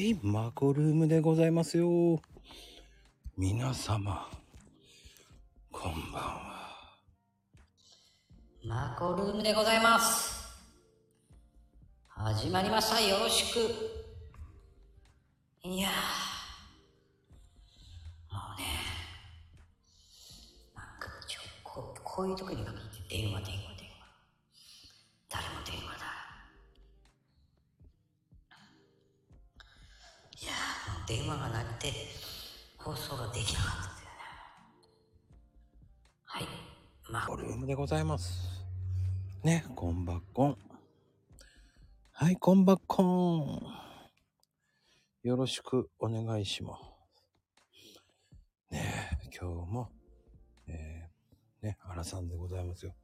[0.00, 2.20] い、マコルームでございますよ。
[3.36, 4.28] 皆様、
[5.70, 6.50] こんばんは。
[8.64, 10.40] マコルームでございます。
[12.08, 13.00] 始まりました。
[13.00, 13.58] よろしく。
[15.62, 15.92] いやー。
[18.34, 18.66] もうね。
[20.74, 23.69] なんかちょ、こ、こういう時に限って電話、電話、
[31.10, 31.92] 電話が鳴って、
[32.78, 34.22] 放送ができなかったんだよね。
[36.24, 36.46] はい。
[37.10, 38.62] ママコルームでございます。
[39.42, 40.58] ね、こんばっこん。
[42.12, 43.60] はい、こんばっこん。
[45.24, 46.78] よろしくお願いしま
[48.70, 48.72] す。
[48.72, 49.88] ね、今日も、
[50.68, 52.94] えー、ね、原さんでございますよ。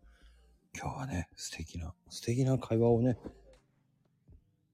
[0.77, 3.19] 今日はね、素敵な、素敵な会話をね、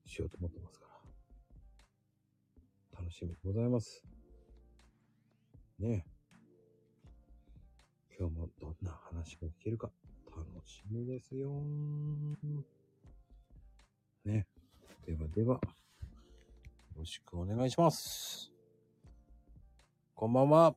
[0.05, 0.82] しようと思ってます。
[3.03, 4.05] 楽しみでございます。
[5.81, 6.13] ねえ。
[8.17, 9.91] 今日もどんな話が聞けるか
[10.31, 11.51] 楽しみですよ。
[14.25, 14.47] ね。
[15.05, 15.61] ではでは、よ
[16.97, 18.53] ろしくお願いします。
[20.15, 20.77] こんばんは。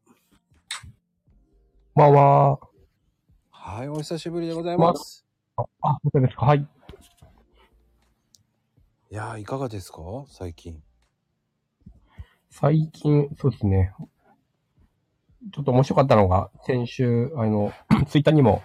[1.93, 2.59] まあま
[3.51, 5.23] はい、お久しぶりでございます。
[5.57, 6.45] あ、あ、本当ですか？
[6.47, 6.59] はい。
[6.61, 6.67] い
[9.11, 10.01] やー、いかがですか？
[10.27, 10.81] 最近。
[12.57, 13.93] 最近、そうですね。
[15.51, 17.73] ちょっと面白かったのが、先週、あの、
[18.07, 18.63] ツイッターにも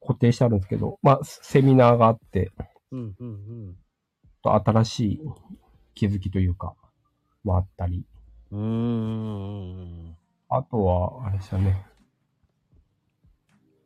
[0.00, 2.52] 固定してあるんですけど、まあ、セミナーがあって、
[2.90, 3.32] うん、うん、う
[3.72, 3.76] ん。
[4.42, 5.20] と新しい
[5.94, 6.74] 気づきというか、
[7.44, 8.06] もあったり、
[8.50, 10.16] うーん。
[10.48, 11.84] あとは、あれですよね。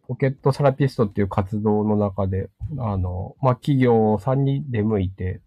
[0.07, 5.41] ポケットセラピストっていう活動の中で、あの、まあ、企業さんに出向いて、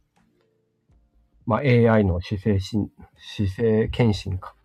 [1.45, 4.55] まあ、AI の姿勢しん、姿勢検診か、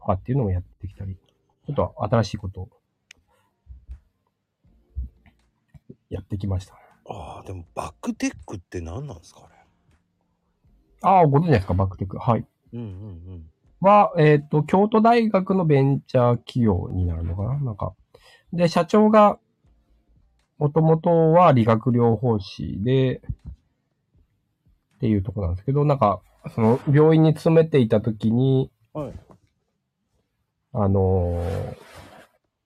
[0.00, 1.16] とかっていうのもやってきたり、
[1.66, 2.68] ちょっと新しいことを、
[6.10, 6.74] やってきました。
[7.08, 9.54] ああ、でもバックテックって何なんですかあれ？
[11.02, 12.18] ああ、ご存知ですか、バックテック。
[12.18, 12.46] はい。
[12.72, 12.90] うん、うん、う
[13.36, 13.50] ん。
[13.80, 17.58] は、えっ、と、京都大学のベンチャー企業になるのかな？
[17.60, 17.94] なんか。
[18.52, 19.38] で、社長が、
[20.58, 23.22] もともとは理学療法士で、
[24.98, 26.20] っていうところなんですけど、なんか、
[26.54, 29.12] その、病院に勤めていたときに、はい。
[30.74, 31.88] あのー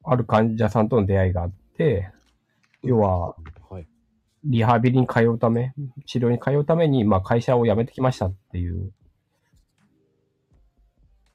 [0.05, 2.11] ある患者さんとの出会いがあって、
[2.83, 3.37] 要は、
[3.71, 3.87] はい。
[4.45, 5.75] リハビリに通うため、
[6.07, 8.93] 治療に通うために、まあ会社を辞めてきましたっていう、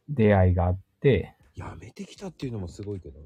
[0.10, 3.26] 出会いがあって、やめてきたっていうのもすごいけどね。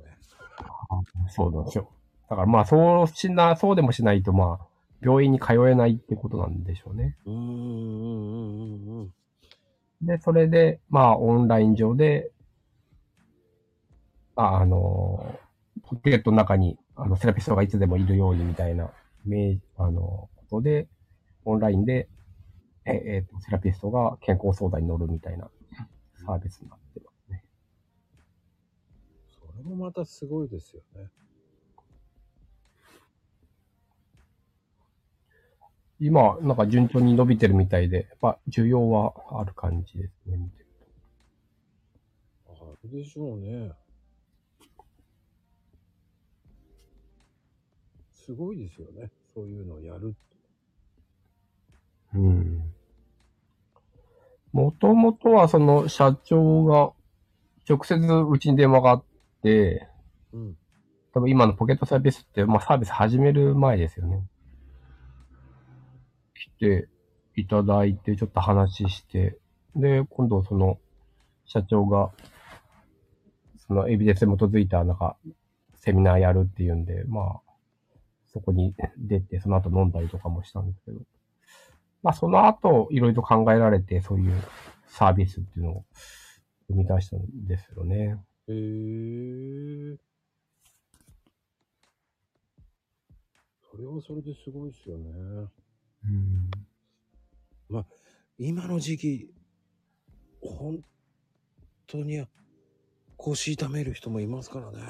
[1.29, 1.89] そうなんですよ。
[2.29, 4.67] だからまあそうしな、そうでもしないとまあ、
[5.01, 7.17] 病院に通えないってことなんでしょうね。
[7.25, 9.13] うーん、うん、うん、うん、うん。
[10.01, 12.31] で、それで、まあオンライン上で、
[14.35, 15.39] ああの、
[15.83, 18.91] ポケットの中にあのセラピストがいつでもいるようにみたいな、
[19.25, 20.87] めあの、ことで、
[21.45, 22.07] オンラインで、
[22.85, 25.49] え、えっと、セラピストが健康相談に乗るみたいな
[26.25, 27.43] サービスになってますね。
[29.27, 31.09] それもまたすごいですよね。
[36.03, 40.65] 今、なんか順調に伸びてるみたいで、やっぱ需要はある感じですね、見てる
[42.47, 42.53] と。
[42.53, 43.71] あるでしょうね。
[48.11, 49.11] すごいですよね。
[49.35, 50.37] そういうのをやるって。
[52.15, 52.73] うん。
[54.53, 56.93] もともとはその社長が
[57.69, 59.03] 直接うちに電話があっ
[59.43, 59.87] て、
[60.33, 60.57] うん。
[61.13, 64.23] 多分今のポケットサービスって、まあサービス始める前ですよね。
[66.41, 66.87] 来て
[67.35, 69.37] いただいて、ちょっと話して、
[69.75, 70.79] で、今度その
[71.45, 72.11] 社長が、
[73.67, 75.17] そのエビデンスに基づいたなんか
[75.75, 77.51] セミナーやるっていうんで、まあ、
[78.33, 81.01] そこに出て、その後飲んだりとかもしたんですけど、
[82.01, 84.41] まあその後、いろいろ考えられて、そういう
[84.87, 85.85] サービスっていうのを
[86.67, 88.17] 生み出したんですよね。
[88.47, 89.97] へえ。
[93.69, 95.11] それはそれですごいですよね。
[96.03, 96.51] うん。
[98.37, 99.33] 今の時期、
[100.41, 100.83] 本
[101.85, 102.25] 当に
[103.17, 104.81] 腰痛める人もいますからね。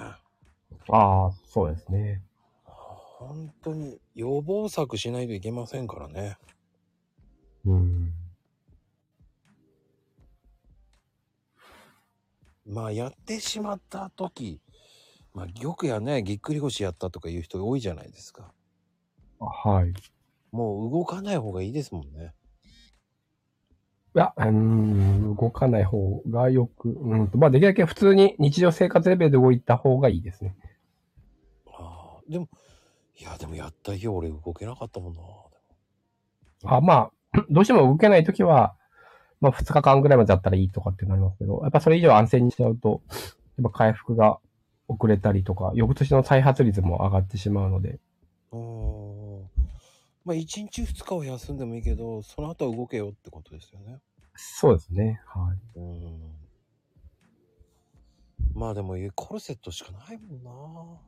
[0.89, 2.23] ああ、そうですね。
[2.63, 6.37] 本当に予防策しないといけませんからね。
[7.65, 8.13] うん。
[12.65, 14.61] まあやってしまった時、
[15.33, 18.53] まあ玉やね、ぎっくり腰やったとかいう人多いじゃないですか。
[19.39, 19.93] はい。
[20.51, 22.33] もう動かない方がいいですもんね。
[24.13, 30.55] いや、うーん、動かない方がよく、うんと、まあできるだけ普通に日常生活レベルで動いた方がいいですね。
[31.67, 32.49] ああ、でも、
[33.17, 35.21] いや、でもやった日俺動けなかったもんな。
[36.65, 37.11] あまあ、
[37.49, 38.75] どうしても動けないときは、
[39.39, 43.01] まあ2日間ぐらいまでだったらいいとかってなりますけど、やっぱそれ以上安静にしちゃうと、
[43.57, 44.39] やっぱ回復が
[44.89, 47.99] 遅れたりとか、翌年の再発率も上がってしまうので、
[48.51, 49.00] うーん。
[50.23, 53.99] まあ、1日2日は休んでもいいけど、その後は動けよってことですよね。
[54.35, 55.19] そうですね。
[55.25, 55.79] はい。
[55.79, 56.31] うん。
[58.53, 61.01] まあでも、コルセットしかないもんな。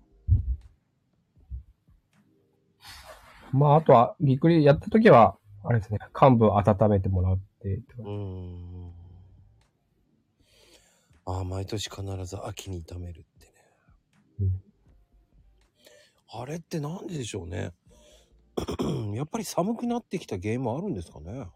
[3.52, 8.94] まああとは、ぎっくりやったときは、あれですね、幹部温めてもらって、うーん。
[11.26, 13.54] ああ、毎年必ず秋に炒めるってね。
[16.36, 17.72] あれってなんででしょうね？
[19.16, 21.48] やっぱり寒くなってきた原因もあるんですかね？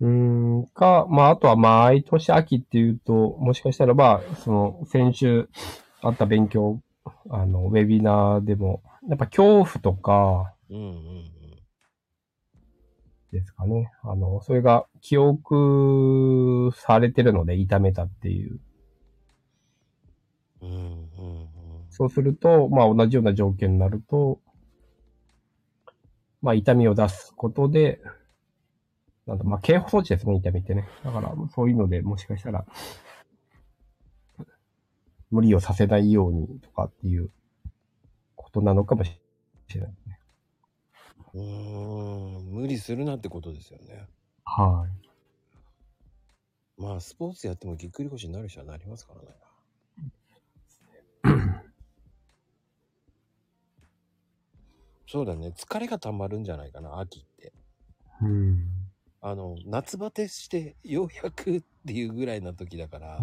[0.00, 5.48] うーん、か、まあ、あとは毎年秋っていうと、もしかしたらば、その、先週
[6.02, 6.80] あった勉強、
[7.30, 10.54] あの、ウェビナーでも、やっぱ恐怖とか
[13.32, 13.92] ですかね。
[14.02, 18.60] あの、それが記憶されてるので痛めたっていう。
[20.62, 20.70] うん。
[20.70, 21.06] うんうんうん。
[21.90, 24.40] そうすると、まあ同じような条件になると、
[26.46, 28.00] まあ痛みを出すことで、
[29.26, 30.88] なんだ、まあ警報装置ですね、痛みってね。
[31.04, 32.64] だから、そういうのでもしかしたら、
[35.32, 37.30] 無理をさせないようにとかっていう
[38.36, 39.10] ことなのかもし
[39.74, 40.20] れないね。
[41.34, 41.42] うー
[42.42, 42.44] ん。
[42.52, 44.06] 無理するなってことですよね。
[44.44, 44.86] は
[46.78, 46.80] い。
[46.80, 49.28] まあ、スポーツやってもぎっくり腰になる人はなりますからね。
[55.06, 55.52] そうだね。
[55.56, 57.52] 疲れが溜まるんじゃないかな、秋って。
[58.22, 58.64] うん。
[59.20, 63.20] あの、夏バテしてようやくっていうぐらいな時だから、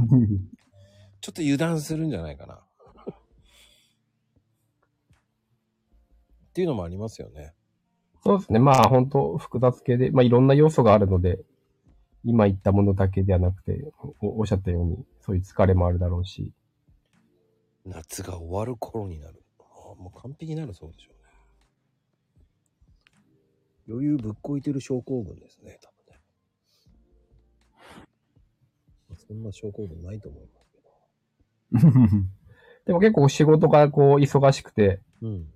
[1.21, 2.56] ちょっと油断するんじゃないかな。
[3.12, 3.13] っ
[6.53, 7.53] ていうのもありますよね。
[8.24, 8.59] そうですね。
[8.59, 11.44] まあ本当複雑系で、まあいろんな要素があるので、
[12.24, 13.91] 今言ったものだけではなくて、
[14.21, 16.53] おおっしゃったように、そういう疲れもあるだろうし、
[17.85, 19.44] 夏が終わる頃になる。
[19.59, 21.12] ああもう完璧になるそうでしょ。
[23.88, 26.21] 余裕ぶっこいてる症候群ですね、多分ね。
[29.27, 30.80] そんな症候群ないと思いますけ
[31.80, 32.19] ど。
[32.85, 35.53] でも結構仕事がこう忙しくて、うん。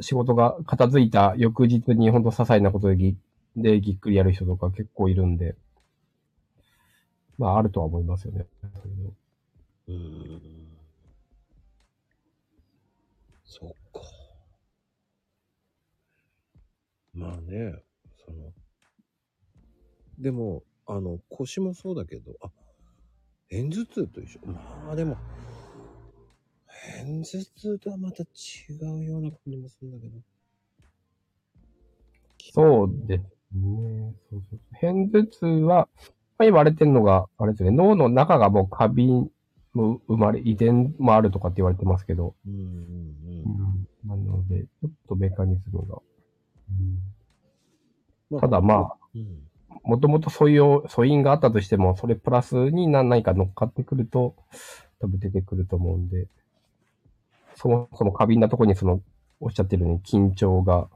[0.00, 3.16] 仕事が片付いた翌日にほんと些細なことでぎ
[3.56, 5.54] でぎっくりやる人とか結構いるんで、
[7.38, 8.46] まああるとは思いますよね。
[9.88, 10.40] うーん。
[13.44, 14.21] そっか。
[17.14, 17.74] まあね、
[18.24, 18.52] その、
[20.18, 22.50] でも、あの、腰もそうだけど、あ、
[23.50, 24.40] 片頭痛と一緒。
[24.46, 25.16] まあでも、
[26.66, 28.26] 片頭痛とはまた違
[28.80, 30.18] うような感じもするんだけど。
[32.54, 33.22] そうです
[33.54, 34.14] ね。
[34.30, 35.88] そうそう片頭痛は、
[36.38, 39.30] まあ、言われてるのが、あれですね、脳の中がもう過敏
[39.74, 43.86] も生まれ、遺伝もあるとかって言われてますけど、うんうんうん。
[44.04, 45.98] うん、なので、ちょっとメカニズムが。
[48.30, 49.42] まただまあ、うん。
[49.84, 54.36] もともとそういう素因があったとしても、それプラスに何何か乗っかってくると、
[55.00, 56.28] 多分出てくると思うんで、
[57.54, 59.00] そもそも過敏なとこにその、
[59.40, 60.88] おっしゃってるように緊張が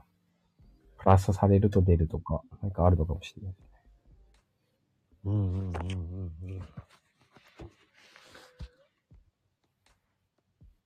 [0.98, 3.54] プラスされると出るとか、なんかあるのかもしれない。
[5.24, 6.62] うんうんうんうんうん。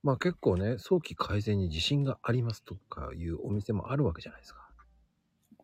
[0.03, 4.60] まあ結構ね、早期改善に自信がありますとかいうお店もあるわけじゃないですか。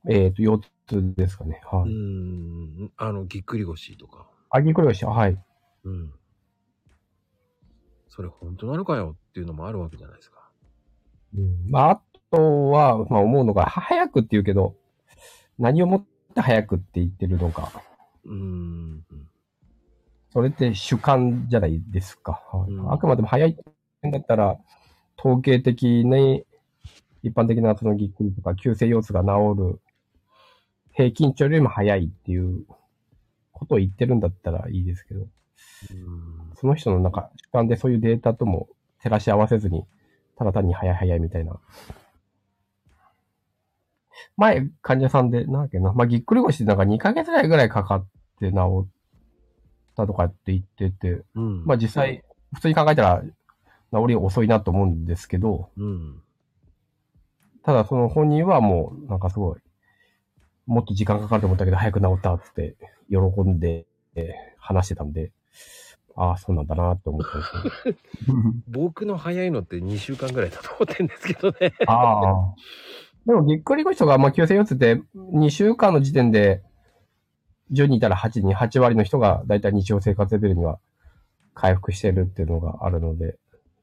[0.10, 1.62] えっ、と、4つですかね。
[1.66, 1.94] はうい。
[1.94, 2.92] ん。
[2.98, 4.28] あの、ぎっくり腰とか。
[4.50, 5.38] あ、ぎっくり腰、はい。
[5.84, 6.14] うん。
[8.08, 10.50] それ本当なのかよっていうのもあるわけじゃないですか。
[11.38, 14.76] うん、まあ、あとは、まあ思うのが、は早くって言うけど、
[15.60, 17.72] 何をもって早くって言ってるのか。
[18.26, 19.04] うん。
[20.32, 22.44] それって主観じゃないですか。
[22.52, 23.58] はいうんあくまでも早い
[24.08, 24.58] んだったら、
[25.18, 26.46] 統計的に
[27.24, 29.82] 一般的なそのぎっくりとか急性腰痛が治る
[30.98, 32.66] 平均値よりも早いっていう
[33.52, 35.28] ことを言ってるんだったらいいですけど、うん
[36.60, 38.68] その人のなんか主観でそういうデータとも
[39.04, 39.86] 照らし合わせずに、
[40.36, 41.60] ただ単に早い早いみたいな。
[44.38, 48.08] 前、患者さんで、なんだっけな、まあ、ぎっくり腰ってなんか2ヶ月ぐらいぐらいかかっ
[48.40, 48.90] て治っ
[49.96, 51.64] たとかって言ってて、うん。
[51.66, 52.24] まあ実際、
[52.56, 53.24] 普通に考えたら
[53.94, 56.22] 治り遅いなと思うんですけど、うん。
[57.64, 59.60] ただその本人はもうなんかすごい、
[60.68, 62.76] もっと時間かかると思ったけど、早く治ったって、
[63.10, 65.32] 喜んで、えー話してたんで、
[66.18, 68.38] ああ、そうなんだなって思ったんですけど。
[68.68, 71.74] 僕の早いのって2週間ぐらいだと思ってんですけどね。
[71.88, 72.56] ああ。
[73.26, 76.64] でも、ぎっくり腰とか、まあ、急性腰痛って、2週間の時点で、
[77.72, 80.80] 10人いたら8人、8割の人が、だいたい日常生活レベルには
[81.54, 83.38] 回復してるっていうのがあるので、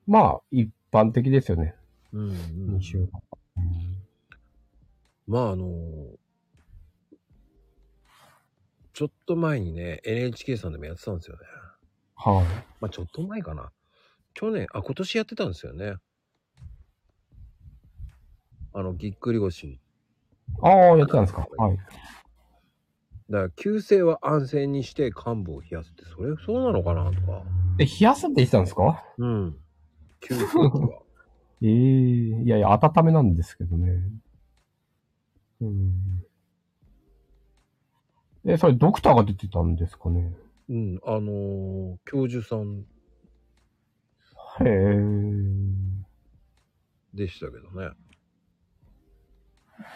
[0.07, 1.75] まあ、一般的ですよね。
[2.13, 2.31] うん、
[2.77, 3.23] 2週間。
[5.27, 6.24] まああのー
[8.95, 11.43] ちょっと前にね、NHK さんでもやってたんですよね。
[12.15, 12.45] はい。
[12.81, 13.73] まあちょっと前かな。
[14.35, 15.97] 去年、あ、今年やってたんですよね。
[18.73, 19.81] あの、ぎっくり腰。
[20.63, 21.47] ああ、やってたんですか？
[21.59, 21.77] はい。
[21.77, 27.43] だから、急性は安静にして患部を冷やすって、それそうなのかなとか。
[27.79, 29.03] え、冷やすって言ってたんですか？
[29.19, 29.59] うん。
[30.21, 31.01] 急性期は。
[31.63, 34.01] ええいやいや、温めなんですけどね。
[35.61, 36.24] うん。
[38.47, 40.33] え、それドクターが出てたんですかね？
[40.69, 42.85] うん、あのー教授さん
[44.61, 44.97] へえ。
[47.15, 47.91] でしたけどね。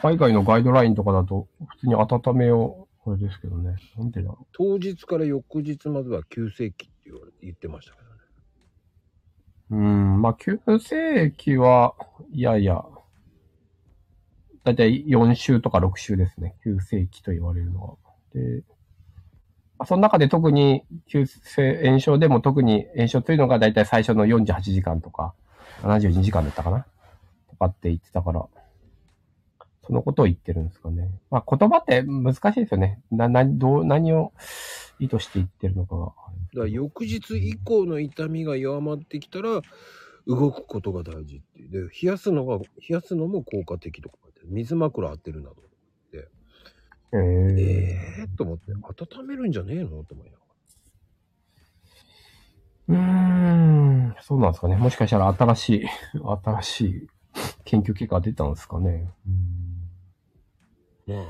[0.03, 3.77] 海外のガイドラインとかだと、普通に温めを、これですけどね。
[3.97, 7.11] なんでだろ当日から翌日までは急性期って
[7.43, 8.11] 言ってましたけどね。
[9.71, 9.77] う。
[9.77, 11.95] うん、まあ、急性期は、
[12.33, 12.85] いやいや、
[14.65, 16.57] だいたい4週とか6週ですね。
[16.65, 17.97] 急性期と言われるのは。
[18.39, 18.63] で、
[19.79, 25.35] まあその中で特に急性炎症でも特に炎症というのがだいたい最初の48時間とか、
[25.83, 26.87] 72時間だったかな？
[27.51, 28.47] とかって言ってたから、
[29.87, 31.09] そのことを言ってるんですかね。
[31.31, 33.01] まあ言葉って難しいですよね。
[33.11, 34.33] な、な、どう、何を
[34.99, 36.13] 意図して言ってるのかが。
[36.63, 39.63] だ翌日以降の痛みが弱まってきたら、
[40.27, 41.71] 動くことが大事っていう。
[41.71, 45.57] で、冷やすのが、冷やすのも効果的とか書いて水枕当てるなど。
[47.13, 47.19] えー、
[47.59, 50.05] ええー、と思って、温めるんじゃねえの？
[50.05, 50.45] と思いなが
[52.89, 54.77] うーん、そうなんですかね。
[54.77, 55.87] もしかしたら新しい、
[56.45, 57.09] 新しい
[57.65, 59.11] 研究結果が出たんですかね。
[61.07, 61.15] ら。
[61.15, 61.25] まあ、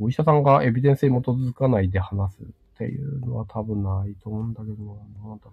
[0.00, 4.92] お医者さんがエビデンスに基づかないで話すっていうのは多分ないと思うんだけどな。
[5.28, 5.52] なんだろ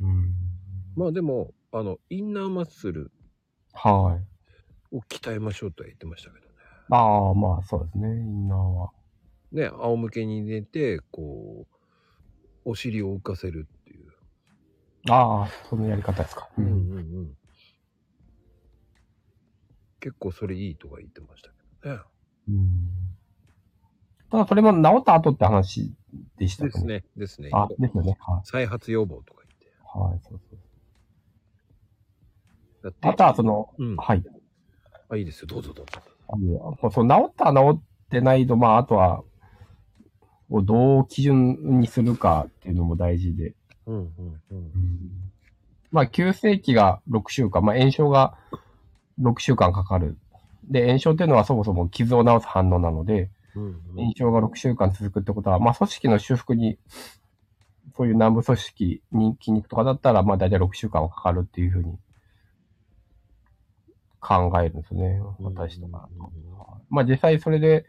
[0.00, 0.08] うな。
[0.08, 0.34] うん。
[0.96, 3.10] まあでも、あの、インナーマッスル
[3.72, 4.20] は
[4.92, 4.96] い。
[4.96, 6.41] を鍛えましょうとは言ってましたけどね。
[6.94, 8.06] ああ、まあそうですね。
[8.08, 8.90] インナーは。
[9.50, 11.66] ね、仰向けに寝て、こ
[12.66, 14.12] う、お尻を浮かせるっていう。
[15.10, 16.48] ああ、そのやり方ですか。
[16.58, 17.36] うんうんうん。
[20.00, 21.48] 結構それいいとか言ってました
[21.82, 22.02] けどね。
[22.48, 22.90] うん
[24.30, 25.92] ただそれも治った後って話
[26.38, 26.84] でしたかです。
[26.86, 27.50] ね、ですね。
[27.52, 28.16] あ、ですよね。
[28.18, 28.40] はい。
[28.44, 29.66] 再発予防とか言って。
[29.98, 30.58] はい、そうそう。
[32.82, 33.96] だってあとはその、うん。
[33.96, 34.24] はい。
[35.10, 35.48] あ、いいですよ。
[35.48, 36.11] どうぞどうぞ。
[36.32, 39.22] うその治った治ってないと、まあ、あとは、
[40.50, 43.54] をどう基準にするかっていうのも大事で。
[43.86, 44.70] うんうんうん。
[45.90, 48.36] まあ、急性期が6週間、まあ、炎症が
[49.20, 50.18] 6週間かかる。
[50.64, 56.78] で、炎症っていうのはそもそも傷を治す反応なので、うんうん炎症が6週間続くってことは、まあ、組織の修復に、
[57.94, 61.98] そういう軟部組織に筋肉とかだったら、まあ、大体6週間はかかるっていうふうに
[64.22, 65.20] 考えるんですね。
[65.40, 66.08] 私とか。
[66.88, 67.84] まあ実際それで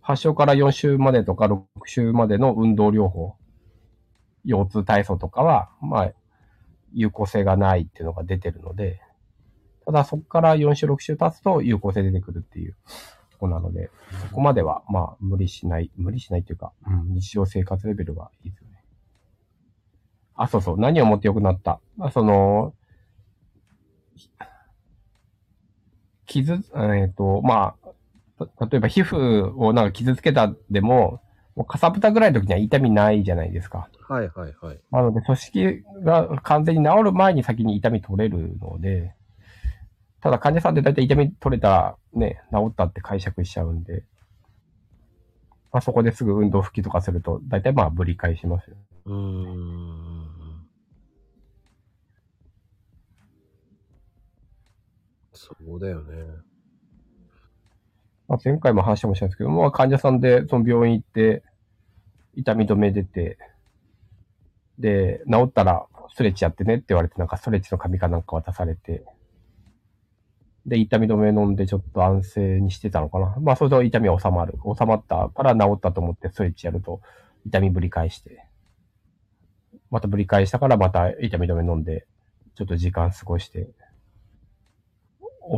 [0.00, 3.34] 発症から4週までとか6週までの運動療法、
[4.44, 6.12] 腰痛体操とかは、まあ、
[6.92, 9.02] 有効性がないっていうのが出てるので、
[9.84, 12.76] ただそこから4週6週経つと有効性出てくるっていう
[13.32, 13.90] とこなので、
[14.28, 18.84] そこまではまあ無理しない、無理しないっていうか、うん、日常生活レベルはいいですよね。
[20.36, 21.80] あ、そうそう、何をもって良くなった？
[21.96, 22.74] まあ、その、
[26.26, 27.74] 傷、えっ、と、ま
[28.38, 31.20] あ、た例えば皮膚をなんか傷つけたでも、
[31.54, 33.88] もうかさぶたぐらいの時には痛みないじゃないですか。
[34.08, 34.80] はいはいはい。
[34.90, 39.14] なので、組織が完全に治る前に先に痛み取れるので、
[40.20, 44.04] ただ患者さんって大体痛み取れたらね、治ったって解釈しちゃうんで、
[45.72, 48.76] まあそこですぐ運動復帰とかすると、大体まあぶり返しますよ。
[49.06, 50.15] うーん。
[55.46, 56.24] そうだよね。
[58.28, 61.42] まあ、前回も話してましたんですけども、まあ、患者さんでその病院行って、
[62.34, 63.38] 痛み止め出て、
[64.78, 69.04] で、治ったらストレッチやってねって言われて、なんかストレッチの紙かなんか渡されて、
[70.66, 73.36] で、痛み止め飲んでちょっと安静にしてたのかな。
[73.40, 74.54] まあ、それと痛みは収まる。
[74.78, 77.00] 収まったから治ったと思ってストレッチやると、
[77.46, 78.44] 痛みぶり返して、
[79.90, 82.06] またぶり返したからまた痛み止め飲んで、
[82.56, 83.68] ちょっと時間過ごして、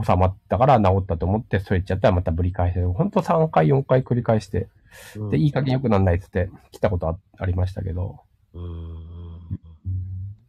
[0.04, 4.68] 収まったから治ったと思って、ストレッチやったらまたぶり返して、ほんと3回、4回繰り返して、
[5.16, 8.20] うんで、いい加減良くなんないっつって来たことあありましたけど、
[8.54, 9.60] うーん。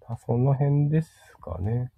[0.07, 1.91] あその辺ですかね。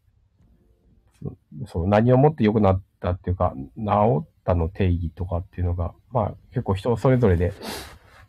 [1.23, 1.35] そ
[1.67, 7.53] そう、何をもって良くなったっていうか、治ったの定義とかっていうのが、まあ結構人それぞれで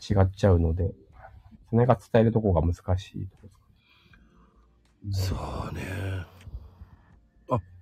[0.08, 0.92] 違っちゃうので、
[1.70, 3.48] それが伝えるところが難しいとこ
[5.04, 5.42] ろですかね。
[5.52, 6.31] そうね。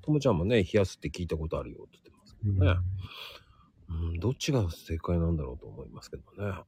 [0.00, 2.80] あ、ともちゃんもね、冷やすって聞いたことあるよって言ってますけどね。
[3.90, 6.60] うん、どっちが正解なんだろうと思いますけどね。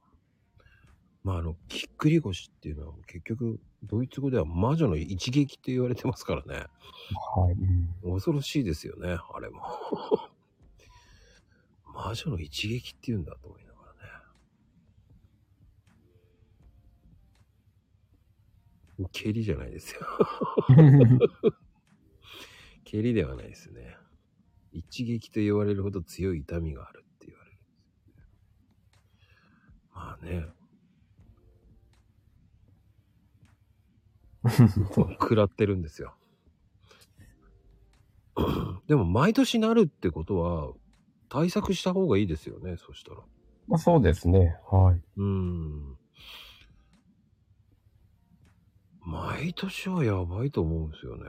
[1.25, 6.67] まあ、あの、ぎっくり腰っていうのは結局、ドイツ語では魔女の一撃って言われてますからね。
[7.35, 7.53] はい。
[8.05, 9.63] うん恐ろしいですよね、あれも。
[11.95, 13.87] 魔女の一撃って言うんだと思いなが
[18.99, 19.09] らね。
[19.13, 20.01] 蹴りじゃないですよ。
[22.93, 23.97] 蹴りではないですね。
[24.71, 27.59] 一撃と言われるほど強い痛みがあるって言われる。
[29.95, 30.45] まあね。
[35.19, 36.15] 食らってるんですよ。
[38.87, 40.75] でも毎年なるってことは
[41.31, 43.21] 対策した方がいいですよね、そしたら。
[43.69, 44.59] まあ、そうですね。
[44.71, 45.01] はい。
[45.17, 45.97] うーん。
[49.01, 51.23] 毎年はやばいと思うんですよね。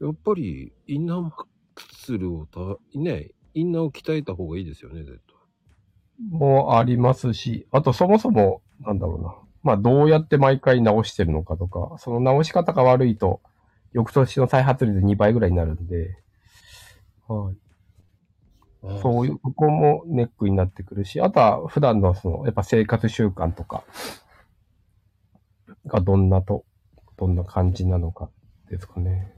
[0.00, 1.46] やっぱりインナーマッ
[1.94, 2.60] スルをた、
[2.98, 5.36] ね、インナーを鍛えた方がいいですよね、絶対。
[6.30, 9.34] もありますし、あとそもそも、なんだろうな。
[9.62, 13.40] まあどうやって毎回直してるのかとか、その直し方が悪いと、
[13.92, 16.18] 翌年の再発率2倍ぐらいになるんで、
[17.26, 17.56] はい。
[19.02, 23.84] そういう、ここもネックになってくるし、あとは普段のその、やっぱ生活習慣とか、
[25.86, 26.64] がどんなと、
[27.16, 28.30] どんな感じなのか
[28.70, 29.32] ですかね。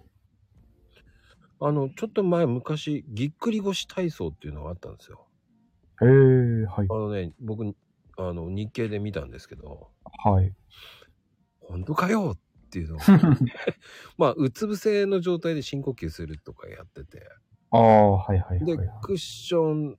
[1.60, 5.26] あの、ちょっと前、昔、ぎっくり腰体操っていうのがあったんですよ。
[6.00, 6.94] へえ、はいあ。
[6.94, 7.74] のね、僕、
[8.16, 9.90] あの、日経で見たんですけど、
[10.24, 10.54] はい。
[11.60, 12.98] 本当かよっていうのを
[14.16, 17.28] まあ、うつ伏せの状態で深呼吸するとかやってて、
[17.70, 19.98] ああ、はいはいではい。、クッション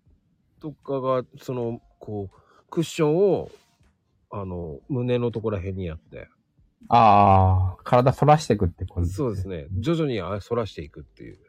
[0.59, 3.51] とかが、その、こう、クッションを、
[4.31, 6.29] あの、胸のところら辺にやって、
[6.87, 11.48] ああ、体反らしていくってことそうですね、徐々にあ反らしていくっていう。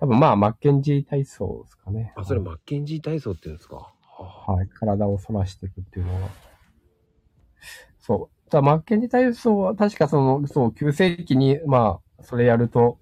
[0.00, 2.12] 多分まあ、マッケンジー体操ですかね。
[2.16, 3.92] あ、それマッケンジー体操っていうんですか？
[4.18, 4.68] はい。
[4.68, 6.28] 体を反らしていくっていうのは。
[7.98, 8.50] そう。
[8.50, 12.98] ただマッケンジー体操は確かその、そう、急性期に、まあ、それやると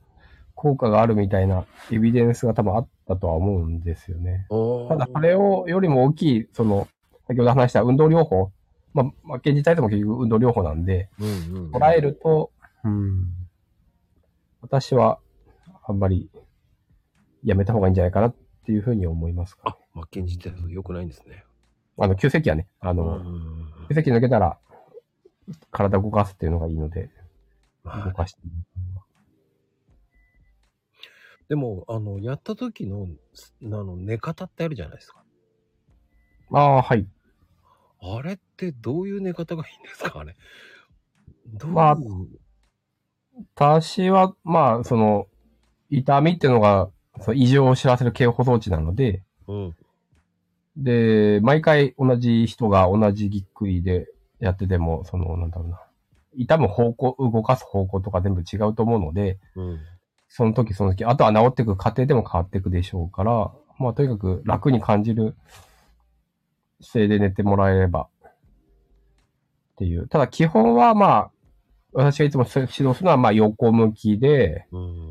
[0.54, 4.46] 効果があるみたいなエビデンスが多分あったとは思うんですよね。
[4.88, 6.88] ただ、それを、よりも大きい、その、
[7.28, 8.50] 先ほど話した運動療法。
[8.92, 12.50] まあ、マッケンジー体操も結局運動療法なんで、うんうんうん捉えると、
[12.84, 13.26] うん。
[14.60, 15.20] 私は、
[15.86, 16.28] あんまり、
[17.44, 21.44] やめた方がいいんじゃないかなっていうふうに思いますか、あ、マッケンジー体操良くないんですね。
[21.98, 24.58] あの、急性期はね、あの、うん急性期抜けたら、
[25.70, 27.10] 体動かすっていうのがいいので、
[27.82, 28.40] まあ動かして。
[31.48, 33.08] でも、あの、やった時の、
[33.62, 35.24] あの、寝方ってあるじゃないですか。
[36.52, 37.06] ああ、はい。
[38.00, 40.36] あれってどういう寝方がいいんですかあれ。
[41.46, 41.96] どうまあ
[43.54, 45.26] 私は、まあ、その、
[45.90, 46.90] 痛みっていうのが、
[47.22, 49.76] その異常を知らせる警報装置なので、うん。
[50.76, 54.06] で、毎回同じ人が同じぎっくりで
[54.38, 55.80] やってても、その、なんだろうな。
[56.34, 59.78] 痛む方向、動かす方向とか全部違うと思うので、うん。
[60.28, 65.34] その時その時、あとは治っていく過程でも変わっていくでしょうから、まあとにかく楽に感じる
[66.80, 68.32] 姿勢で寝てもらえればっ
[69.76, 70.06] ていう。
[70.08, 71.30] ただ基本はまあ、
[71.92, 75.07] 私がいつも指導するのはまあ横向きでうん。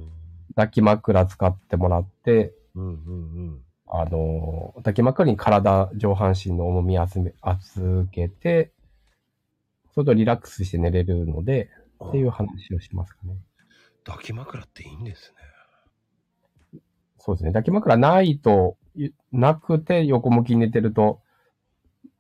[0.58, 2.88] 抱き枕使ってもらって、うん。
[2.88, 3.62] うん。
[3.86, 8.72] あの、抱き枕に体、上半身の重み集め、預けて、
[9.94, 12.10] それとリラックスして寝れるので、うん。
[12.10, 13.38] っていう話をしますかね。
[14.04, 15.32] 抱き枕っていいんです
[16.74, 16.82] ね。
[17.20, 17.52] そうですね。
[17.52, 21.22] 抱き枕ないと、いなくて横向きに寝てると、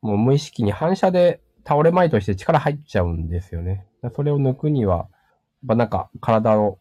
[0.01, 3.87] もう無意識に反射で倒れまいとして力入っちゃうんですよね。
[4.15, 5.07] それを抜くには、やっ
[5.69, 6.77] ぱなんか体を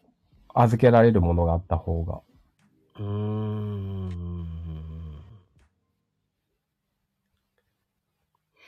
[0.61, 2.21] 預けられるものがあった方が。
[2.99, 4.47] うーん。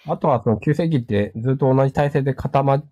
[0.06, 2.84] あとはその急性期ってずっと同じ体勢で固ま、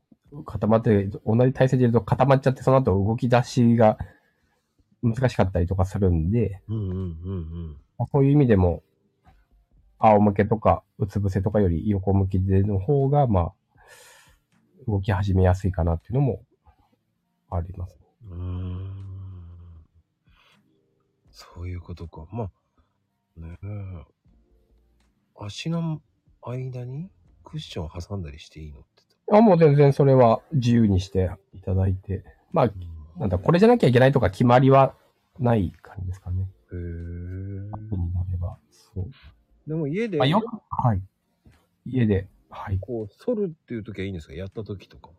[0.45, 3.97] 固まって、同じ体勢でいると固まっちゃってその後動き出しが
[5.01, 7.77] 難しかったりとかするんで、うんうんうんうん。
[7.97, 8.83] まあそういう意味でも、
[9.99, 13.53] 仰向けとか、うつ伏せとかより横向きでの方が、まあ、
[14.87, 16.41] 動き始めやすいかなっていうのも
[17.49, 17.97] あります。
[18.29, 18.66] うーん。
[21.57, 22.27] そういうことか。
[22.31, 22.51] ま
[23.35, 24.05] あ、ねえ。
[25.39, 26.03] 足の
[26.39, 27.09] 間に
[27.43, 28.87] クッションを挟んだりしていいのって
[29.35, 32.23] あ、もう全然それは自由にしていただいて。
[32.51, 32.71] まあ、
[33.19, 34.93] なんだ、これじゃなきゃいけないとか決まりは
[35.39, 36.47] ない感じですかね。
[36.69, 36.75] た。
[36.75, 36.81] へえ。
[36.83, 38.59] になれば。
[38.69, 39.09] そう。
[39.67, 41.01] でも家でまあ、、よく、はい。
[41.87, 42.77] 家で、はい。
[42.79, 44.33] こう、反るっていう時はいいんですか？
[44.33, 45.09] やった時とか。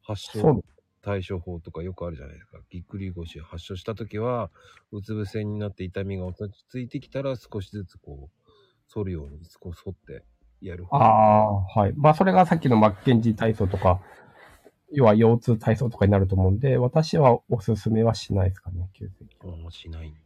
[0.00, 0.64] 発そう症
[1.02, 2.58] 対処法とかよくあるじゃないですか。
[2.70, 4.50] ぎっくり腰発症した時は、
[4.92, 8.42] うつ伏せになって痛みが落ち着いてきたら少しずつこう、
[8.92, 10.24] 反るようにこう反って
[10.60, 10.86] やる。
[10.90, 11.92] ああ、はい。
[11.96, 14.00] まあ、それがさっきのマッケンジー体操とか、
[14.92, 19.36] 要は腰痛体操とかになると思うんで、私はおすすめはしないですかね、急性期。
[19.44, 20.20] うんしないんだ。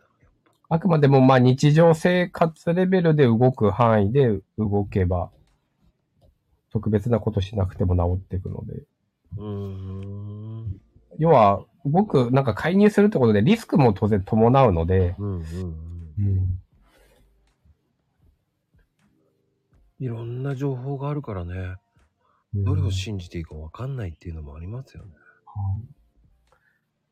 [0.69, 5.31] あくまでも、まあ、日常生活レベルで動く範囲で動けば、
[6.71, 8.83] 特別なことしなくても治っていくので。
[9.37, 10.81] ぱうーん。
[11.19, 15.43] 要は、動く、なんか介入するってことでリスクも当然伴うので、うんうん
[16.19, 16.27] うん。
[16.27, 16.63] うん。
[19.99, 21.77] いろんな情報があるからね、
[22.55, 25.13] どれを信じていいかわかんないっていうのもありますよね。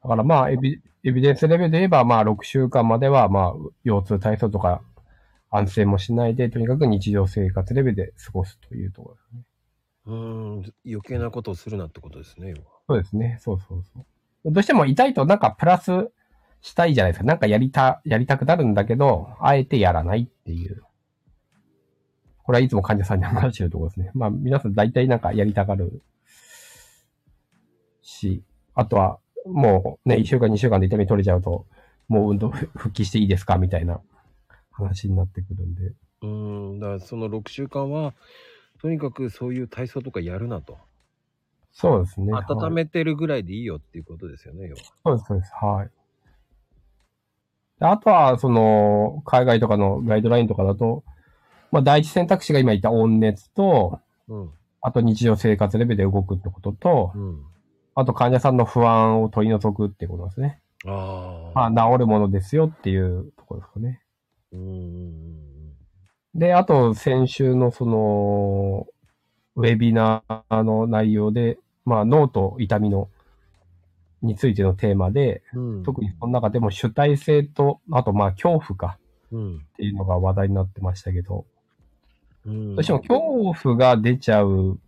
[0.03, 3.53] だからまあエビ、エビデンスレベルで言えば、まあ6週間までは、まあ、
[3.85, 4.83] 腰痛体操とか
[5.51, 9.43] 安静もしないで、とにかく日常生活レベルで過ごすというところですね。
[10.07, 12.55] うーん、余計なことをするなってことですね。
[12.89, 13.39] そうですね。
[13.41, 14.01] そうそうそ
[14.45, 14.53] う。
[14.53, 16.11] どうしても痛いとなんかプラス
[16.61, 17.25] したいじゃないですか。
[17.25, 20.83] なんかやりた、やりたくなるんだけど、あえてやらないっていう。
[22.43, 24.11] これはいつも患者さんに話してるところですね。
[24.15, 26.03] まあ皆さん大体なんかやりたがる
[28.03, 28.43] し、
[28.75, 31.67] あとはもうね、1週間2週間で痛み取れちゃうと、
[32.09, 34.01] もう運動復帰していいですかみたいな
[34.71, 35.83] 話になってくるんで。
[35.87, 38.15] うーん、だからその6週間は、
[38.85, 40.77] とにかくそういう体操とかやるなと。
[41.73, 42.35] そうですね。
[42.35, 44.83] 温めてるぐらいでいいよっていうことですよね、要は。
[45.03, 45.53] そうです、そうです。
[45.55, 45.91] はい。
[47.81, 51.03] であとは、その、海外とかのガイドラインとかだと、
[51.73, 54.51] まあ、第一選択肢が今言った温熱と、うん。
[54.83, 57.43] あと日常生活レベルで動くってことと、うん。
[57.95, 60.61] あと患者さんの不安を取り除くってことですね。
[60.85, 61.71] ああ。
[61.71, 64.03] まあ、治るものですよっていうところですかね。
[64.53, 64.71] うんうんう
[65.41, 65.44] ん
[66.35, 68.87] で、あと、先週のその、
[69.57, 73.09] ウェビナーの内容で、まあ、脳と痛みの、
[74.23, 75.83] についてのテーマで、うん。
[75.85, 78.99] 特にその中でも主体性と、あと、まあ、恐怖か。
[79.31, 79.57] うん。
[79.57, 81.45] っていうのが話題になってましたけど、
[82.47, 82.75] うん。
[82.75, 84.79] どうしても恐怖が出ちゃう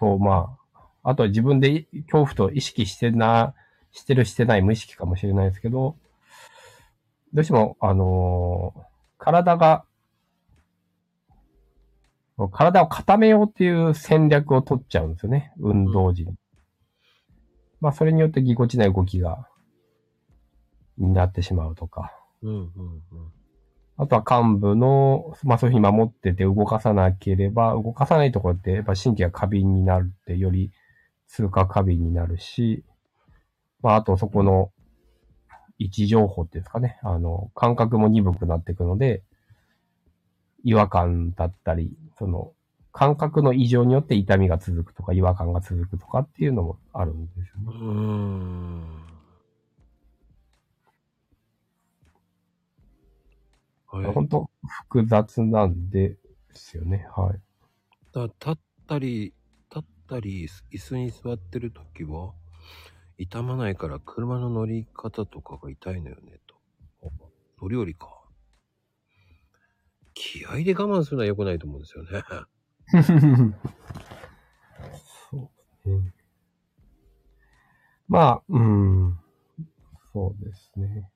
[0.00, 3.54] と、まあ、あとは自分で恐怖と意識してな、
[3.92, 5.96] してるしてない無意識かもしれないですけど、
[7.32, 8.94] どうしても、あのー
[9.24, 9.84] 体が、
[12.52, 15.52] 体を固めようっていう戦略を取っちゃうんですよね。
[15.58, 16.34] 運動時に。
[17.80, 19.48] まあ、それによってぎこちない動きが、
[20.98, 22.12] になってしまうとか。
[22.42, 22.70] うんうんうん。
[23.96, 30.72] あとは幹部の、まあそういうふうに守ってて動かさなければ、動かさないところってやっぱ神経が過敏になるって、より
[31.28, 32.84] 通過過敏になるし、
[33.82, 34.72] まああとそこの
[35.78, 39.22] 位置情報っていうんですかね、あの、感覚も鈍くなっていくので、
[40.64, 42.52] 違和感だったり、その、
[42.92, 47.50] 感覚の異常によって痛みが続くとか違和感が続くとかっていうのもあるんですよね。
[47.66, 48.80] うーん。
[53.86, 54.12] はい。
[54.12, 54.50] 本当
[54.88, 56.16] 複雑なんで
[56.52, 57.06] すよね。
[57.16, 57.40] はい。
[58.12, 59.34] だ立ったり、
[59.74, 62.32] 立ったり、椅子に座ってる時は、
[63.18, 66.54] 痛まないから車の乗り方とかが痛いのよね、と。
[67.60, 68.23] 乗り降りか。
[70.14, 72.22] 気合で我慢するのは良くないと思うんですよね。
[75.30, 75.50] そ
[75.84, 76.12] うね。
[78.08, 79.18] まあ、うん。
[80.12, 81.10] そうですね。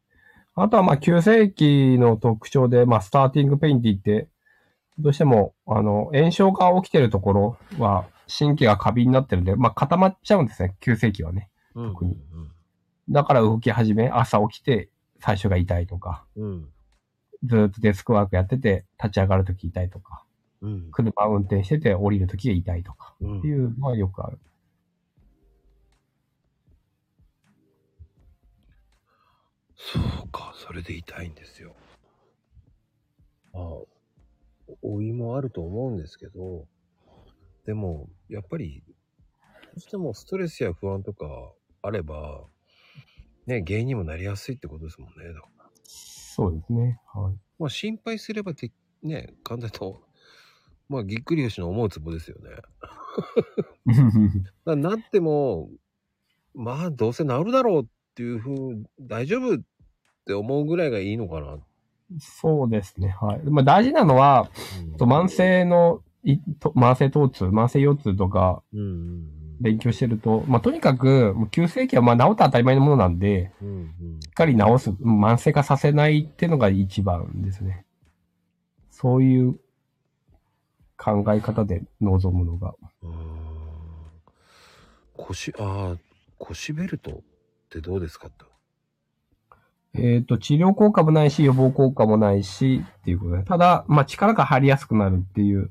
[0.54, 4.28] あとはまあ、急性期の特徴で、まあ、スターティングペインって言って、
[4.98, 11.50] どうしても、あの、炎症が起きてるところは、神経が過敏になってるんで、まあ、固まっちゃうんですね、急性期はね。
[11.74, 12.16] うん特に
[13.11, 16.68] だから動き始め、朝起きて最初が痛いとか、うん。
[17.44, 20.24] ずーっとデスクワークやってて立ち上がるとき痛いとか、
[20.61, 20.90] うん。
[20.90, 24.38] 車運転してて降りるときが痛いとか、うんっていうのはよくある。
[29.77, 31.74] そうか、それで痛いんですよ。
[33.55, 33.62] ああ、
[34.83, 36.66] 老いもあると思うんですけど、
[37.64, 42.44] でも、やっぱり、どうしてもストレスや不安とかあれば、
[43.46, 45.33] ね、原因にもなりやすいってことですもんね。
[45.33, 45.58] だから
[46.38, 47.01] そうですね。
[47.12, 47.35] はい。
[47.59, 48.70] まあ、心配すればて、
[49.03, 50.03] ね、簡単と、
[50.88, 52.51] まあ、ぎっくり腰の思うツボですよね。
[54.64, 55.68] なっても、
[56.55, 61.57] まあ、どうせ治るだろうっていうふう、大丈夫っって思うぐらいがいいのかな。
[62.20, 63.16] そうですね。
[63.18, 63.40] はい。
[63.44, 64.51] まあ大事なのは、
[64.98, 73.68] と慢性の、いと慢性疼痛、慢性腰痛とかうんうん勉強してると、まあとにかく、もう急性期はまあ治った当たり前のものなんで、うん。
[73.68, 73.73] う
[74.05, 77.85] んしっかり治す、慢性化させないっていうのが一番ですね。
[78.90, 79.59] そういう
[80.97, 82.75] 考え方で臨むのが。
[85.16, 85.97] 腰、ああ、
[86.38, 87.14] 腰ベルトっ
[87.71, 88.44] てどうですかって。
[89.94, 93.42] えっ、と、治療効果もないし、予防効果もないし、っていうことで。
[93.42, 95.71] ただ、まあ力が入りやすくなるっていう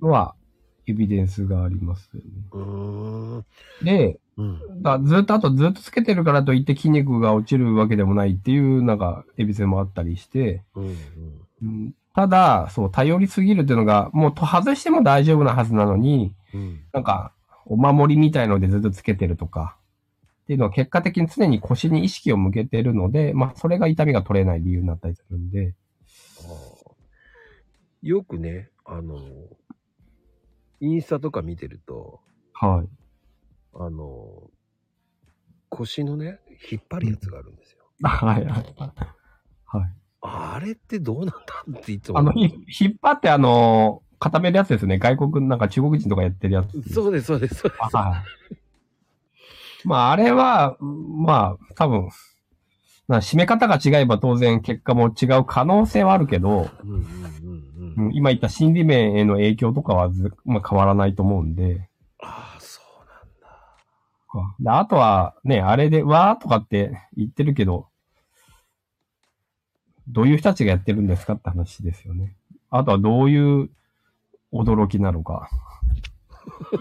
[0.00, 0.34] のは、
[0.86, 2.30] エビデンスがありますよね。
[2.52, 3.44] うーん。
[3.82, 4.82] で、うん。
[4.82, 10.96] だずっと、あとずっとつけてるからといって筋肉が落ちるわけでもないっていう、なんか、エビデンスもあったりして、うん。
[11.62, 16.80] うんただ、そう、頼りすぎるっていうのが、もうと外しても大丈夫なはずなのに、うん。
[16.92, 17.32] なんか、
[17.66, 19.76] お守りみたいのでずっとつけてるとか、
[20.44, 25.74] っていうのは結果的に常に腰に意識を向けてるので、まあ、それが痛みが取れない理由になったりするんで、
[28.02, 29.18] よくね、あの、
[30.80, 32.20] インスタとか見てると、
[32.52, 32.88] はい。
[33.74, 34.50] あの、
[35.68, 36.38] 腰のね、
[36.70, 37.84] 引っ張るやつがあるんですよ。
[38.02, 38.74] はい、はい。
[39.64, 39.92] はい。
[40.20, 41.34] あれってどうなんだ
[41.78, 42.18] っていつも。
[42.18, 42.44] あの、ひ
[42.80, 44.98] 引っ張ってあの、固めるやつですね。
[44.98, 46.94] 外国、なんか中国人とかやってるやつ。
[46.94, 47.96] そうです、そうです、そうです。
[47.96, 48.24] あはい。
[49.84, 52.08] まあ、あれは、まあ、多分、
[53.06, 57.04] まあ締め方が違えば当然結果も違う可能性はあるけど、うんうんうん
[57.76, 58.06] うん。
[58.06, 61.88] うん今言った心理面への影響とかはず、まあ、変わらないと思うんで。
[62.20, 64.56] ああ、そうなんだ。
[64.60, 67.88] であとは、ね、あれで、わーとかって言ってるけど、
[70.08, 72.36] どういう人たちがやってるんですかって話ですよね。
[72.70, 73.70] あとはどういう
[74.52, 75.48] 驚きなのか。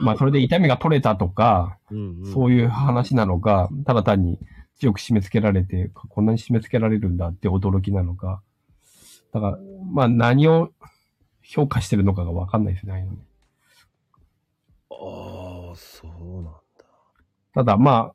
[0.02, 4.40] まあ、それで痛みが取れたとか、うんうん、そういう話なのか、ただ単に
[4.80, 8.42] 強く締め付けられて、こんなに締め付けられるんだって驚きなのか。
[9.34, 9.58] だから、
[9.92, 10.72] まあ何を
[11.42, 13.18] 評価してるのかがわかんないですね、ああいうのね。
[14.92, 16.52] ああ、そうなんだ。
[17.54, 18.14] ただま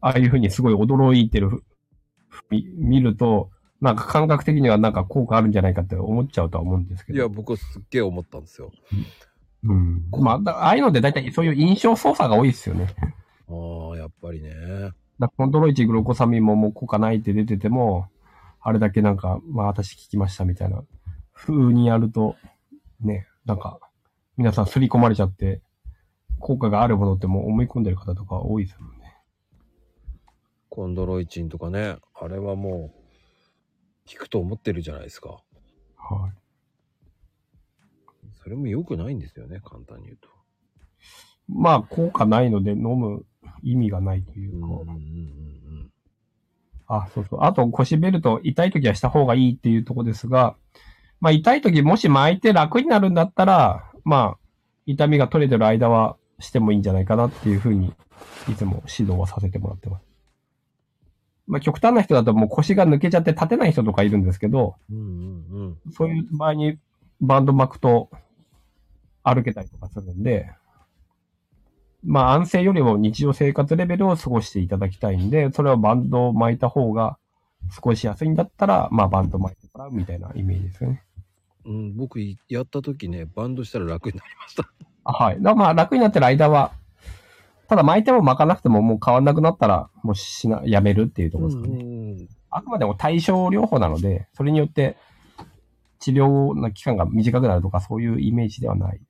[0.00, 1.48] あ、ああいうふうにすごい驚いてる
[2.28, 7.18] ふみ見ると、なんか感覚的にはなんか効果あるんじゃないかって思っちゃうとは思うんですけど。
[7.18, 8.72] いや、僕はすっげえ思ったんですよ。
[9.64, 10.04] うん。
[10.10, 12.94] まあ、だああいうので大体そういう印象操作が多いですよね。
[13.48, 14.50] ああ、やっぱりね。
[15.18, 18.08] だコントロイチグルコサミンももう効果ないって出てても、
[18.66, 20.82] あれだけなんか、まあ私聞きましたみたいな
[21.32, 22.34] 風にやると、
[23.00, 23.78] ね、なんか、
[24.36, 25.62] 皆さん刷り込まれちゃって、
[26.40, 29.16] 効果があるものってもう思い込んでる方とか多いですもんね。
[30.68, 31.96] コンドロイチンとかね。
[32.12, 35.40] あれはもう、効くと思ってるじゃないですか。
[35.96, 36.32] はい。
[38.42, 40.28] それも良くないんですよね、簡単に言うと。
[41.46, 43.24] まあ、効果ないので飲む
[43.62, 44.66] 意味がないというか。
[44.66, 45.55] うんうんうんうん。
[46.88, 47.38] あ、そうそう。
[47.42, 50.56] あと腰ベルト、痛い時はした方がいいっていうとこですが、
[51.20, 54.38] まあ痛い時もし巻いて楽になるんだったら、まあ、
[54.86, 57.92] 痛みが取れてる間はしてもいいんじゃないかなっていうふうに、
[58.48, 60.04] いつも指導はさせてもらってます。
[61.48, 65.92] まあ極端な人だともう腰が抜けちゃって立てない人とかいるんですけど、うんうんうん。
[65.92, 66.78] そういう場合に
[67.20, 68.10] バンド巻くと
[69.22, 70.50] 歩けたりとかするんで、
[72.04, 77.18] まあ安静よりも日常生活レベルを過ごしていただきたいんで、それはバンドを巻いた方が
[77.74, 81.02] 過ごしやすいんだったら、まあバンド巻いてもらうみたいなイメージですよね。
[81.64, 84.70] うん、僕いやった時ね、バンドしたら楽になりました。
[85.04, 85.42] あはい。
[85.42, 86.72] だまあ楽になってる間は、
[87.68, 91.82] ただ巻いても巻かなくてももう変わんなくなったら、もうしな、やめるっていうところですかね。
[91.82, 92.28] ん。
[92.50, 94.96] あくまでも対症療法なので、それによって
[95.98, 99.00] 治療の期間が短くなるとかそういうイメージではない。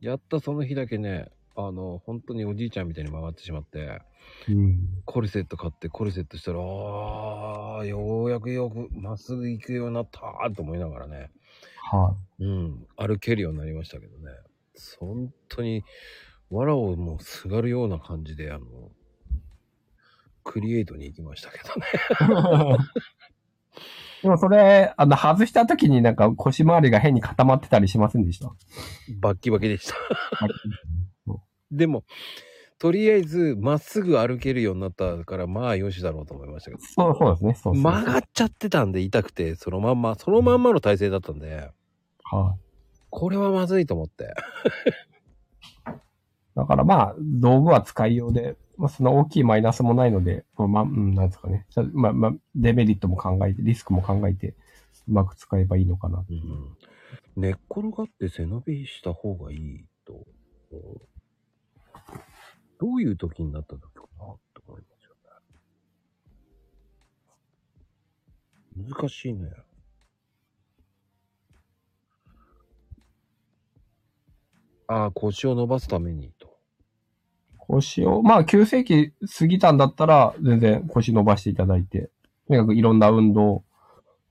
[0.00, 4.00] やったその日だけね、あの、本当におじいちゃんみたいに回ってしまって、
[4.48, 5.02] うん。
[5.04, 11.30] コルセット買ってコルセットしたら、ああ、ようやくよくまっすぐ行くようになったーと思いながらね、
[11.90, 12.44] はい。
[12.44, 14.32] うん、歩けるようになりましたけどね、
[14.98, 15.84] 本当に、
[16.50, 18.64] 藁をもうすがるような感じで、あの、
[20.44, 22.78] クリエイトに行きましたけどね。
[24.22, 28.52] でもそれ、あの、外した時になんか腰回りが変に固まってたりしませんでした？
[29.20, 29.96] バッキバキでした。
[31.72, 32.04] でも、
[32.78, 36.82] とりあえず、まっすぐ歩けるようになったから、まあよしだろうと思いましたけど。
[36.82, 37.54] そう、そうですね。
[37.54, 41.70] そうそう曲がっちゃってたんで痛くて、そのまんま、そのまんまの体勢だったんで、
[42.24, 42.60] はい。
[43.10, 44.34] これはまずいと思って。
[46.56, 51.66] だからまあ、道具は使いようで、まあ、その大きいマイナスもないので、まあ、まあ、うん、なんですかね。
[51.92, 54.56] まあ、まあ、デメリットも考えて、リスクも考えて、
[55.08, 56.24] うまく使えばいいのかな。
[56.28, 56.76] うん、
[57.36, 60.26] 寝っ転がって背伸びした方がいいと、
[62.82, 65.14] どういう時になった時かなと思いますよ
[68.76, 68.90] ね。
[68.90, 69.54] 難しいのよ。
[74.88, 76.50] ああ、腰を伸ばすためにと。
[77.56, 82.10] 腰を、まあ、急性期過ぎたんだったら、全然腰伸ばしていただいて、
[82.48, 83.62] とにかくいろんな運動、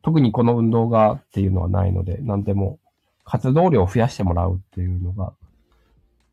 [0.02, 2.80] 特にこの運動がっていうのはないので、何でも
[3.24, 5.34] 活動量を増やしてもらうっていうのが、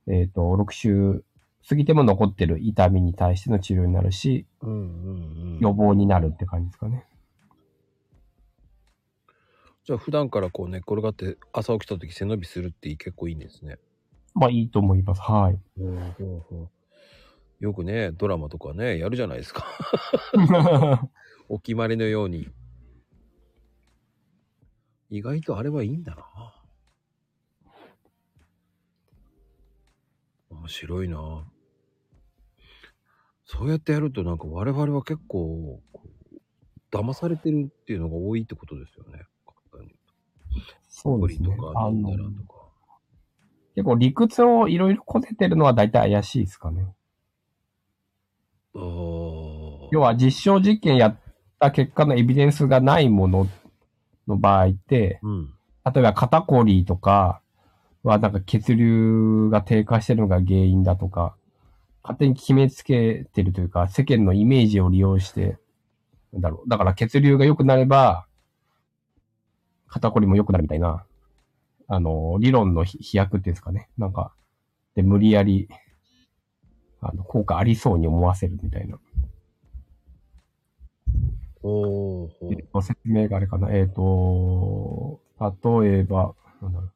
[0.09, 1.23] えっ、と、6週
[1.69, 4.81] 過ぎても残ってる痛みに対しての治療になるし、うんうんう
[5.57, 5.59] ん。
[5.61, 7.05] 予防になるって感じですかね。
[9.85, 13.79] じゃあ普段からこう寝っ転がって朝起きた時背伸びするって結構いいんですね。
[14.35, 15.21] まあいいと思います。
[15.21, 15.59] はい。
[17.61, 19.67] よくね、ドラマとかね、やるじゃないですか。
[21.51, 22.49] お決まりのように。
[25.11, 26.55] 意外とあれはいいんだな。
[30.51, 31.45] 面白いな。
[33.51, 35.81] そうやってやるとなんか我々は結構、
[36.93, 39.25] 騙されてるっていうのが多いってことですよね。
[40.89, 41.73] そうですねアプリと。
[41.73, 42.55] かあ飲んだらのとか。
[43.75, 46.87] 結構理屈をいろいろこねてるのは大体怪しいですかね。
[48.75, 51.19] 要は実証実験やっ
[51.59, 53.49] た結果のエビデンスがないもの
[54.27, 55.55] の場合って、うん。
[55.85, 57.41] 例えば肩こりとか
[58.03, 61.35] はなんか血流が低下してるのが原因だとか、
[62.09, 65.59] 勝手に決めつけてるというか、世間のイメージを利用して、
[66.33, 66.69] なんだろう。
[66.69, 68.27] だから血流が良くなれば、
[69.89, 71.05] 肩こりも良くなるみたいな、
[71.87, 73.91] あの、理論の飛飛躍っていうんですかね。
[73.99, 74.33] なんか、
[74.95, 75.69] で、無理やり、
[77.03, 78.99] あの、効果ありそうに思わせるみたいな。
[81.63, 83.71] おーほえっと、説明があれかな。
[83.71, 86.93] えっ、と、例えば、なんだろう。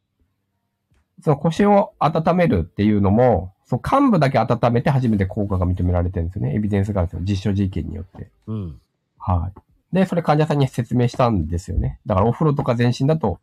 [1.22, 6.54] その腰を温めるっていうのも、その幹部だけ温めて初めて効果が認められてるんですよね。
[6.54, 7.52] エビデンスがあるんですよ。
[7.52, 8.28] 実証実験によって。
[8.46, 8.80] うん。
[9.18, 9.94] はい。
[9.94, 11.98] で、それ患者さんに説明したんですよね。
[12.06, 13.38] だからお風呂とか全身だと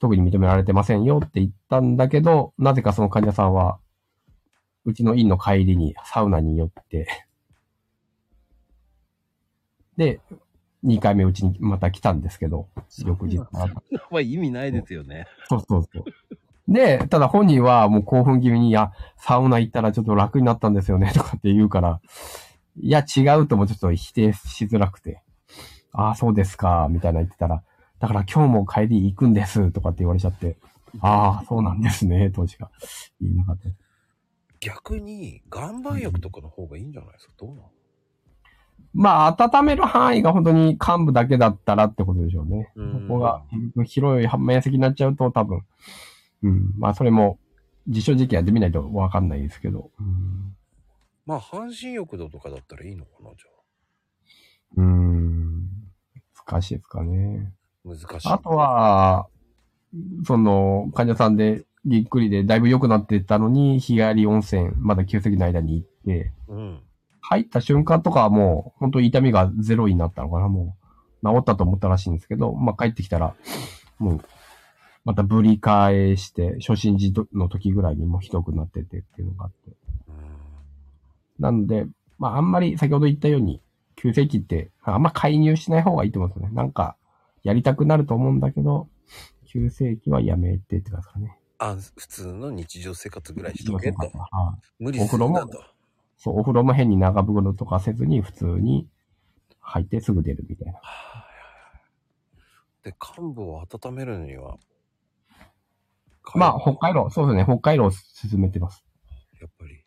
[0.00, 3.78] 特に認められてませんよって言ったんだけど、なぜかその患者さんは、
[4.86, 7.06] うちの院の帰りにサウナに寄って、
[9.98, 10.20] で、
[10.84, 12.66] 2回目うちにまた来たんですけど、
[13.04, 13.38] 翌日。
[13.52, 13.66] ま
[14.14, 15.26] あ意味ないですよね。
[15.48, 16.04] そうそうそう。
[16.70, 22.00] で、ただ本人はもう興奮気味に、いや、サウナ行ったらちょっと楽になったんですよね、 とかって言うから、
[22.80, 25.22] いや、違うともちょっと否定しづらくて、
[25.92, 27.62] ああ、そうですか、みたいな言ってたら、
[27.98, 30.56] だから今日も帰り行くんです、とかって言われちゃって、
[31.00, 32.70] ああ、そうなんですね、当時が。
[33.20, 33.68] 言いなかった。
[34.60, 37.32] 逆に岩盤浴とかの方がいいんじゃないですか？
[37.38, 37.70] どうなの
[38.92, 42.72] まあ、温める範囲が本当に幹部だけだったらってことでしょうね。
[42.74, 43.42] うんここが
[43.84, 45.62] 広い面積になっちゃうと多分、
[46.42, 46.72] うん。
[46.78, 47.38] まあ、それも
[47.86, 49.90] 実証実験やってみないとわかんないですけど。
[49.98, 50.56] うん
[51.26, 55.68] まあ半身浴とかだったらいいのかなじゃうーん。
[56.48, 57.52] 難しいですかね。
[57.86, 57.88] あ。
[57.88, 58.28] 難しい。
[58.28, 59.28] あとは、
[60.26, 66.80] その、患者さんでぎっくりでだいぶ良くなってたのに、日帰り温泉、まだ急席の間に行って、うん。
[67.20, 70.76] 入った瞬間とかはもう、本当に痛みがゼロになったのかな、も
[71.22, 71.26] う。
[71.26, 73.34] 治ったと思ったらしいんですけど、まあ帰ってきたら、
[73.98, 74.20] もう、
[75.10, 79.76] またぶり返して、初心時の時ぐらいにもうひどくなっててっていうのがあって。
[81.40, 81.84] なので、
[82.18, 83.60] まああんまり先ほど言ったように、
[83.96, 86.54] 急性期ってあんま介入しない方がいいと思うんですよね。
[86.54, 86.96] なんか、
[87.42, 88.88] やりたくなると思うんだけど、
[89.46, 91.38] 急性期はやめてって感じですかね。
[91.58, 93.98] あ、普通の日常生活ぐらいしとけと。
[93.98, 94.12] はい
[94.78, 95.64] 無理するなと。
[96.18, 98.86] そう、お風呂も変に長風呂とかせずに普通に
[99.58, 100.80] 入ってすぐ出るみたいな。
[102.84, 104.56] で、幹部を温めるには、
[106.38, 108.84] まあ、北海道、そうですね、北海道を進めてます。
[109.40, 109.80] やっぱり。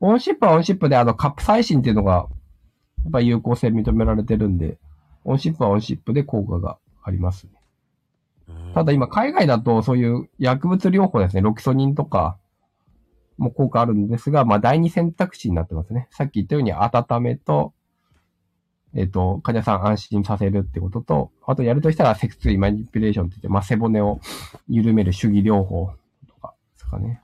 [0.00, 2.12] オンシップはオンシップで、あの、カプサイシンっていうのが、
[3.04, 4.78] やっぱ有効性認められてるんで、
[5.24, 7.52] オンシップはオンシップで効果がありますね。
[8.48, 12.36] うんただ今、海外だとそういう薬物療法ですね、ロキソニンとか
[13.38, 16.08] も効果あるんですが、まあ第二選択肢になってますね。
[16.10, 17.72] さっき言ったように温めと、
[18.96, 24.20] えっ、と、患者さん安心させるってことと、あとやるとしたら脊椎マニピュレーションって言って、まあ背骨を
[24.68, 25.90] 緩める主義療法
[26.28, 27.20] とかですかね。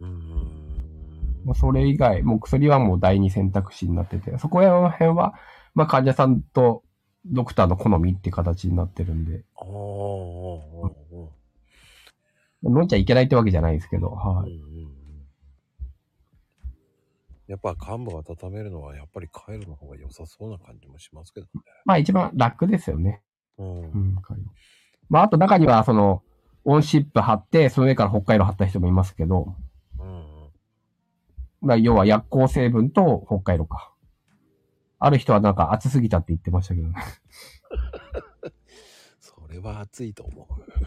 [0.00, 1.42] うん。
[1.44, 5.34] まあそれ以外、もう薬はもう第二選択肢になってて、そこら辺は、
[5.74, 6.84] まあ患者さんと
[7.26, 10.90] ドクターの好みって形になってるんで、ああ、ああ、
[11.24, 11.38] あ
[12.62, 14.34] 飲んじゃいけないってわけじゃないですけど、あ。
[14.42, 14.52] はい。
[14.52, 14.97] うん
[17.48, 21.62] やっぱ幹部を温めるのはやっぱりカイロの方が良さそうな感じもしますけどね。
[21.86, 23.22] まあ一番楽ですよね。
[23.56, 23.80] うん。
[23.80, 24.44] うん、カイロ
[25.08, 26.22] まああと中にはその、
[26.64, 29.54] オンシップ貼って、その上から北海道貼った人もいますけど、
[29.98, 30.48] うんうん。
[31.62, 33.94] まあ要は薬効成分と北海道か。
[34.98, 36.94] ある人はなんか暑すぎたって言ってましたけどね。
[39.20, 40.46] それは熱いと思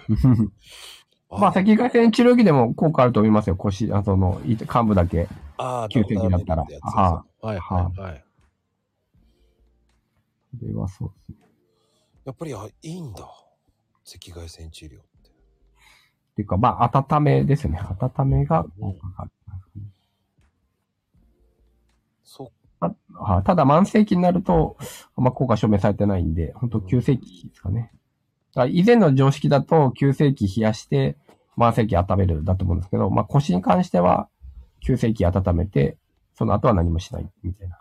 [0.10, 0.54] う。
[1.40, 3.56] まあ、赤外線治療器でも効果あると思いますよ。
[3.56, 5.30] 腰、あその、い幹部だけ。
[5.58, 8.26] ああ、急性期だったらやつですよはいはいはい。
[10.60, 11.48] それはそうですね。
[12.26, 13.22] やっぱりあいいんだ。
[13.24, 14.98] 赤外線治療って。
[14.98, 15.04] っ
[16.36, 17.80] ていうか、まあ、温めですね。
[17.80, 19.32] 温めが効果がある。
[22.24, 24.78] そあはいただ、慢性期になると、
[25.16, 27.92] あんま効果証明されてないんで、本当急性期ですかね。
[28.56, 31.18] だ以前の常識だと、急性期冷やして、
[31.58, 34.30] 慢性期温めるだと思うんですけど、まあ腰に関しては、
[34.80, 35.98] 急性期温めて、
[36.34, 37.80] その後は何もしない、みたいな。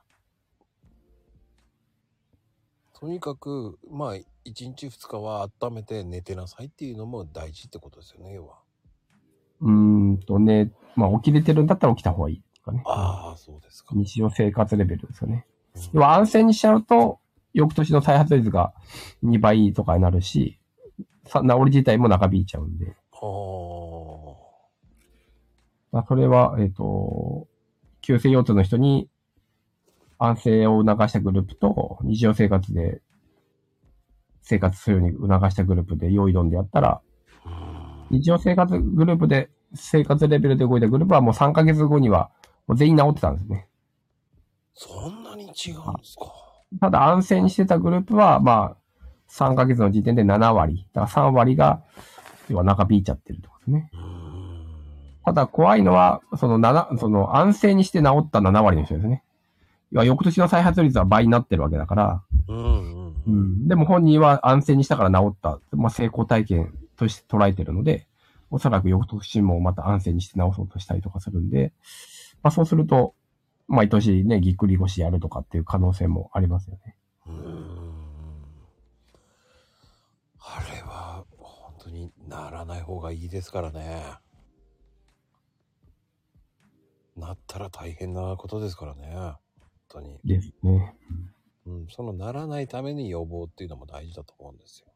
[3.01, 8.59] とにかく、まあ、1日2日は温めて寝てなさいっていうのも大事ってことですよね、要は。
[9.62, 12.83] うーんとね、まあ起きれてるんだったら起きた方がいいですかね。
[12.85, 13.95] ああ、そうですか。
[13.95, 15.47] 日常生活レベルですよね。
[15.75, 17.21] うん要は安静にしちゃうと、
[17.55, 18.75] 翌年の再発率が
[19.25, 20.60] 2倍とかになるし、
[21.31, 22.97] さ治り自体も長引いちゃうんで。
[23.12, 24.37] は
[25.93, 27.47] まあ、それは、えっ、と、
[28.01, 29.09] 急性腰痛の人に
[30.18, 33.01] 安静を促したグループと、日常生活で
[34.43, 37.01] 生活するように促したグループで用意論でやったら、
[37.45, 38.07] あ。
[38.11, 42.31] 日常生活グループで、生活レベルで動いたグループはもう3ヶ月後には
[42.66, 43.68] もう全員治ってたんですね。
[44.74, 45.55] そんなに違うんで
[46.03, 46.33] すか？
[46.81, 48.80] ただ安静にしてたグループは、まあ、
[49.31, 50.87] 3ヶ月の時点で7割。
[50.93, 51.83] だから3割が、
[52.49, 53.91] 要は長引いちゃってるってことですね。
[55.24, 59.22] ただ怖いのは、その7、その安静にして治った7割の人ですね。
[59.93, 62.53] 要は翌年の再発率は倍になってるわけだから、う
[63.31, 63.68] ん。
[63.68, 68.07] でも本人は安静にしたから治った、まあ成功体験として捉えてるので、
[68.51, 71.72] おそらく翌年もまた安静にして治そうとしたりとかするんで、
[72.43, 73.14] まあそうすると、
[73.68, 76.97] 毎年ね、ぎっくり腰やるとかっていう可能性もありますよね。
[77.26, 77.33] うー
[77.87, 77.89] ん
[80.43, 84.03] あれは本当にならない方がいいですからね。
[87.16, 89.12] なったら大変なことですからね。
[89.14, 89.36] 本
[89.88, 90.18] 当に。
[90.24, 90.95] ですね。
[91.66, 94.86] うん、そのならないために予防っていうのも大事だと思うんですよ。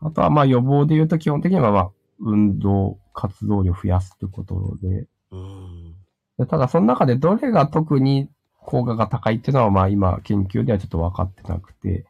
[0.00, 1.90] あとはまあ予防で言うと基本的にはまあ
[2.20, 5.94] 運動、活動量増やすってことで、うん。
[6.38, 8.28] でただその中でどれが特に
[8.60, 12.06] 効果が高いっていうのはまあ今研究ではちょっと分かってなくて、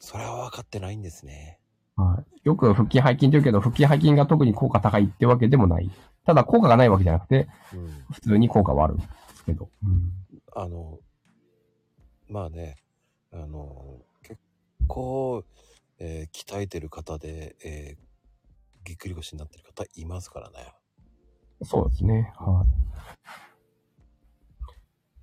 [0.00, 1.60] それは分かってないんですね。
[1.94, 5.90] はい、よく腹筋背筋って言うけど、腹筋背筋が特に効果高いってわけでもない。
[6.24, 8.04] ただ効果がないわけじゃなくて、うん。
[8.10, 9.02] 普通に効果はあるんで
[9.36, 9.68] すけど。
[10.56, 10.98] あの、
[12.28, 12.76] まあね、
[13.32, 14.40] あの、結
[14.88, 15.44] 構、
[15.98, 18.10] えー鍛えてる方で、えー
[18.82, 20.72] ぎっくり腰になってる方いますからね。
[21.62, 22.32] そうですね。
[22.38, 22.66] はい。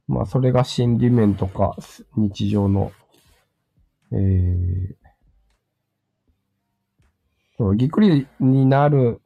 [0.08, 1.76] まあ、それが心理面とか、
[2.16, 2.92] 日常の、
[4.12, 4.57] えー、
[7.58, 9.22] そう、ぎっくりになる、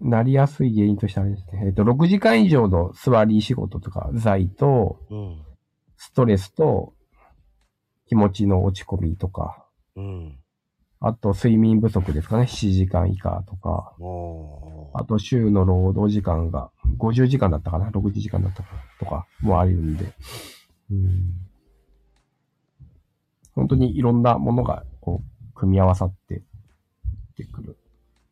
[0.00, 1.62] なりやすい原因としてあれですね。
[1.66, 5.42] えっ、と、6時間以上の座り仕事とか、剤と、うん。
[5.96, 6.94] ストレスと、
[8.06, 9.66] 気持ちの落ち込みとか、
[9.96, 10.38] うん。
[11.00, 12.44] あと睡眠不足ですかね。
[12.44, 20.12] 7時間以下とか、もあと週の労働時間が50時間だったかな ?60 時間だったかなとかもあるんで。
[20.90, 21.48] うん
[23.54, 26.42] 本当にいろんなものがこう組み合わさって
[27.44, 27.76] きてくる。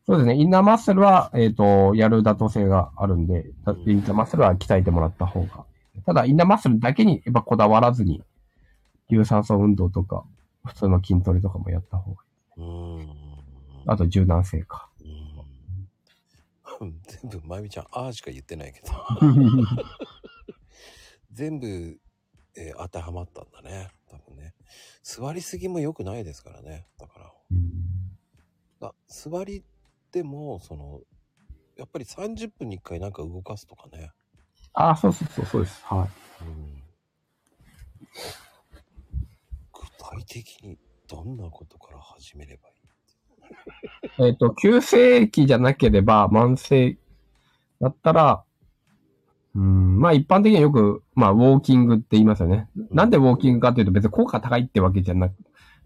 [0.05, 0.35] そうですね。
[0.35, 5.65] インナーマッスルは、えっ、と、やる妥当性があるんで、だインナーマッスルは鍛えてもらった方が。
[6.05, 8.23] ただ、インナーマッスルだけにやっぱこだわらずに、
[9.09, 10.23] 有酸素運動とか、
[10.65, 12.23] 普通の筋トレとかもやった方が
[12.57, 12.63] いい。
[12.63, 13.07] う、うん。
[13.85, 14.89] あと柔軟性か。
[16.79, 17.01] うん。
[17.03, 18.87] 全部、まゆみちゃん、あーしか言ってないけど。
[21.31, 21.99] 全部、
[22.55, 23.89] えー当てはまったんだね。
[24.09, 24.55] 多分ね。
[25.03, 26.87] 座りすぎも良くないですからね。
[26.97, 27.33] だから。
[28.79, 29.63] だ座り
[30.11, 31.01] でも、その、
[31.77, 34.11] やっぱり30分に1回なんか動かすとかね。
[34.73, 35.83] あ、そうそうそう、そうです。
[35.85, 36.07] は
[36.41, 36.43] い。
[36.45, 36.83] うん。
[39.73, 44.27] 具体的にどんなことから始めればいい？
[44.27, 46.97] えっ、と、急性期じゃなければ慢性
[47.79, 48.43] だったら、
[49.55, 52.69] うん、まあ一般的にはよく、まあウォーキングって言いますよね。
[52.91, 55.35] なんでウォーキングかっていうと別に効果高いってわけじゃなく、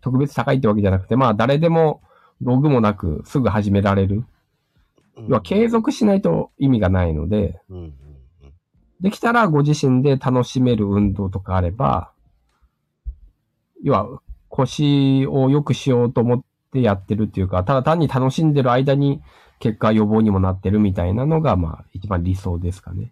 [0.01, 2.01] 特別高いってわけじゃなくて、まあ誰でも
[2.41, 4.15] 道具もなくすぐ始められる。
[4.15, 4.25] うん
[5.27, 7.59] 要は継続しないと意味がないので。
[9.01, 12.11] できたらご自身で楽しめる運動とかあれば、
[13.83, 19.21] 要は腰を良くしようと思ってやってるっていうか、ただ単に楽しんでる間に
[19.59, 23.11] 結果予防にもなってるみたいなのが、まあ一番理想ですかね。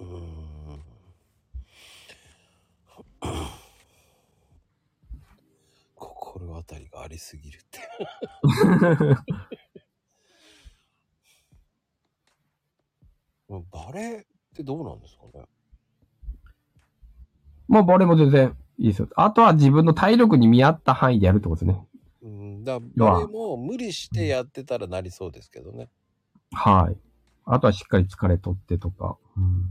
[0.00, 0.27] うーん
[6.92, 7.80] バレすぎるって。
[13.48, 15.46] もうバレってどうなんですかね？
[17.66, 19.08] まあ、バレーも全然いいですよ。
[19.14, 21.86] あとは自分の体力に見合った範囲でやるってことですね。
[22.22, 25.88] うん、だバレも無理してやってたらなりそうですけどね。
[26.52, 26.96] はい。
[27.44, 29.16] あとはしっかり疲れとってとか。
[29.36, 29.68] うん、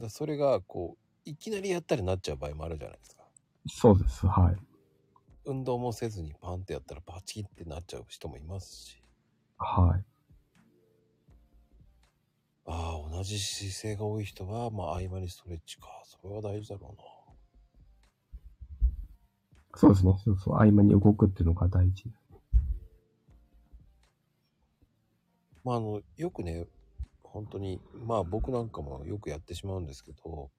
[0.00, 3.24] だそれがこう、いきなりやったりなっちゃう場合もあるじゃないですか。
[3.68, 4.26] そうです。
[4.26, 4.56] はい。
[5.46, 9.02] 運動もせずにパンってやったらパチンってなっちゃう人もいますし。
[9.58, 10.04] はい。
[12.66, 15.86] ああ、同じ姿勢が多い人は、まあ合間にストレッチか。
[16.04, 17.04] それは大事だろうな。
[19.76, 20.14] そうですね。
[20.24, 20.54] そうそう。
[20.54, 22.04] 合間に動くっていうのが大事。
[25.62, 26.66] まああの、よくね、
[27.22, 30.50] 本当に、まあ僕なんかもよくやってしまうんですけど、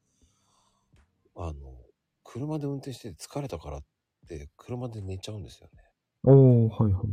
[1.35, 1.53] あの、
[2.23, 3.87] 車で運転して疲れたからって、
[4.57, 5.83] 車で寝ちゃうんですよね。
[6.23, 7.03] おー、はいはい。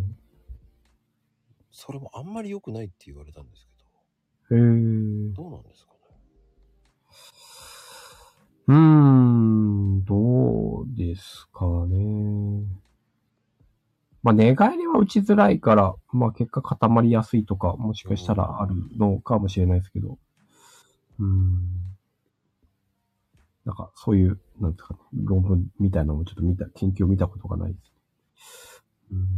[1.71, 3.67] それもあんまり良くないって言われたんです
[4.49, 5.35] けへー。
[5.35, 5.99] ど、どうなんですかね？
[8.69, 12.67] うーん、どうですかね。
[14.23, 20.19] まあ、寝返りは打ちづらいから、まあ、結果固まりやすいとか、もしかしたらあるのかもしれないですけど。
[21.19, 21.92] うーん。
[23.65, 27.93] なんか、そういう、なんですかね、論文みたいなのもちょっと見た、研究を見たことがないです。
[29.13, 29.29] うん。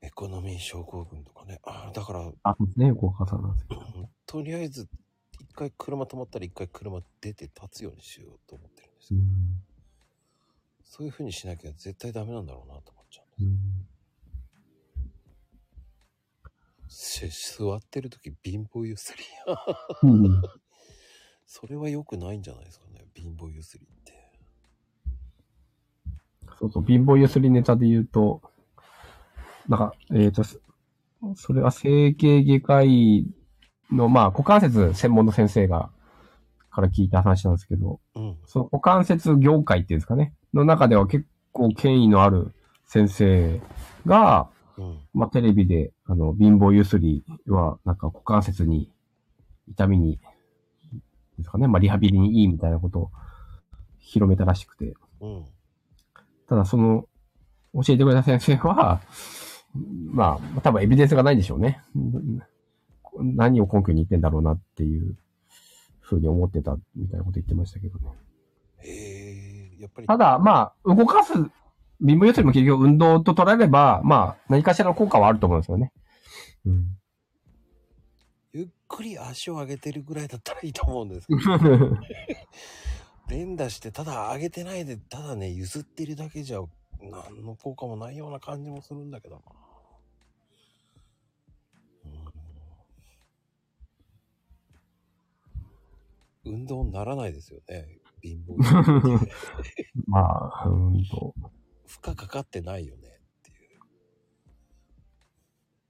[0.00, 1.60] エコノミー症候群とかね。
[1.64, 3.80] ああ、だから、あ、そうですね、ご家さんなんですけど。
[3.80, 4.86] うんとりあえず、
[5.40, 9.20] 一回車止まったら一回車出て立つようにしようと思ってるんですよ。
[9.20, 9.62] うん。
[10.84, 13.56] そういう風にしなきゃ絶対ダメなんだろうなと思っちゃううん
[16.84, 17.28] です。
[17.30, 20.08] せ座ってる時貧乏ゆすり。
[20.10, 20.24] ん。
[20.24, 20.42] うん
[21.50, 23.06] それは良くないんじゃないですかね。
[23.14, 24.12] 貧乏ゆすりって。
[26.60, 28.42] そうそう、貧乏ゆすりネタで言うと、
[29.66, 30.58] なんか、えっ、と、そ
[31.34, 33.26] それは整形外科医
[33.90, 35.90] の、まあ、股関節専門の先生が、
[36.70, 38.36] から聞いた話なんですけど、うん。
[38.44, 42.52] その股関節業界っていうんですかね、の中では結構権威のある
[42.86, 43.58] 先生
[44.04, 44.98] が、うん。
[45.14, 48.92] まあ、テレビで、あの、貧乏ゆすりは、なんか股関節に、
[49.66, 50.20] 痛みに、
[51.38, 53.10] ですかね、まあ、リハビリにいいみたいなことを
[53.98, 55.44] 広めたらしくて、うん。
[56.48, 57.06] ただその、
[57.74, 59.00] 教えてくれた先生は、
[60.10, 61.80] まあ、多分エビデンスがないんでしょうね。
[63.16, 65.16] 何を根拠に言ってんだろうなっていう
[66.00, 68.06] ふうに思ってたみたいなこと言ってましたけどね。
[68.78, 70.06] へえ、やっぱり。
[70.06, 75.92] ただ、まあ、動かす、貧乏ゆすりも結局運動と捉えれば、まあ、何かしらの効果はあると思うんですよね。
[76.66, 76.97] うん。
[78.52, 81.40] ゆっくり足を上げてるぐらいだったらいいと思うんですけど。
[83.28, 86.62] 連打して、ただ上げてないで、ただね、譲ってるだけじゃ、
[87.00, 89.42] 何の効果もないような感じもするんだけどな。
[96.46, 97.98] うん、運動にならないですよね。
[98.22, 98.56] 貧乏
[100.06, 100.20] ま
[100.64, 101.34] あ、うんと。
[101.86, 103.80] 負荷かかってないよねっていう。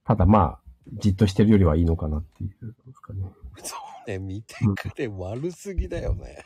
[0.03, 3.21] ただまあ、じっとしてるよりはいいのかなっていうですかね。
[3.63, 3.75] そ
[4.07, 6.43] うね、見てくれ、悪すぎだよね。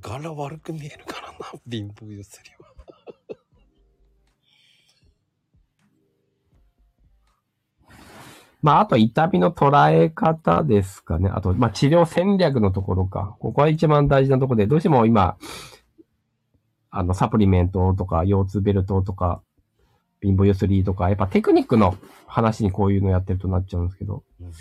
[0.00, 1.36] 柄悪く見えるからな、
[1.68, 2.68] 貧乏ゆすりは。
[8.62, 11.30] まあ、あと痛みの捉え方ですかね。
[11.30, 13.36] あと、まあ、治療戦略のところか。
[13.38, 15.36] ここは一番大事なところで、どうしても今、
[16.90, 19.42] あの、サプリメントとか、腰痛ベルトとか、
[20.24, 21.96] 貧乏ゆすりとか、やっぱテクニックの
[22.26, 24.52] 話にこういうのやってるとなっちゃうんですけど、うん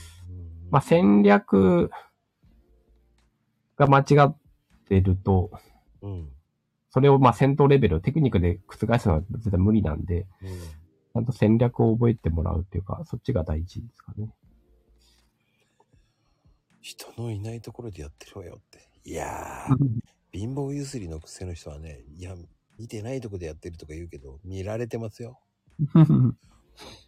[0.70, 1.91] まあ、戦略
[3.78, 4.36] が間違っ
[4.89, 5.51] てると、
[6.01, 6.30] うん。
[6.89, 10.59] それをまあ戦闘レベル、テクニックで覆すのは絶対無理なんで、うん。
[10.59, 14.30] ちゃんと戦略を覚えてもらうっていうか、そっちが大事ですかね。
[16.82, 18.80] 人のいないところでやってるわよって。
[19.05, 19.78] いやー、
[20.32, 22.36] 貧乏ゆすりの癖の人はね、いや、
[22.80, 25.39] 見てないとこでやってるとか言うけど、見られてますよ。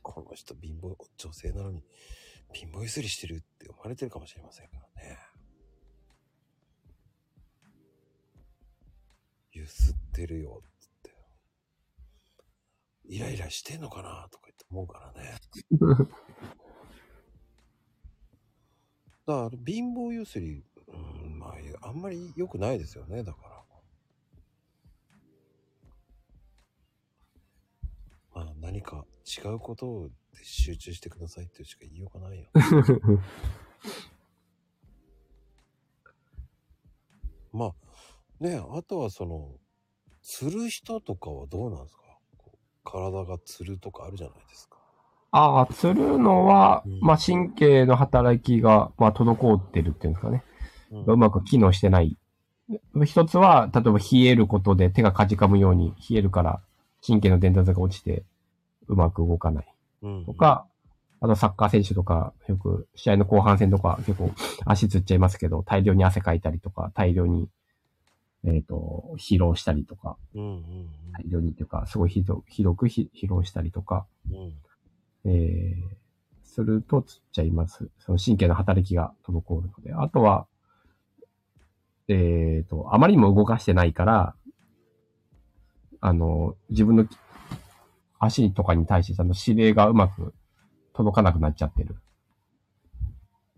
[0.02, 1.84] この人貧乏、女性なのに、
[2.54, 5.18] 貧乏ゆすりしてるって思われてるかもしれませんからね。
[9.52, 11.16] ゆすってるよ、つって。
[13.06, 15.36] イライラしてんのかなとか言って思うからね。
[19.26, 23.55] だから、貧乏ゆすり、うん、まあ、あんまり良くないですよね、だから。
[28.62, 32.50] 何か違うことで集中してくださいってしか言いようがないよ。
[37.54, 37.74] まあ、
[38.44, 39.50] ねあとはその、
[40.22, 42.02] 釣る人とかはどうなんですか？
[42.84, 44.78] 体が釣るとかあるじゃないですか。
[45.32, 50.44] ああ、釣るのは、うんまあ神経の働きが、まあ滞ってるっていうんですかね。
[50.92, 52.18] うんうまく機能してない。
[53.06, 56.62] 一つは、例えば冷えることで手がかじかむように冷えるから
[57.06, 58.24] 神経の伝達が落ちて
[58.88, 59.68] うまく動かない。
[60.04, 60.66] うんとか、
[61.22, 64.32] あとサッカー選手とか、よく試合の後半戦とか結構
[64.66, 67.50] 足つっちゃいますけど、大量に汗かいたりとか、大量に、
[68.44, 74.38] えっ、と、疲労したりとか、大量にっていうか、すごいひどひどくひ疲労したりとか、うん。
[74.38, 74.54] うん。
[75.26, 77.90] えー、するとつっちゃいます。
[78.00, 79.94] その神経の働きが滞るので。
[79.94, 80.46] あとは、
[82.08, 84.36] えーと、あまりにも動かしてないから、
[86.02, 87.08] あの、自分の
[88.26, 90.34] 足とかに対してちゃんと指令がうまく
[90.94, 91.96] 届かなくなっちゃってる。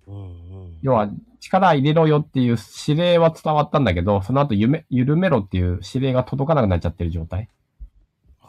[0.08, 0.78] うんうん。
[0.82, 1.10] 要は、
[1.40, 2.58] 力入れろよっていう
[2.88, 7.50] 指令は伝わったんだけど、その後ゆめ緩めろっていう指令が届かなくなっちゃってる状態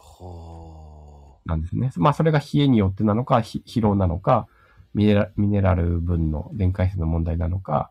[0.01, 1.91] はなんですね。
[1.97, 4.47] まあ、それが冷えによってなのか、ひ疲労なのか、
[4.95, 7.91] ミネラミネラル分の電解質の問題なのか、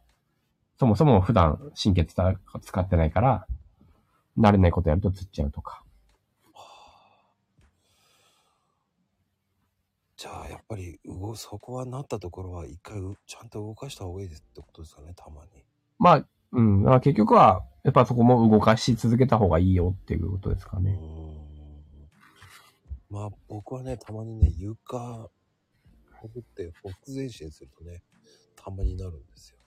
[0.79, 3.47] そもそも普段神経使使ってないから、
[4.37, 5.83] 慣れないことやるとつっちゃうとか。
[6.53, 6.59] あ。
[10.17, 15.63] じゃあ、やっぱり、動、そこはなったところは、一回う、ちゃんと動かした方がいいですってことですかね、たまに。
[15.99, 20.99] まあ、うん、まあ結局は、やっぱそこも動かし続けた方がいいよっていうことですかね。
[23.09, 25.29] まあ、僕はね、たまにね、床、
[26.13, 28.01] ほぐって、ほふ前進するとね、
[28.55, 29.57] たまになるんですよ。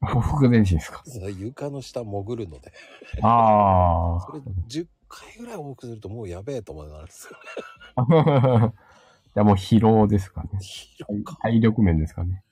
[0.00, 1.02] 報復前進ですか？
[1.36, 2.72] 床の下潜るので、
[3.20, 4.38] あそれ
[4.68, 7.36] 10回ぐらい多くするともうやべえと思うなるんですよ
[9.42, 9.42] ね。
[9.42, 9.42] あ。
[9.42, 10.50] じゃあもう疲労ですかね。
[10.60, 11.36] 疲労か。
[11.42, 12.44] 体力面ですかね。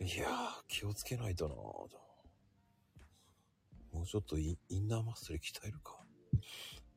[0.00, 1.88] いやー、気をつけないとなも
[4.02, 6.04] うちょっとイインナーマッスル鍛えるか。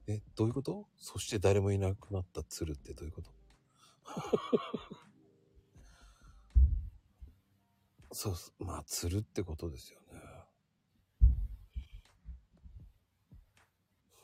[0.07, 0.87] え、どういうこと？
[0.97, 3.31] そして誰もいなくなった鶴ってどういうこと？
[8.15, 8.35] そう。
[8.63, 10.21] まあ、鶴ってことですよね。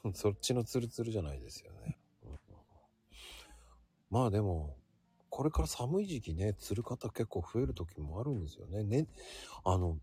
[0.15, 1.97] そっちのツルツルじゃないですよね。
[4.13, 4.75] うんまあでも、
[5.29, 8.83] これから寒い時期ね、釣る方結構増える時もあるんですよね。
[8.83, 9.07] ね、
[9.65, 9.97] あの、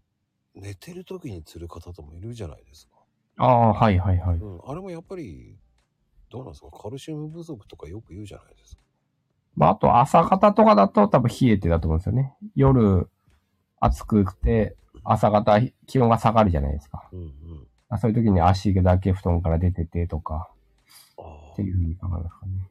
[0.56, 2.94] 寝てる時に釣る方ともいるじゃないですか。
[3.38, 4.38] ああ、はいはいはい。
[4.38, 4.61] うん。
[4.66, 5.56] あれもやっぱり、
[6.28, 6.70] どうなんですか？
[6.70, 8.82] カルシウム不足とかよく言うじゃないですか。
[9.54, 12.34] まあ、あと朝方とかだと多分冷えてだと思うんですよね。
[12.56, 13.08] 夜
[13.78, 17.08] 暑くて、朝方気温が下がるじゃないですか。
[17.12, 17.66] うんうん。
[17.88, 20.50] あそういう時に足だけ布団から出ててとか、
[21.52, 22.69] っていうふうに考えますかね。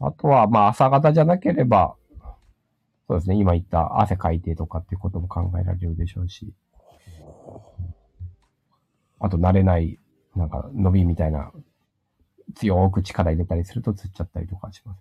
[0.00, 1.96] あとは、まあ朝方じゃなければ、
[3.06, 6.54] そうですね、今言った汗かいてとかっていうことも考えられるでしょうし、
[9.20, 9.98] あと慣れない、
[10.34, 11.52] なんか伸びみたいな、
[12.54, 15.00] 強く力入れたりするとつっちゃったりとかします。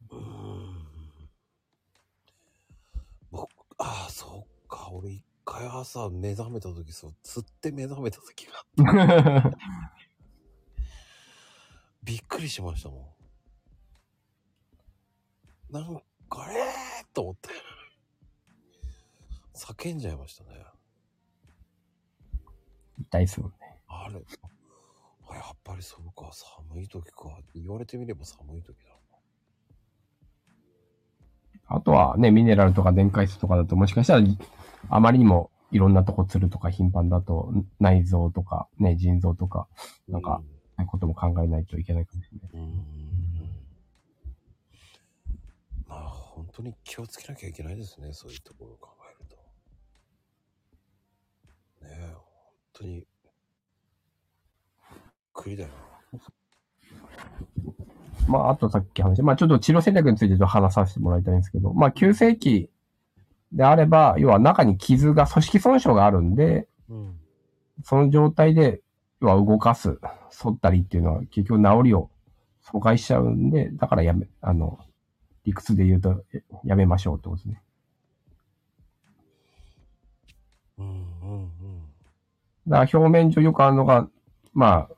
[3.31, 4.89] 僕、ああ、そっか。
[4.91, 9.57] 俺一回朝目覚めた時、そう、釣って目覚めた時があって
[12.03, 13.12] びっくりしましたもん。
[15.73, 15.95] なん
[16.29, 16.59] か、え
[17.01, 17.49] えー、と思って。
[19.55, 20.49] 叫んじゃいましたね。
[22.99, 23.55] 痛いっすもんね。
[23.87, 24.15] あれ、
[25.29, 27.39] あやっぱりそうか、寒い時か。
[27.55, 28.93] 言われてみれば寒い時だ
[31.65, 34.23] あとはね、ミネラルとか電解質とかだともしかしたら、
[34.89, 39.67] あまりにもいろんなとこ釣るとか頻繁だと、内臓とかね、腎臓とか、
[40.07, 40.13] な。
[40.13, 40.43] なんか
[40.75, 42.49] そういうことも考えないといけないかもしれない。
[42.53, 42.61] うん。
[42.61, 43.13] うん。
[45.87, 49.35] まあ、本当に気をつけなきゃいけないですね、そういうところを考えると。
[51.85, 52.23] ねえ、本
[52.73, 53.05] 当に、びっ
[55.33, 56.19] くりだよな。
[58.29, 62.69] まあ、あとさっき話まあちょっと治療戦略についてちょっと話させてもらいたいんですけど、まあ急性期
[63.51, 67.19] であれば、要は中に傷が、組織損傷があるんで、うん。
[67.83, 68.81] その状態で、
[69.21, 69.99] 要は動かす、
[70.31, 72.09] 反ったりっていうのは結局治りを
[72.63, 74.79] 阻害しちゃうんで、だからやめ、あの、
[75.45, 77.61] 理屈で言うとえやめましょうってことですね。
[80.77, 81.49] うんうんうん。
[82.67, 84.07] だから表面上よくあるのが、
[84.53, 84.95] まあ、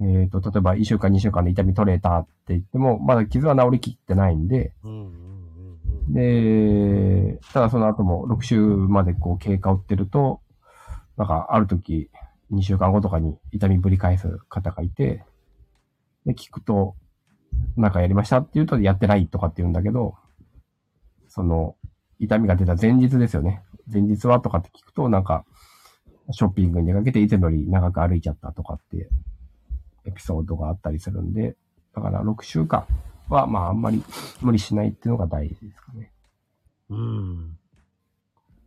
[0.00, 6.12] えっ、と、例えば1週間2週間で痛み取れたって言っても、まだ傷は治りきってないんで、うんうんうんうん。
[7.32, 10.40] で、ただその後も6週までこう経過を追ってると、
[11.16, 12.10] なんかある時、
[12.52, 15.24] 2週間後とかに痛みぶり返す方がいて、
[16.26, 16.94] で、聞くと、
[17.76, 20.14] なんかやりましたって言うとやってないとかって言うんだけど、
[21.28, 21.76] その、
[22.18, 23.62] 痛みが出た前日ですよね。
[23.92, 25.44] 前日はとかって聞くと、なんか、
[26.30, 29.08] ショッピングに出かけていつもより長く歩いちゃったとかって
[30.06, 31.56] エピソードがあったりするんで、
[31.94, 32.84] だから6週間
[33.28, 34.02] はまああんまり
[34.40, 36.10] 無理しないっていうのが大事ですかね。
[36.90, 37.58] うん。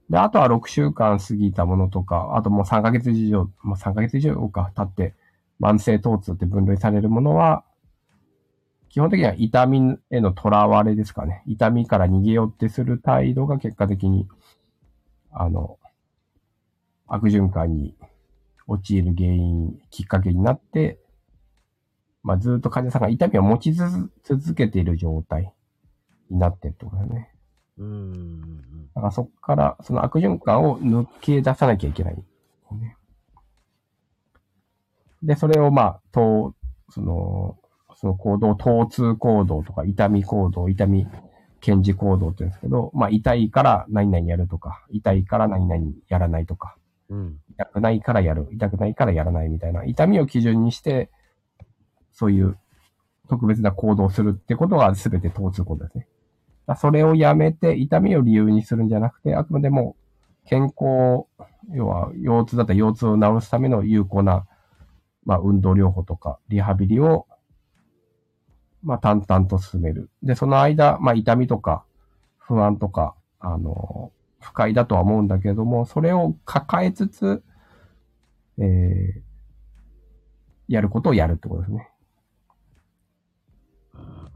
[0.09, 5.15] で、あとは6週間過ぎたものとか、あともう3ヶ月以上、もう3ヶ月以上か経って、
[5.59, 7.63] 慢性疼痛って分類されるものは、
[8.89, 11.43] 基本的には痛みへの囚われですかね。
[11.45, 14.27] 痛みから逃げようってする態度が結果的に、
[15.31, 15.77] あの、
[17.07, 17.95] 悪循環に
[18.67, 20.99] 陥る原因、きっかけになって、
[22.23, 25.53] まあ、ずっと患者さんが痛みを持ち続続けている状態
[26.29, 27.31] になってるってことだね。
[27.77, 28.87] うん。
[28.93, 32.15] だからそこから、その悪循環を抜け出さなきゃいけない。
[32.71, 32.95] ね
[35.23, 36.53] で、それをまあ、と、
[36.89, 37.57] その、
[38.00, 41.06] その行動、疼痛行動とか、痛み行動、痛み、
[41.60, 46.78] 検事行動って言うんですけど、まあ、痛いから何々やるとか、痛いから何々やらないとか、
[47.10, 47.39] うん。
[47.52, 51.10] 痛くないからやる、痛くないからやらないみたいな、痛みを基準にして、
[52.14, 52.58] そういう
[53.28, 56.08] 特別な行動をするってことが全て疼痛行動ですね。
[56.78, 59.97] それをやめて、痛みを理由にするんじゃなくて、あくまでも
[60.45, 61.26] 健康、
[61.74, 64.47] 要は腰痛だったら腰痛を治すための有効な、
[65.26, 67.28] まあ、運動療法とかリハビリを、
[68.84, 70.09] まあ、淡々と進める。
[70.23, 71.84] で、その間、まあ、痛みとか
[72.38, 77.43] 不安とか、あの、不快だとは思うんだけれども、それを抱えつつ、
[78.57, 79.21] えー、
[80.67, 81.89] やることをやるってことですね。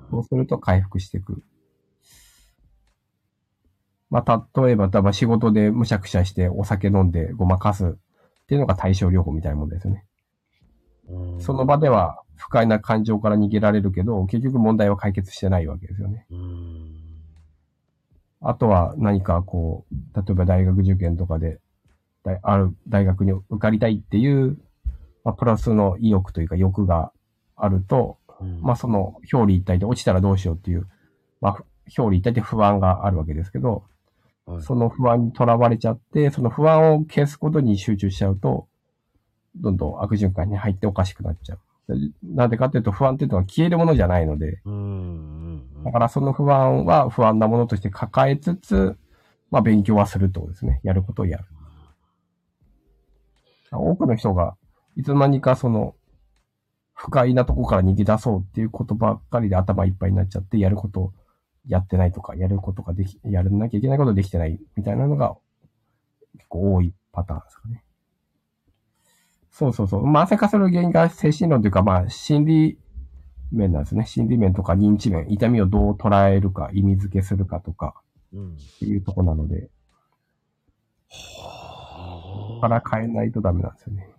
[0.10, 1.44] そうすると回復していく。
[4.10, 10.06] まあ、例えば、例えば仕事でむしゃくしゃしてお酒飲んでごまかすっていうのが対症療法みたいなもんですよね。
[11.10, 16.26] うんその場では不快な感情から逃げられるけど、結局問題は解決してないわけですよね。
[16.32, 17.04] うん。
[18.42, 21.60] あとは何かこう、例えば大学受験とかで、
[22.24, 24.58] 大ある大学に受かりたいっていう、
[25.24, 27.12] まあ、プラスの意欲というか欲が
[27.56, 30.88] あると、うんまあその表裏一体で落ちたらどうしようっていう、
[31.40, 31.64] まあ
[31.98, 33.84] 表裏一体で不安があるわけですけど、
[34.46, 38.68] はいその不安にとらわれちゃって、その不安を消すことに集中しちゃうと、
[39.56, 41.60] どんどん悪循環に入っておかしくなっちゃう。
[41.88, 44.62] でなんでかっていうと不安っていうのは消えるものじゃないので、
[45.84, 48.98] だからその不安は不安なものとして抱えつつ、
[49.52, 50.80] まあ勉強はするってことですね。
[50.84, 51.46] やることをやる。
[53.72, 54.56] 多くの人が、
[54.96, 55.96] いつの間にかその、
[56.94, 61.14] 不快なとこから逃げ出そうっていうことばっかりで頭いっぱいになっちゃって、やることを
[61.68, 65.36] やってないとか、やることができ、やらなきゃいけないことできてないみたいなのが
[66.38, 67.84] 結構多いパターンですかね。
[69.54, 70.06] そうそうそう。
[70.06, 72.78] 慢性化する原因が精神論というか、まあ、心理
[73.52, 74.06] 面なんですね。
[74.06, 77.94] 心理面とか認知面、痛みをどう捉えるか、意味付けするかとか
[78.34, 78.54] うん。
[78.56, 79.70] っていうとこなので、
[81.10, 84.10] はから変えないとダメなんですよね。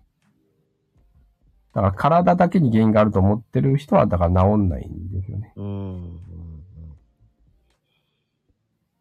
[1.74, 5.53] だから体だけに原因があると思ってる人は、だから治んないんですよね。
[5.57, 5.66] うん。
[5.66, 6.64] うんうん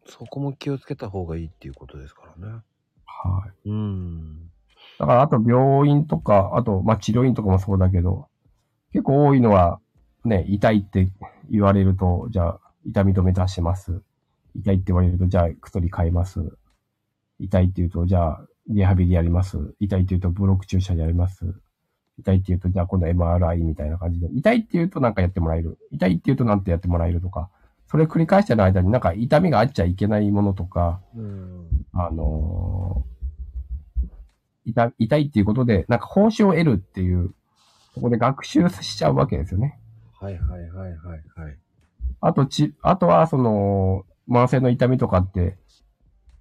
[0.06, 2.62] そこも気をつけた方がいいっていうことですからね。
[3.06, 3.68] はい。
[3.68, 4.50] うん。
[4.98, 8.28] だからあと病院とか、あと、まあ治療院とかもそうだけど、
[8.92, 9.80] 結構多いのは、
[10.24, 11.08] ね、痛いって
[11.50, 14.02] 言われると、じゃあ、痛み止め出します。
[14.54, 16.56] 痛いって言われると、じゃあ、薬買います。
[17.40, 19.74] 痛いって言うと、じゃあ、リハビリやります。
[19.80, 21.54] 痛いって言うと、ブロック注射やります。
[22.18, 24.28] 痛いって言うと、じゃあ今度 MRI みたいな感じで。
[24.32, 25.78] 痛いって言うとなんかやってもらえる。
[25.90, 27.50] 痛いって言うとなんてやってもらえるとか。
[27.86, 31.68] それ繰り返してる間になんか痛みがあっちゃいけないものとか、うん。
[31.92, 37.34] あのー痛、痛いっていうことで、なんか報酬を得るっていう、
[37.94, 39.78] そこで学習しちゃうわけですよね。
[40.20, 40.96] はいはいはいはい
[41.36, 41.58] はい。
[42.20, 45.58] あとち、あとは、その、慢性の痛みとかって、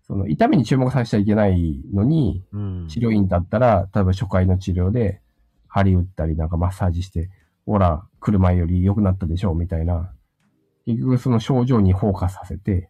[0.05, 2.87] その痛みに注目させちゃいけないのに、うん。
[2.87, 5.21] 治療院だったら、例えば初回の治療で、
[5.67, 7.29] 針打ったりなんかマッサージして、
[7.65, 10.13] ほら、来る前より良くなったでしょうみたいな。
[10.85, 12.89] 結局その症状にフォーカスさせて、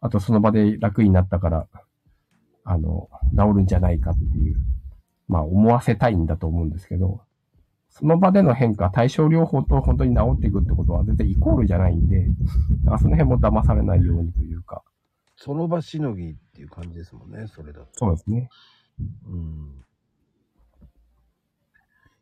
[0.00, 1.66] あとその場で楽になったから、
[2.64, 4.56] あの、治るんじゃないかっていう、
[5.28, 7.22] まあ思わせたいんだと思うんですけど、
[7.90, 12.26] その場での変化、対症療法と本当に治っていくってことは全然イコールじゃないんで、
[12.84, 14.82] だからその辺も騙されないようにというか、
[15.36, 17.88] その場しのぎっていう感じですもんね、それだと。
[17.92, 18.48] そうですね。
[19.28, 19.84] うん。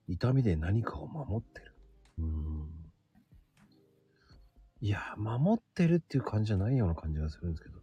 [0.09, 1.75] 痛みで何かを守ってる。
[2.19, 2.69] うん。
[4.81, 7.82] いや、守ってるっていう感じじゃないような感じがするんですけどね。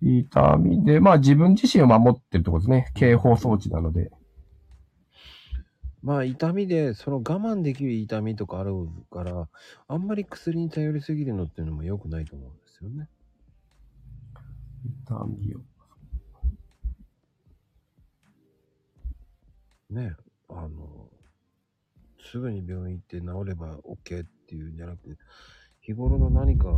[0.00, 2.92] 痛みで、まあ自分自身を守ってるってことですね。
[2.94, 4.10] 警報装置なので。
[6.02, 9.48] まあ痛みで、その我慢できる痛みとかあるから、
[9.88, 13.08] あんまり薬に頼りすぎるのっていうのも良くないと思うんですよね。
[15.06, 15.60] 痛みを。
[19.90, 20.14] ね、
[20.48, 21.08] あの、
[22.30, 25.18] すぐに病院行って治れば OK っていうんじゃなく、
[25.80, 26.68] 日頃の何か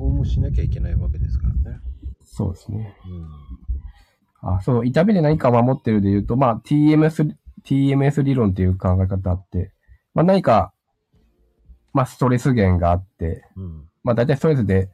[0.00, 1.80] 予防もしなきゃいけないわけですからね。
[2.24, 2.96] そうですね。
[4.42, 4.54] うん。
[4.54, 9.72] あ、そう、痛みで何か守ってるで言うと、まあ、TMS、TMS 理論っていう考え方あって、
[10.14, 10.72] まあ何か、
[11.92, 13.88] まあストレス源があって、うん。
[14.02, 14.90] まあ大体ストレスで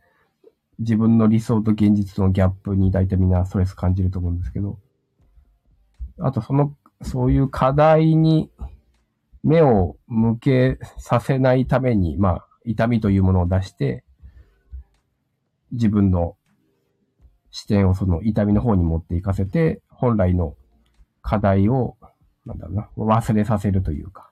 [0.81, 4.79] 自分の理想と現実とのギャップに大体みんなストレス感じると思うんですけど、
[6.19, 8.51] あとその、そういう課題に
[9.45, 14.03] 目を向けさせないために、まあ痛みというものを出して、
[15.73, 16.37] 自分の
[17.51, 20.57] 視点をその痛みの方に持っていかせて、本来の
[21.23, 21.97] 課題を、
[22.45, 24.31] なんだろうな、忘れさせるというか。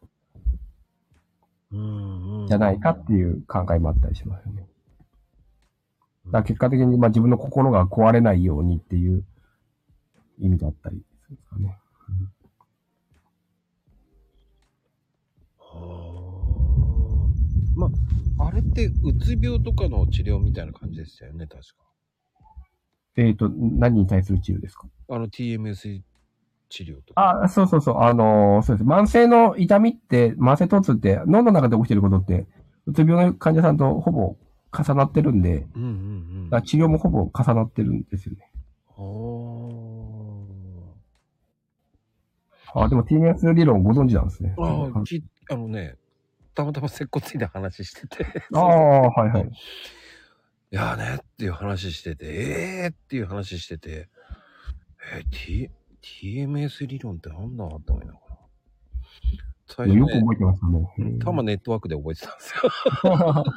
[2.47, 4.69] じゃないかっていう考えもあったりしますよね。
[6.27, 9.25] だから結果的に、まあ自分の心が壊れないようにっていう
[10.39, 11.79] 意味だったりするんですかね。
[15.59, 16.15] はあ。
[17.77, 17.91] まあ、
[18.39, 21.65] あれって、うつ病とかの治療みたいな感じでしたよね、確か。
[23.17, 24.89] えっ、と、何に対する治療ですか？
[25.09, 26.01] あの TMS
[26.69, 27.43] 治療とか。
[27.45, 27.99] あ、そうそうそう。
[28.01, 28.89] あのーそうです。
[28.89, 32.47] 慢性の痛みって、慢性疼痛って脳の中で起きてることって、
[32.87, 34.37] うつ病の患者さんとほぼ
[34.77, 36.63] 重なってるんで、うんうんうん。
[36.63, 38.51] 治療もほぼ重なってるんですよね。
[38.97, 39.05] は
[42.75, 44.55] あ、でも TMS 理論ご存知なんですね。
[44.59, 44.63] あ。
[44.63, 45.95] ああ、きあのね、
[46.55, 48.27] たまたま接骨院で話してて。
[48.53, 49.43] ああ、はいはい。
[49.45, 52.31] いやーねっていう話してて、え
[52.85, 54.09] えー、っていう話してて、
[55.15, 55.71] えー、T、
[56.03, 58.25] TMS 理論ってなんだと思いながら。
[59.67, 60.95] 最初ね、よく覚えてますね。
[60.99, 62.71] うん多分ネットワークで覚えてたんですよ。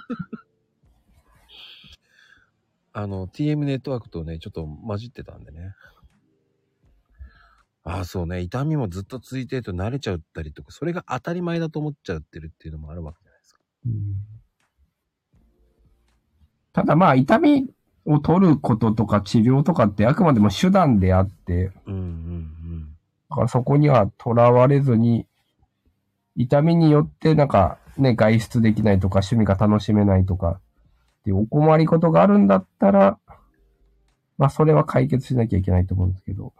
[2.93, 5.75] あの、TM ネットワークとね、ちょっと混じってたんでね。
[7.88, 8.41] ああ、そうね。
[8.41, 13.61] 痛みもずっと続いてると慣れちゃったりとか、それが当たり前だと思っちゃってるっていうのもあるわけじゃないですか。
[13.85, 13.93] うん
[16.73, 17.71] ただまあ、痛み
[18.05, 22.97] を取ることとか治療とかってあくまでも手段であって、うんうん
[23.29, 25.25] だからそこにはとらわれずに、
[26.35, 30.61] 痛みによってなんかね、外出できないとか趣味が楽しめないとかっ
[31.23, 33.17] てお困りことがあるんだったら、
[34.38, 36.53] まあそれは解決しなきゃいけないと思うんですけど、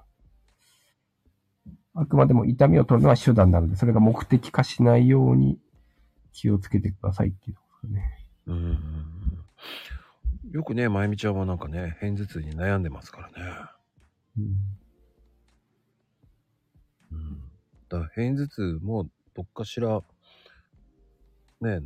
[2.00, 5.58] あくまでも痛みを取るのは手段なので、それが目的化しないように
[6.32, 8.28] 気をつけてくださいっていうところですかね。
[8.45, 8.78] うん。
[10.52, 13.34] よくね、まゆみちゃんはなんかね、片頭痛に悩んでますからね。
[14.38, 14.56] うん
[17.14, 17.41] うん。
[17.89, 20.04] だから片頭痛もどっかしら、
[21.62, 21.82] ね、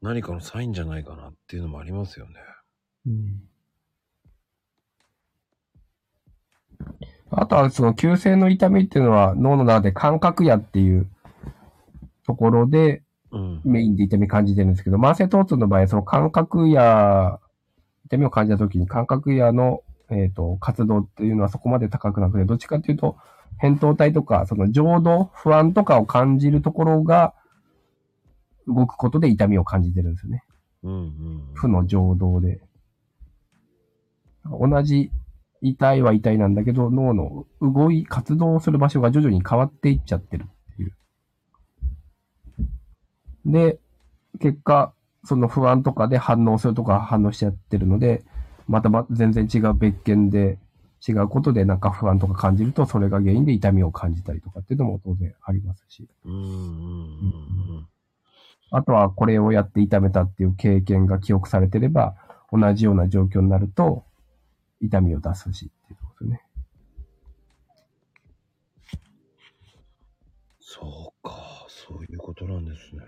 [0.00, 2.36] 何かのサインじゃないかなっていうのもありますよね。
[3.06, 3.48] うん
[7.30, 11.08] あとはその急性の痛みっていうのは脳の中で感覚野っていう
[12.24, 13.02] ところで
[13.32, 13.60] うん。
[13.64, 17.38] メインで痛み感じてるんですけど、慢性疼痛の場合、その感覚や、
[18.06, 23.16] 痛みを感じたときに感覚やの、えっ、と、活動っていうのはそこまで高くなくて、どっちかっていうと、
[23.60, 27.34] 扁桃体とか、その情動、不安とかを感じるところが、
[28.68, 30.44] 動くことで痛みを感じてるんですよね。
[30.82, 31.42] うんうん。
[31.54, 32.60] 負の情動で。
[34.44, 35.10] 同じ
[35.62, 40.92] 痛いは痛いなんだけど、脳の動い、活動する場所が徐々に変わっていっちゃってるっていう。
[43.46, 43.78] で、
[44.40, 44.92] 結果、
[45.24, 48.24] その不安とかで反応するとか反応しちゃってるので、
[48.68, 50.58] またま全然違う別件で
[51.06, 56.08] 違うことでなんか不安とか感じると、それが原因で痛みを感じたりとかっていうのも当然ありますし。
[56.24, 57.86] うんうんうん
[58.70, 62.16] あとはこれをやって痛めたっていう経験が記憶されてれば、
[62.52, 64.05] 同じような状況になると、
[64.80, 66.42] 痛みを出すしっていうことですね。
[70.60, 73.02] そうか、そういうことなんですね。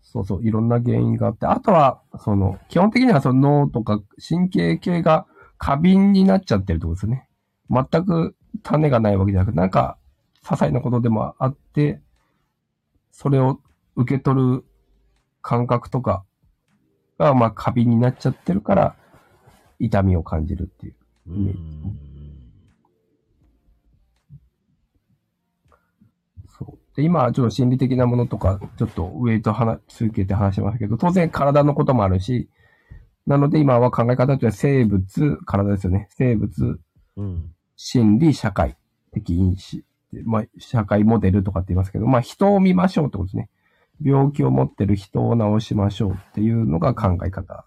[0.00, 5.26] そうそう、いろんな原因があって、あとは、その、基本的にはその脳とか神経系が
[5.58, 7.28] 過敏になっちゃってるってことですね。
[7.70, 9.96] 全く種がないわけじゃなくて、なんか、
[10.42, 12.00] 些細なことでもあって、
[13.10, 13.60] それを
[13.96, 14.64] 受け取る
[15.40, 16.24] 感覚とか
[17.22, 18.96] が、まあ、過敏になっちゃってるから、
[19.78, 20.94] 痛みを感じるっていう。
[21.28, 21.98] うん
[26.58, 26.96] そう。
[26.96, 32.48] で、今、ちょっと心理的なものとか、ちょっと上と話、続けて話しますけど、当然体のこともあるし、
[33.26, 36.08] なので今は考え方としては生物、体ですよね。
[36.10, 36.80] 生物、
[37.16, 37.54] うん。
[37.76, 38.76] 心理、社会
[39.12, 39.84] 的因子。
[40.12, 43.48] でまあ、社会モデルとかって言いますけど、まあ、人を見ましょうってことですね。
[44.00, 47.64] 病気を持ってる人を治しましょうっていうのが考え方。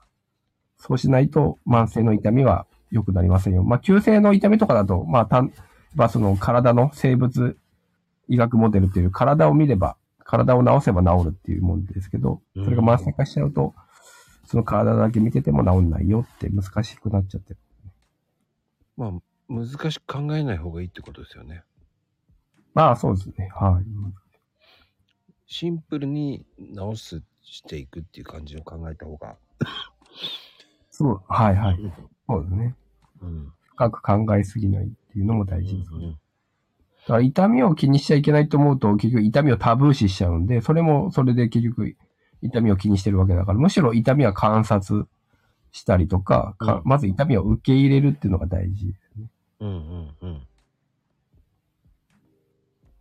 [0.78, 3.64] そうしないと、慢性の痛みは良くなりませんよ。
[3.64, 5.52] まあ、急性の痛みとかだと、まあ、たん、
[5.96, 7.58] まあ、その体の生物
[8.28, 13.74] 医学モデルっていう体を見れば、体を治せば治るっていうもんですけど、それが慢性化しちゃうと、
[14.46, 17.60] その体だけ見てても治んないよって難しくなっちゃってる。
[18.98, 19.12] まあ、
[19.50, 21.64] 難しく考えない方がいいってことですよね。
[22.74, 23.50] まあ、そうですね。
[23.54, 23.86] はい。
[25.48, 29.36] シンプルに直すしていくっていう感じを考えた方が。
[30.92, 31.80] そう、はいはい。
[32.28, 32.76] そうですね。
[33.22, 33.54] うん。
[33.70, 35.94] 深く考えすぎないっていうのも大事です。
[35.94, 36.18] うん
[37.06, 41.96] だから痛みを気にしちゃいけないと思うと、結局痛みをタブー視しちゃうんで、それもそれで結局
[42.42, 45.08] 痛みを気にしてるわけだから、むしろ痛みは観察
[45.72, 49.28] したりとか、かうんまず痛みを受け入れるっていうのが大事ですね。
[49.60, 50.42] うんうんうん。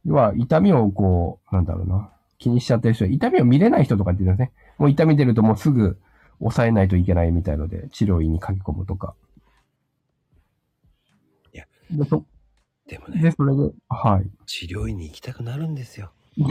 [0.05, 4.53] 要は痛みをこう、なんだろうな、気にしちゃってる人は、痛みを見れない人とかって言うんですね。
[4.78, 5.99] もう痛み出るともうすぐ
[6.39, 9.14] 抑えないといけないみたいので、治療院に書き込むとか。
[11.53, 11.66] いや。
[11.91, 12.24] で、そ、
[12.87, 14.30] でもね、で、それで、はい。
[14.47, 16.12] 治療院に行きたくなるんですよ。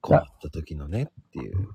[0.00, 1.68] 困った時のねっていう。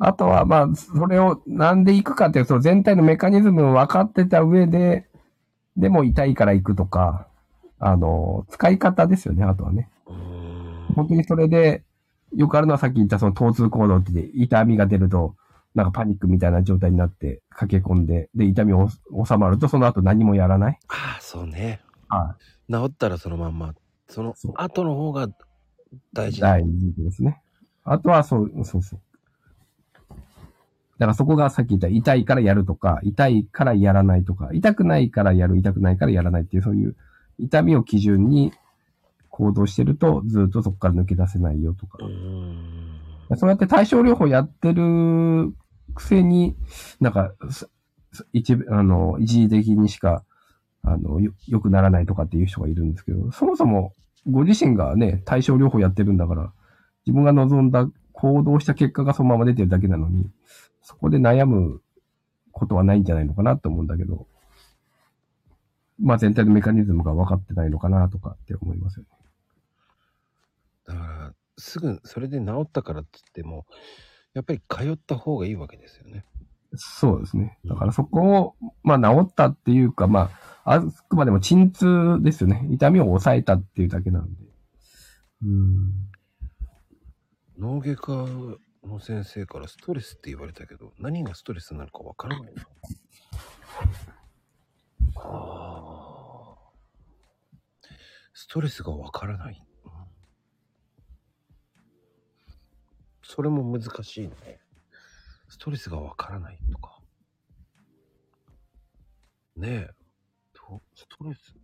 [0.00, 5.08] あとは、まあ、それをなんで行くかっていうと、全体のメカニズムを分かってた上で、
[5.76, 7.28] でも痛いから行くとか、
[7.78, 9.88] あの、使い方ですよね、あとはね。
[10.94, 11.84] 本当にそれで、
[12.34, 15.34] よくあるのはさっき言ったその疼痛行動って痛みが出ると、
[15.74, 20.78] なんかパニックみたいな状態になって駆け込んで、で、痛みを収まると、その後何もやらない。
[20.88, 21.80] ああ、そうね。
[22.08, 22.36] は
[22.70, 23.74] 治ったらそのまんま、
[24.08, 25.28] その後の方が
[26.12, 26.32] 大い。
[26.32, 26.40] 事。
[26.40, 27.40] 大事ですね。
[27.84, 29.00] あとは、そう、そうそう。
[30.98, 36.96] だからそこがさっき言った痛いからやるとか、痛いからやらないとか、痛くないからやる、痛くないからやらないっていう、そういう
[37.38, 38.52] 痛みを基準に
[39.28, 41.98] 行動してると、ずっとそこから抜け出せないよとか。
[43.36, 45.52] そうやって対症療法やってる
[45.94, 46.56] くせに、
[47.00, 47.32] なんか、
[48.32, 50.24] 一部、あの、一時的にしか、
[50.82, 53.92] あの、よ、良くならないとかっていう人がいるんですけど、そもそも、
[54.26, 56.52] ご自身がね、対症療法やってるんだから、
[57.06, 60.30] 自分が望んだ行動した結果がそのまま出てるだけなのに、
[60.82, 61.80] そこで悩む
[62.52, 64.26] ことはないんじゃないのかなと思うんだけど、
[65.98, 69.08] まあ全体のメカニズムが分かってないのかなとかって思いますよね。
[70.86, 73.66] だから、すぐそれで治ったからって言っても、
[74.34, 76.24] やっぱり通った方がいいわけですよね。
[76.74, 77.58] そうですね。
[77.64, 80.30] だからそこを、まあ治ったっていうか、ま
[80.64, 82.66] あ、あくまでも鎮痛ですよね。
[82.70, 84.40] 痛みを抑えたっていうだけなんで。
[85.44, 85.92] うん。
[87.58, 88.12] 脳外科
[88.86, 92.62] の先生からストレスって言われたけど、何がストレスなのかわからないな。
[95.24, 96.70] ああ。
[98.34, 99.62] ストレスがわからない。
[99.84, 99.90] うん
[103.30, 104.58] それも難しいね。
[105.50, 106.98] ストレスがわからないとか。
[109.54, 109.90] ねえ。
[110.54, 111.54] とストレス？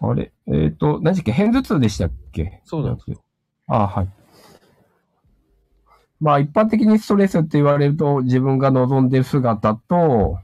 [0.00, 0.32] あれ？
[0.46, 1.32] えっ、と、何でしたっけ？
[1.32, 2.62] 偏頭痛でしたっけ？
[2.64, 3.22] そうなんですよ。
[3.66, 4.08] ああ、はい。
[6.20, 10.38] まあ一般的にストレスって言われると自分が望んでる姿と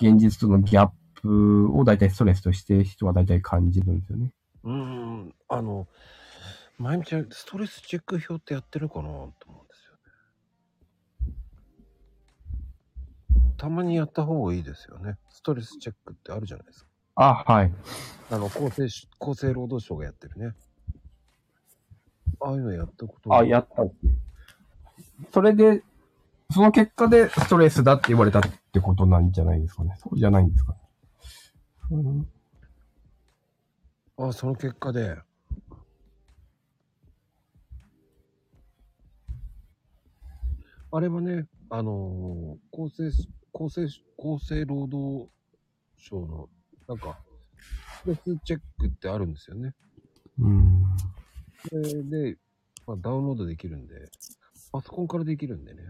[0.00, 0.90] 現実とのギャッ
[1.22, 4.32] プを大体ストレスとして人は大体感じるんですよね。
[4.64, 5.86] うーん、あの、
[6.78, 9.96] 毎日ストレスチェック表ってやってるかなと思うんですよ
[13.34, 13.48] ね。
[13.56, 15.16] たまにやった方がいいですよね。
[15.30, 16.90] ストレスチェックってあるじゃないですか。
[17.16, 17.72] あはい。
[18.30, 20.54] あの、厚生し、厚生労働省がやってるね。
[22.40, 24.08] ああいうのやったことあ、やったっけ
[25.32, 25.82] それで、
[26.52, 28.42] その結果でストレスだって言われたっ
[28.72, 29.94] てことなんじゃないですかね。
[29.98, 30.76] そうじゃないんですか。
[31.90, 32.28] うん、
[34.18, 35.16] あ、その結果で。
[40.90, 43.86] あれはね、あのー厚生、厚生、
[44.18, 45.30] 厚生労働
[45.96, 46.48] 省の、
[46.86, 47.18] なんか、
[48.02, 49.74] ストレスチェックってあるんですよね。
[50.38, 50.84] うん。
[51.68, 52.36] それで、
[52.86, 54.10] まあ、ダウンロードできるんで、
[54.72, 55.82] パソコンからできるんでね。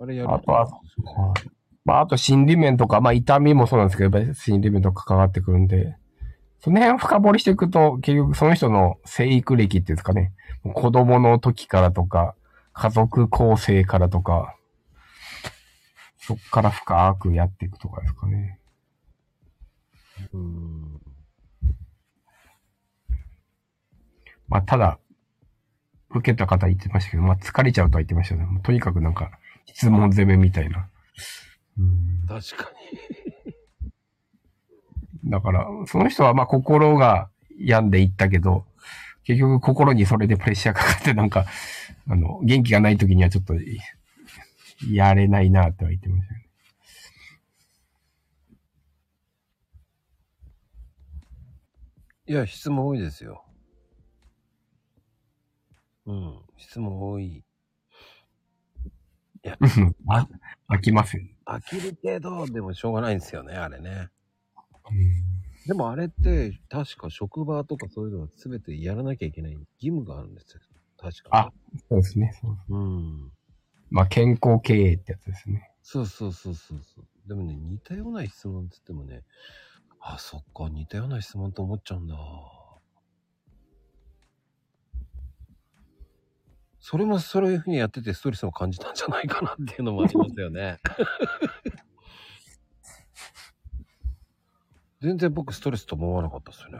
[0.00, 1.53] あれやるあとは、はい
[1.84, 5.96] まあ、あと心理面とか、まあ、痛みもそうなんですけど、やっぱり心理面とか関わってくるんで、
[6.60, 10.32] その辺を深掘りしていくと、結局その人の生育歴っていうんですかね、
[10.72, 12.34] 子供の時からとか、
[12.72, 14.56] 家族構成からとか、
[16.18, 18.58] そっから深くやっていくとかですかね。
[20.32, 21.00] うーん。
[24.48, 24.98] まあ、ただ、
[26.08, 28.46] 受けた方言ってましたけど、まあ、疲れちゃうとは言ってましたね。
[28.62, 29.32] とにかくなんか、
[29.66, 30.88] 質問攻めみたいな。
[31.78, 32.72] うん確か
[35.24, 38.66] だから、その人はまあ心が病んでいったけど、
[39.24, 41.46] 結局心にそれでプレッシャーかかってなんか、
[42.08, 43.54] あの、元気がない時にはちょっと、
[44.90, 46.44] やれないなとは言ってましたね。
[52.26, 53.44] いや、質問多いですよ。
[56.06, 57.44] うん、質問多い。
[59.60, 60.26] うんあ
[60.68, 61.36] 飽きますよね。
[61.46, 64.08] 飽きるけど、でもしょうがないんですよね、あれね。
[64.90, 65.34] うん
[65.66, 70.60] でもあれって、確か職場とかそういうのは全てやらなきゃいけない義務があるんですよ。
[70.98, 71.52] 確かあ、
[71.88, 72.38] そうですね。
[72.40, 73.32] そううん。
[73.90, 75.70] まあ、健康経営ってやつですね。
[75.82, 77.28] そうそうそうそうそう。
[77.28, 79.22] でもね、似たような質問って言ってもね、
[80.00, 82.16] あ、そっか、似たような質問と思っちゃうんだ。
[86.86, 90.80] それもそういうふうにやっててストレスを感じたんじゃないかなっていうのもありますよね。
[95.00, 96.78] 全然僕ストレスと思わなかったですよね。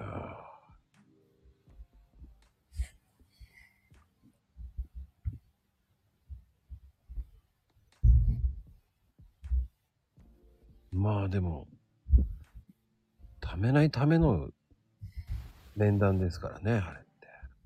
[10.92, 11.66] まあでも、
[13.40, 14.50] ためないための
[15.76, 17.08] 面談ですからね、あれって。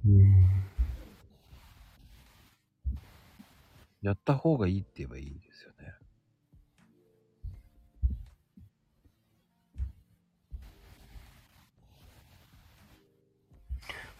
[0.06, 0.68] うん
[4.00, 5.92] やった方がいいって言えばいいですよね。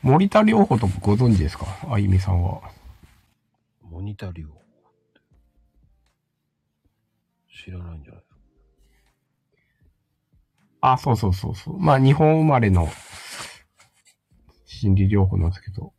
[0.03, 1.67] 森田療法とかご存知ですか？
[1.91, 2.61] あゆみさんは。
[3.83, 5.21] モニタ療法って。
[7.65, 8.37] 知らないんじゃないですか？
[10.81, 11.79] あ、そうそうそうそう。
[11.79, 12.89] まあ、日本生まれの
[14.67, 15.93] 心理療法なんですけど、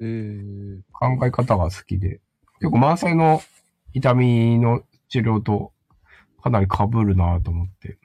[0.00, 2.20] えー、考え方が好きで、
[2.60, 3.42] 結構慢性の
[3.92, 5.72] 痛みの治療と
[6.42, 7.98] かなり被るなと思って。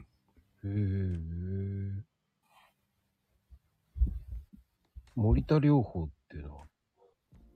[0.64, 2.02] えー、
[5.16, 6.64] 森田療法っていうのは、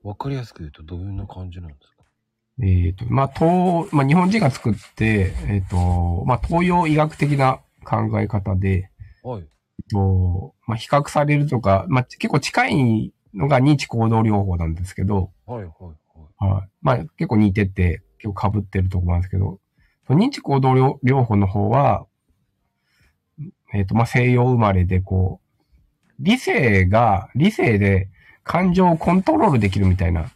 [0.03, 2.03] わかりやすく言うとどういうな感じなんですか？
[2.63, 8.89] えっ、と、まあ、東、まあ、日本人が作って、えっ、と、まあ、東洋医学的な考え方で、
[9.23, 9.47] はい。
[9.91, 15.73] と、まあ、比較されるとか、まあ、結構近いのが認知行動療法なんですけど、はいはい
[16.49, 16.59] はい。
[16.59, 16.69] はい。
[16.81, 19.59] まあ、結構似てて、結構被ってるところなんですけど、
[20.09, 22.05] 認知行動療療法の方は、
[23.73, 25.65] えっ、と、まあ、西洋生まれで、こう、
[26.19, 28.09] 理性が、理性で
[28.43, 30.31] 感情をコントロールできるみたいな。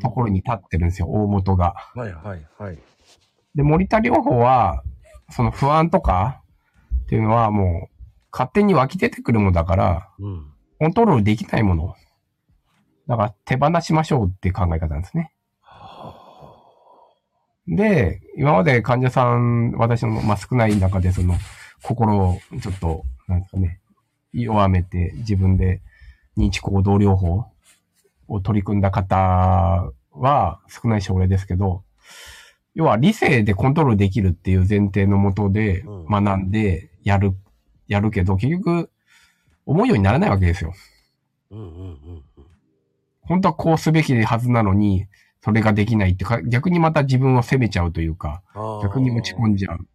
[0.00, 1.74] ところに立ってるんですよ、大元が。
[1.94, 2.78] はいはいはい。
[3.54, 4.82] で、森田療法は、
[5.30, 6.42] その不安とか
[7.04, 7.96] っていうのはもう、
[8.30, 10.46] 勝手に湧き出てくるものだから、うん。
[10.78, 11.94] コントロールできないもの。
[13.06, 15.32] だから手放しましょうっていう考え方なんですね。
[17.68, 21.34] で、今まで患者さん、私の、まあ、少ない中で、その、
[21.82, 23.80] 心をちょっと、なんですかね、
[24.32, 25.80] 弱めて自分で
[26.36, 27.46] 認知行動療法
[28.28, 31.82] を取り組んだ方は少ない症例ですけど、
[32.74, 37.34] 要は理性でコントロールできるっていう前提のもとでうん学んでやる、
[37.88, 38.90] やるけど、結局、
[39.64, 40.74] 思うようにならないわけですよ。
[41.50, 42.35] うんうんうんうん。
[43.26, 45.06] 本当はこうすべきはずなのに、
[45.42, 48.42] それができないってか、逆にまた自分を責めちゃうというか、
[48.82, 49.86] 逆に落ち込んじゃう。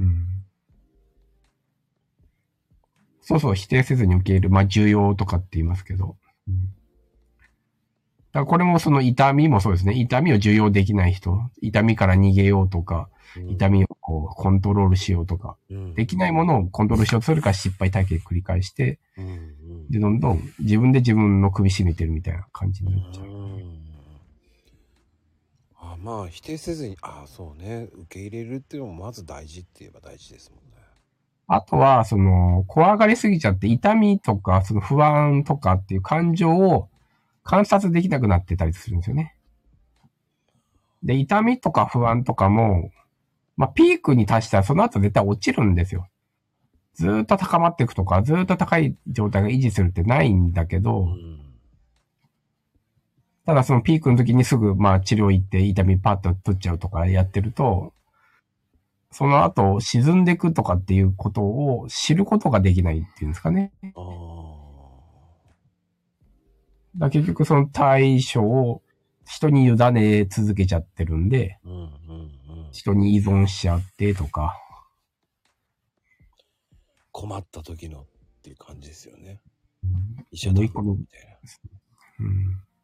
[0.00, 0.26] うん。
[3.20, 4.50] そうそう、否定せずに受け入れる。
[4.50, 6.16] まあ、重要とかって言いますけど。
[6.48, 6.70] うん、だ
[8.32, 9.94] からこれもその痛みもそうですね。
[9.94, 11.38] 痛みを受容できない人。
[11.60, 13.08] 痛みから逃げようとか、
[13.48, 19.54] 痛みをこうコントロールしようとか、うんできないものをコントロールしようとするから失敗体験繰り返して、うんうん
[19.92, 23.26] で、どんどん自分で自分の首絞めてるみたいな感じになっちゃう。
[23.26, 23.82] うん
[25.84, 30.72] あまあ否定せずにああそうね受け入れるっていうのもまず大事って言えば大事ですもんね。
[31.48, 36.88] あとは、その、怖がりすぎちゃって痛みとか、その不安とかっていう感情を
[37.42, 39.34] 観察できなくなってたりするんですよね。
[41.02, 42.90] で、痛みとか不安とかも、
[43.56, 46.08] まあ、ピークに達したらその後絶対落ちるんですよ。
[46.94, 51.40] ずーっと高まっていくとか、ずーっと高い状態が維持するってないんだけど、うん。
[53.44, 57.92] ただそのピークの時にすぐ、まあ治療行って痛みパッと取っちゃうとかやってると、
[59.10, 63.72] その後沈んでいくとかっていうことを知ることができないっていうんですかね。
[66.96, 68.82] だ結局その対処を
[69.26, 71.90] 人に委ね続けちゃってるんで、うんうんうん。
[72.72, 74.54] 人に依存しちゃってとか、
[77.12, 78.06] 困った時のっ
[78.42, 79.40] ていう感じですよね。
[79.84, 81.36] うん医者だ思い込みみたいな。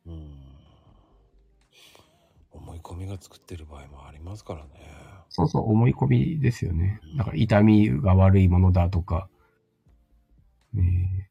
[0.06, 0.48] うんうん
[2.50, 4.70] 思い込みが作ってる場合もありますからね。
[5.28, 7.00] そうそう、思い込みですよね。
[7.16, 9.28] だから痛みが悪いものだとか、
[10.74, 11.28] えー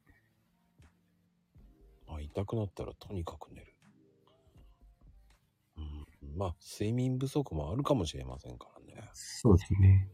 [2.07, 3.73] あ痛くなったらとにかく寝る。
[5.77, 9.09] うんまあ、睡眠不足もあるかもしれませんからね。
[9.13, 10.07] そうですね。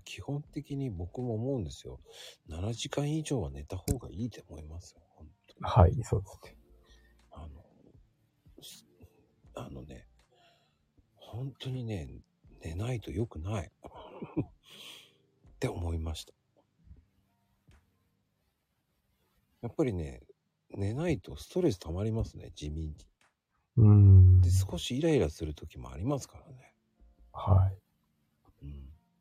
[0.00, 2.00] 基本的に僕も思うんですよ。
[2.48, 5.02] 7時間以上は寝た方がいいと思いますよ。
[5.14, 6.56] 本当にはい、そうですね。
[7.30, 7.64] あの、
[8.62, 8.86] す
[9.54, 10.06] あのね、
[11.16, 12.08] 本当にね、
[12.62, 13.70] 寝ないと良くない。
[15.56, 16.32] って思いました。
[19.62, 20.22] やっぱりね、
[20.70, 22.94] 寝ないとストレス溜まりますね、地味に。
[23.76, 24.50] うーんで、。
[24.50, 26.74] 少しイライラする時もありますからね。
[27.32, 27.85] はい。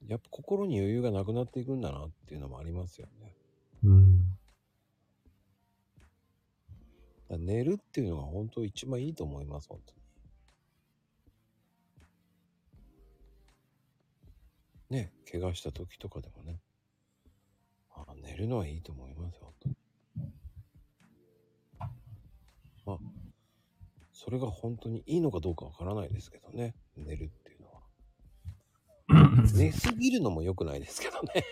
[0.06, 0.12] うん。
[0.12, 3.36] やっぱ心に余裕がなくなっていくんだなっていうのもありますよね。
[3.84, 4.38] うん。
[7.30, 10.02] だ寝るっていうのが本当一番いいと思います、本当に。
[14.90, 16.60] ね、怪我した時とかでもね。
[17.92, 19.76] あ寝るのはいいと思いますよ、本当に。
[22.86, 22.98] まあ、
[24.12, 27.55] それが本当にいいのかどうかわからないですけどね、寝るっていう。
[29.56, 31.44] 寝すぎるのも良くないですけどね。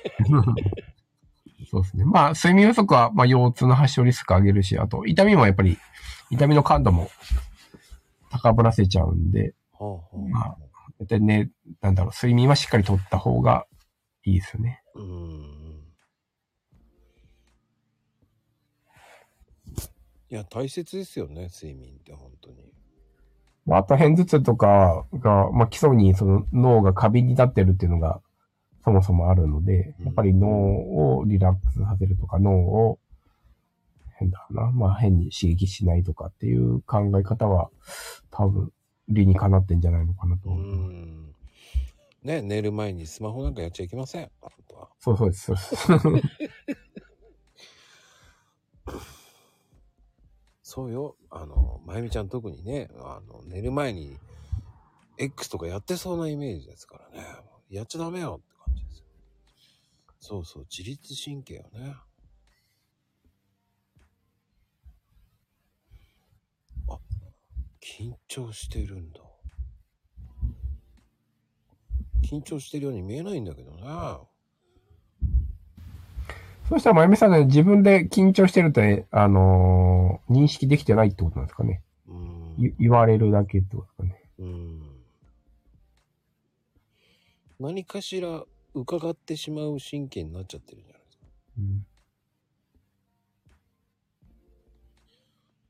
[1.70, 2.06] そうですね。
[2.06, 5.78] まあ、睡眠不足は、まあ、腰痛の発症リスク上げるし、あと、痛みもやっぱり、
[6.30, 7.10] 痛みの感度も
[8.32, 10.58] 高ぶらせちゃうんで、はあはあまあ
[11.00, 11.52] 絶対ね、
[11.82, 13.66] なんだろう、睡眠はしっかりとった方が
[14.24, 14.82] いいですよね。
[14.96, 15.64] うーん。
[20.30, 22.74] いや、大切ですよね、睡眠って本当に。
[23.66, 28.22] まあ、あと、片頭痛とかが、まあ、基礎にその脳が過敏になってるっていうのが、
[28.84, 33.00] そもそもあるので、やっぱり脳をリラックスさせるとか、脳を、
[34.20, 37.70] 変だな、まあ、変に刺激しないとかっていう考え方は、
[38.32, 38.72] 多分、
[39.10, 40.62] 理にかなってんじゃないのかなと思う。
[40.62, 41.36] ん。
[42.24, 44.30] ね、寝る前にスマホなんかやっちゃいけません。
[45.00, 46.50] そうそうです、そうです。
[50.74, 51.16] そうよ。
[51.30, 54.18] あの、まゆみちゃん特にね、あの、寝る前に
[55.20, 57.28] X とかやってそうなイメージですからね。
[57.70, 59.06] やっちゃダメよって感じですよ。
[60.20, 61.96] そうそう、自律神経よね。
[66.90, 66.98] あ、
[67.80, 69.20] 緊張してるんだ。
[72.24, 73.84] 緊張してるように見えないんだけどね。
[76.68, 79.83] そしたら、まゆみさんね、自分で緊張してるって、あのー
[80.30, 81.82] 認識できてないってことなんですかね。
[82.08, 82.66] うーん。
[82.66, 84.30] い言われるだけってことですかね。
[84.40, 84.82] うん
[87.60, 88.44] 何かしら
[88.74, 91.26] 伺ってしまう神経になっちゃってるじゃないですか。
[91.60, 91.86] うん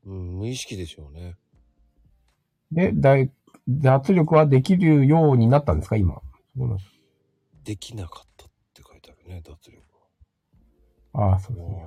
[0.06, 1.36] うん、無意識でしょうね。
[2.72, 3.30] で、大、
[3.68, 6.20] 脱力はできるようになったんですか今？
[7.62, 9.82] できなかったって書いてあるね、脱力
[11.12, 11.86] ああ、そうですね。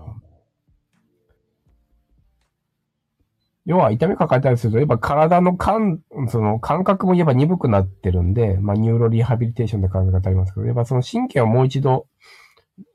[3.68, 12.08] 要は痛み抱えたりすると、やっぱ体の感、その感覚もやっぱ鈍くなってるんで、まあニューロリハビリテーションで考え方ありますけど、やっぱその神経をもう一度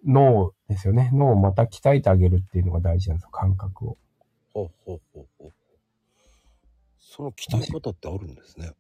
[0.07, 1.11] 脳ですよね。
[1.13, 3.99] 脳をまた鍛えてあげるっていうのが大事なんですよ、感覚を。
[4.55, 5.53] ほうほうほうほう。
[6.99, 8.71] その鍛え方ってあるんですね。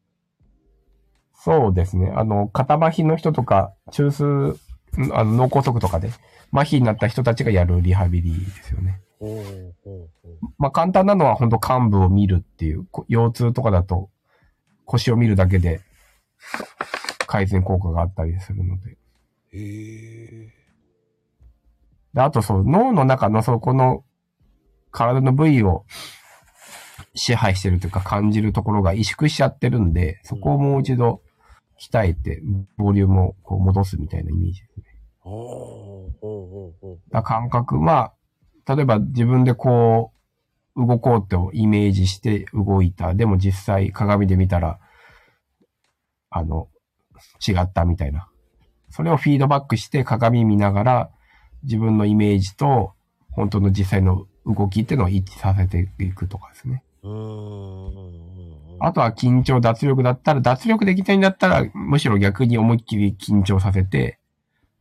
[1.34, 2.10] そうですね。
[2.16, 4.26] あの、肩麻痺の人とか、中枢、
[4.98, 6.08] んあの脳梗塞とかで
[6.54, 9.02] 麻痺になった人たちがやるリハビリですよね。
[10.58, 14.10] まあ簡単なのは本当幹部を見るっていう、こ腰痛とかだと
[14.84, 15.80] 腰を見るだけで
[17.26, 18.90] 改善効果があったりするので。
[18.90, 18.94] へ
[19.54, 20.52] え。
[22.14, 24.04] で、あとそう、脳の中のそこの
[24.90, 25.84] 体の部位を
[27.14, 31.22] 支配してるというか感じるところが萎縮しちゃってるんで、そこをもう一度
[31.80, 32.42] 鍛えて、
[32.76, 34.84] ボリュームをこう戻すみたいなイメージですね。
[35.20, 36.98] ほうほうほうほう。
[37.10, 38.12] だ感覚、まあ、
[38.66, 40.12] 例えば自分でこ
[40.76, 43.14] う、動こうとイメージして動いた。
[43.14, 44.78] でも実際鏡で見たら、
[46.30, 46.68] あの、
[47.46, 48.28] 違ったみたいな。
[48.88, 51.10] それをフィードバックして鏡見ながら、
[51.64, 52.94] 自分のイメージと
[53.30, 56.82] 本当の実際の動きっていうのを一致させていくとかですね。
[58.80, 64.18] あとは緊張、脱力だったら、脱力できないんだったら、むしろ逆に思いっきり緊張させて、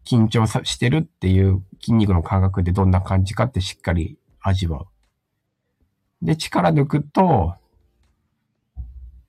[0.06, 6.26] 緊張さしてるっていう筋肉の感覚でどんな感じかってしっかり味わう。
[6.26, 7.56] で、力抜くと、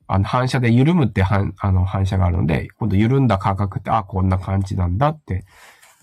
[0.06, 5.46] あの、反射で緩むって反、あの、反射があるので、今度緩んだ感覚って、あ、こんな感じなんだって、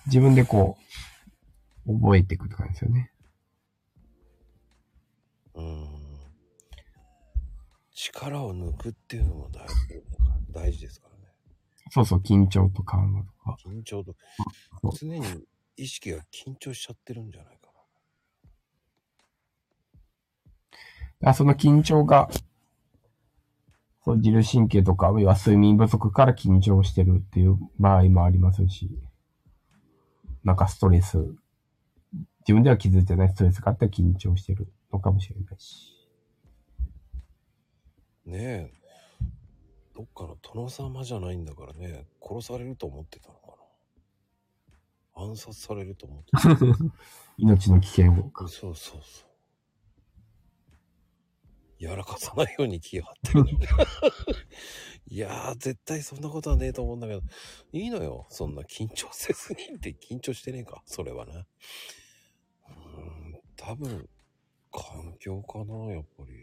[0.08, 0.78] 自分でこ
[1.86, 3.12] う、覚えていくって感じですよね。
[5.54, 6.00] うーん。
[7.94, 9.76] 力を抜くっていうのも大事
[10.52, 11.32] 大事ですからね。
[11.92, 13.39] そうそう、緊張と緩和とか。
[13.58, 14.16] 緊張と
[14.98, 15.26] 常に
[15.78, 17.70] 意識が緊張しちゃってるんじゃないか
[21.22, 22.30] あその緊張が
[24.10, 28.90] そう自律神経とか、要は睡眠不足から緊張してるっていう場合もありますし、
[30.44, 31.18] なんかストレス、
[32.40, 35.94] 自分では気づいてないストレスがあって緊張してるのかもしれないし。
[38.26, 38.74] ねえ。
[39.96, 43.39] どっかの殿様じゃないんだからね、殺されると思ってたの。
[45.20, 46.50] 暗殺されると思ってた。
[47.38, 48.32] 命の危険を。
[48.48, 49.30] そうそうそう。
[51.80, 53.46] やらかさないように気を張ってる。
[55.08, 57.22] いやー、絶対そんなことはねえと思うんだけど、
[57.72, 58.28] いいのよ。
[58.30, 60.84] そんな緊張せずにって緊張してねえか。
[60.86, 61.40] それはな。
[61.40, 62.72] うー
[63.38, 64.10] ん、多分、
[64.72, 66.34] 環境かな、やっぱり。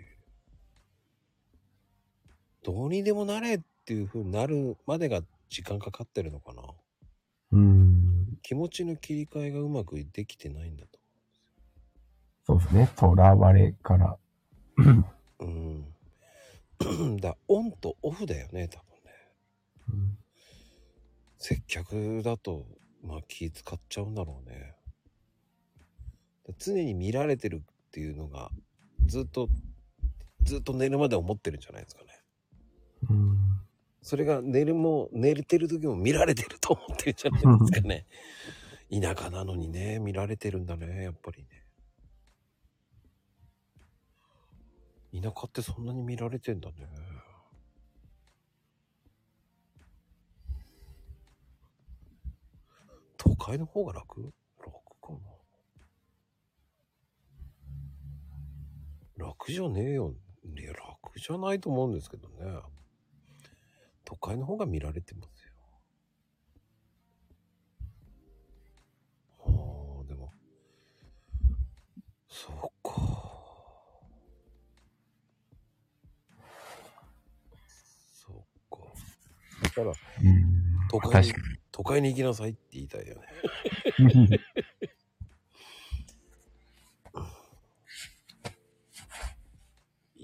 [2.62, 6.62] どうにでもなれっていう風になるまでが時間かかってるのかな。
[8.50, 8.54] うん。
[8.54, 10.98] 気持ちの切り替えがうまくできてないんだと。
[12.46, 12.90] そうですね。
[12.98, 14.16] 囚われから。
[15.40, 15.84] うん。
[17.20, 19.12] だオンとオフだよね、多分ね。
[19.88, 20.18] うん
[21.38, 22.66] 接客だと、
[23.02, 24.74] まあ気使っちゃうんだろうね。
[26.58, 28.50] 常に見られてるっていうのが、
[29.06, 29.48] ずっと、
[30.42, 32.08] ずっと寝るまで思ってるんじゃないですかね。
[33.10, 33.45] うん。
[34.06, 38.06] それが寝るも、寝れてる時も見られてると思ってるんじゃないですかね。
[38.88, 41.44] 田舎なのにね、見られてるんだね、やっぱり
[45.12, 45.20] ね。
[45.20, 46.76] 田舎ってそんなに見られてんだね。
[53.16, 54.32] 都会の方が楽？
[54.64, 54.72] 楽
[55.02, 55.14] か
[59.18, 60.14] な楽じゃねえよ。
[60.56, 62.60] いや、楽じゃないと思うんですけどね。
[64.06, 65.52] 都会の方が見られてますよ。
[69.40, 70.32] はあ、でも、
[72.28, 72.54] そう
[72.88, 72.94] か。
[78.14, 78.36] そう
[78.70, 78.78] か。
[79.64, 79.96] だから、うん
[80.88, 81.32] 都会に
[81.72, 83.22] 都会に行きなさいって言いたいよね。
[83.98, 84.28] に。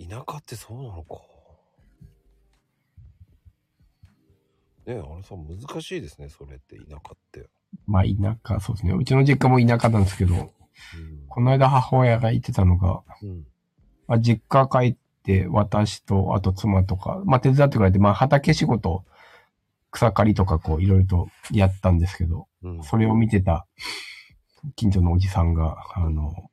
[0.09, 1.32] 田舎ってそうなのか。
[4.87, 7.49] ねえ、あれさん難しいですね、それって、田舎って。
[7.87, 8.93] まあ、田舎、そうですね。
[8.93, 10.53] うちの実家も田舎なんですけど、
[11.29, 13.29] この間母親が言ってたのが、うん。
[13.31, 13.47] うん。
[14.09, 19.05] まあ、実家帰って私と、あと妻とか、まあ、手伝ってくれて、まあ、畑仕事、
[19.91, 22.83] 草刈りとかこう、いろいろとやったんですけど、うん。
[22.83, 23.67] それを見てた
[24.77, 26.51] 近所のおじさんが、あの、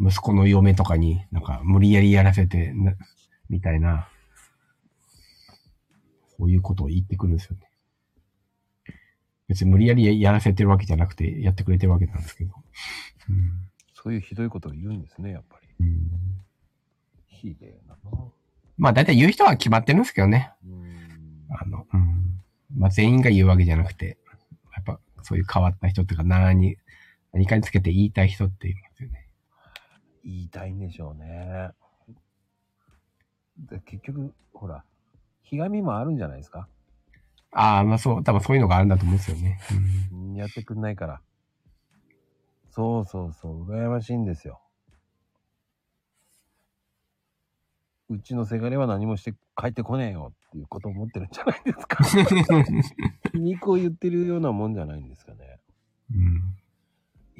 [0.00, 2.94] 息子の嫁とかになんか無理やりやらせてな、
[3.48, 4.08] みたいな、
[6.38, 7.68] そういうことを言ってくるんですよね。
[9.48, 12.54] 別に無理やりややらせてるわけじゃなくて、やってくれてるわけなんですけど。
[13.28, 13.68] うん
[14.00, 15.68] そういうひどいことを言うんですね、やっぱり。
[15.80, 15.98] うん
[17.26, 17.96] ひでえな。
[18.76, 20.52] まあ大体言う人は決まってるんですけどね。
[20.64, 21.46] うん。
[21.50, 22.40] あの、うん。
[22.76, 24.18] まあ全員が言うわけじゃなくて、
[24.74, 26.76] やっぱそういう変わった人っていうか何、
[27.32, 29.28] 何かにつけて言いたい人って言いますよね。
[30.24, 31.70] 言いたいんでしょうね。
[33.58, 34.84] で結局、ほら、
[35.48, 36.68] ひがみもあるんじゃないですか？
[37.52, 39.58] ああ、まあそう、多分そういうのがあるんだと思うんですよね。
[40.12, 41.20] うんうんやってくんないから。
[42.70, 44.60] そうそうそう、羨ましいんですよ。
[48.10, 51.98] うちのせがれは何もして帰ってこねえよっていうことを思ってるんじゃないですか？
[53.34, 55.58] 肉を言ってるようなもんじゃないんですかね。
[56.14, 56.54] うん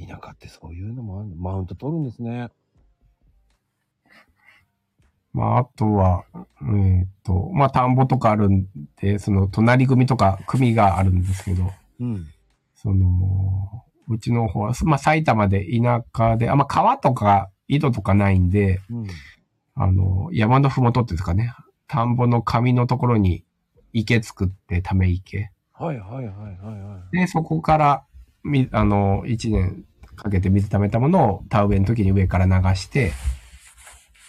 [0.06, 2.51] 田舎ってそういうのもあるマウント取るんですね。
[5.32, 6.24] まあ、あとは、
[6.62, 8.66] えーっと、まあ、田んぼとかあるん
[9.00, 12.26] で、その、隣組とか組があるんですけど、うん。
[12.74, 19.06] その、うちの方は、まあ、埼玉で田舎で、あんま川とか井戸とかないんで、うん。
[19.74, 21.52] あの、山のふもとっていうんですかね、
[21.86, 23.44] 田んぼの上のところに
[23.92, 25.50] 池作って、ため池。
[25.72, 27.16] はいはいはいはいはい。
[27.16, 28.05] で、そこから、
[28.42, 29.84] み、あの、一年
[30.16, 33.12] かけて水溜めたものを田植えの時に上から流して、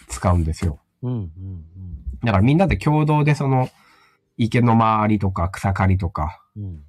[0.08, 0.78] 使うんですよ。
[1.02, 1.30] うんうん
[2.22, 3.70] だからみんなで共同でその、
[4.36, 6.64] 池の周りとか草刈りとかうん。
[6.64, 6.84] うん。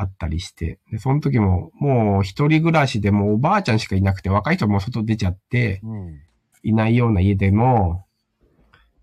[0.00, 6.20] あったりして、で、その時ももう一人暮らしでもうおばあちゃんしかいなくて若い人も外出ちゃって、うん。
[6.62, 8.04] いないような家でも、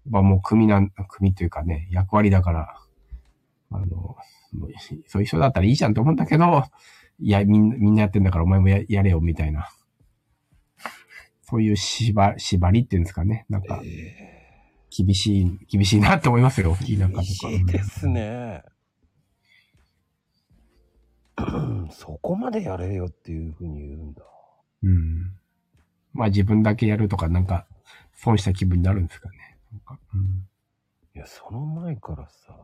[0.10, 2.76] まあもう組なん、組というかね、役割だから、
[3.72, 4.70] あの、もう
[5.08, 6.64] そういう人だったらいいじゃんと思うんだけど、
[7.20, 9.70] いや、みんな、みんなやってんだからお前もややれよ、みたいな。
[11.42, 13.46] そういう縛、縛りっていうんですかね。
[13.50, 14.35] なんか、え
[14.96, 16.76] 厳しい、厳しいなって思いますよ。
[16.80, 17.22] 田舎ー、とか。
[17.22, 18.64] 厳しいですね。
[21.92, 24.24] そこまでやれよっていうふうに言うんだ。
[24.84, 25.34] うん。
[26.14, 27.68] まあ自分だけやるとか、なんか、
[28.14, 29.58] 損した気分になるんですかね。
[29.72, 30.48] なんかうん、
[31.14, 32.56] いや、その前からさ、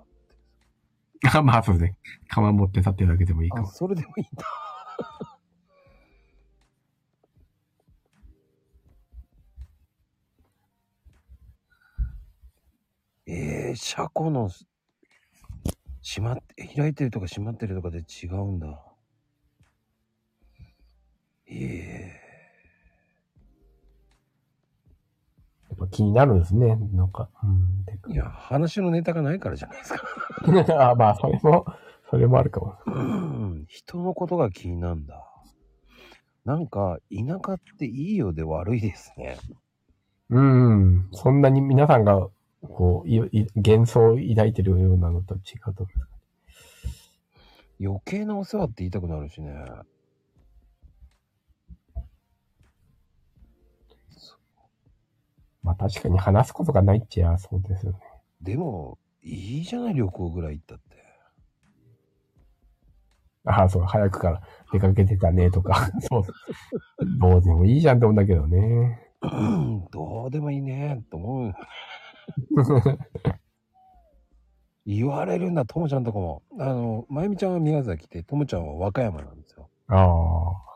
[1.38, 1.98] あまあ、そうですね。
[2.30, 3.68] 釜持って立ってるだけでもいいかあ、も。
[3.68, 4.46] それでもいいんだ。
[13.34, 14.50] えー、車庫の
[16.04, 18.84] 閉まって、開いてるとか閉まってるとかで違うんだ。
[21.48, 22.12] え
[25.70, 26.76] やっぱ気になるんですね。
[26.92, 27.30] なんか。
[27.42, 28.14] うん。
[28.14, 30.00] いや、話のネタがないからじゃないですか。
[30.66, 31.66] か あまあ、それも、
[32.10, 32.76] それもあるかも。
[32.86, 35.26] うん、人のことが気になるんだ。
[36.44, 39.38] なんか、田舎っていいようで悪いですね。
[40.30, 41.08] うん。
[41.14, 42.30] そんなに皆さんが、
[42.62, 46.12] こう、いい幻想を抱いてるようなのと違うと思います。
[47.84, 49.54] 余計なお世話って言いたくなるしね。
[55.64, 58.00] まあ確かに話すことがないっちゃそうですよね。
[58.42, 60.92] でも、いいじゃない、旅行ぐらい行ったって。
[63.46, 65.90] ああ、そう、早くから出かけてたねとか。
[66.02, 66.24] そう。
[67.20, 69.00] どうでもいいじゃんって思うんだけどね。
[69.22, 71.54] う んどうでもいいね、と思う。
[74.86, 76.42] 言われるんだ、ともちゃんとかも。
[76.60, 79.70] あの、まゆみちゃんは宮崎で、ともちゃんは和歌山なんですよ。
[79.88, 80.72] ああ。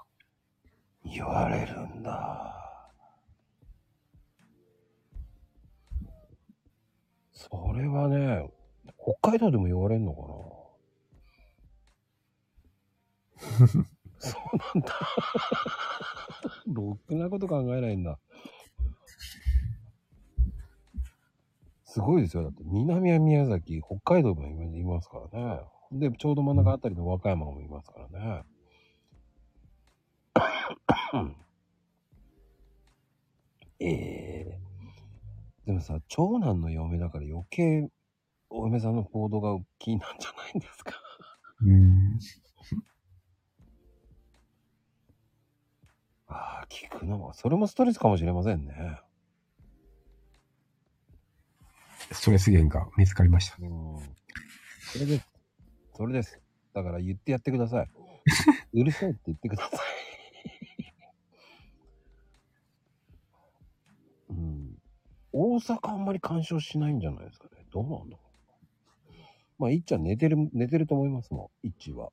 [1.03, 2.91] 言われるんだ。
[7.33, 8.49] それはね、
[8.97, 10.27] 北海道でも言われんのかな
[14.19, 14.99] そうなんだ。
[16.67, 18.17] ろくなこと考えないんだ。
[21.95, 22.43] すごいですよ。
[22.43, 24.45] だって南は宮崎、北海道も
[24.75, 25.61] いますからね。
[25.93, 28.43] で、ちょうど真ん中あたりの和歌山もいますからね。
[33.79, 34.59] ええ
[35.65, 37.89] でもさ、長男の嫁だから余計
[38.49, 40.93] お嫁さんの行動が気になるんじゃないんですか？
[41.61, 42.19] うん。
[46.27, 49.01] ああ、聞くのも、それもストレスかもしれませんね。
[52.11, 53.57] ストレス源が見つかりました。
[53.59, 53.69] うん。
[54.91, 55.27] それです。
[55.95, 56.39] それです。
[56.73, 57.89] だから言ってやってください。
[58.73, 59.79] うるさいって言ってください。
[64.29, 64.77] うん。
[65.31, 67.65] 大阪あんまり干渉しないんじゃないですかね。
[67.71, 68.25] どうなんだろう。
[69.57, 71.67] まあ、いっちゃん寝てる、寝てると思いますもん。
[71.67, 72.11] いっちは。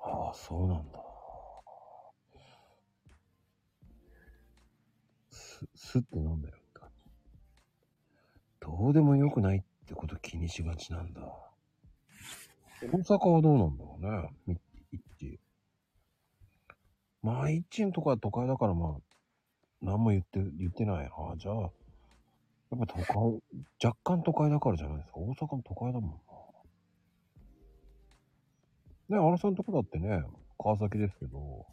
[0.00, 0.97] ああ、そうなんだ。
[5.74, 7.10] す、すってなんだよって感じ。
[8.60, 11.20] どうでもよくないってこと気にしがちなんだ。
[12.82, 14.30] 大阪はどうなんだろうね。
[14.46, 14.54] み
[14.92, 15.40] いっち。
[17.22, 19.00] まあ、いっちんとか都会だからまあ、
[19.82, 21.10] 何も言って、言ってないな。
[21.36, 21.70] じゃあ、やっ
[22.78, 23.04] ぱ都会、
[23.82, 25.18] 若干都会だからじゃないですか。
[25.18, 26.16] 大阪も都会だもんな。
[29.16, 30.22] ね、荒さんとこだってね、
[30.58, 31.66] 川崎ですけど、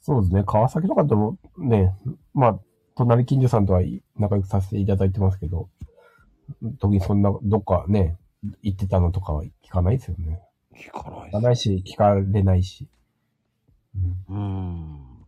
[0.00, 0.44] そうですね。
[0.44, 1.94] 川崎とかでもね、
[2.34, 2.58] まあ、
[2.96, 3.82] 隣近所さんとは
[4.16, 5.68] 仲良くさせていただいてますけど、
[6.78, 8.18] 特にそんな、どっかね、
[8.62, 10.40] 行ってたのとかは聞かないですよね。
[10.74, 12.88] 聞かない聞かないし、聞かれないし。
[14.28, 15.26] うん、うーん。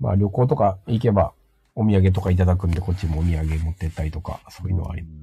[0.00, 1.32] まあ旅行とか行けば、
[1.74, 5.21] お土産とかいただくんで、こっちもお土産持ってったりとか、そういうのはあります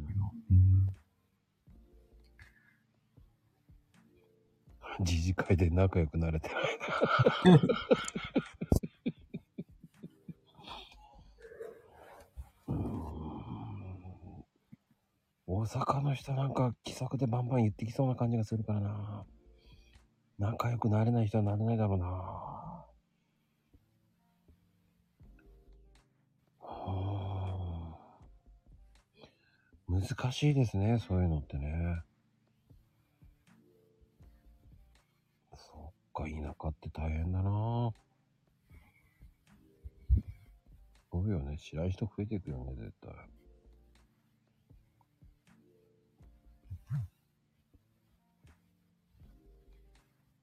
[5.00, 6.58] 自治会で仲良くなれてない
[7.56, 7.60] な。
[15.48, 19.26] 大阪の人なんか気さくでバンバン言ってきそうな感じがするからな。
[20.38, 22.86] 仲良くなれない人はなれないだろうな。
[29.90, 32.04] うーん難しいですね、そういうのってね。
[36.20, 37.91] か、田舎って大変だな。
[41.12, 41.58] そうよね。
[41.58, 43.14] 知らん人増えていくよね、絶対。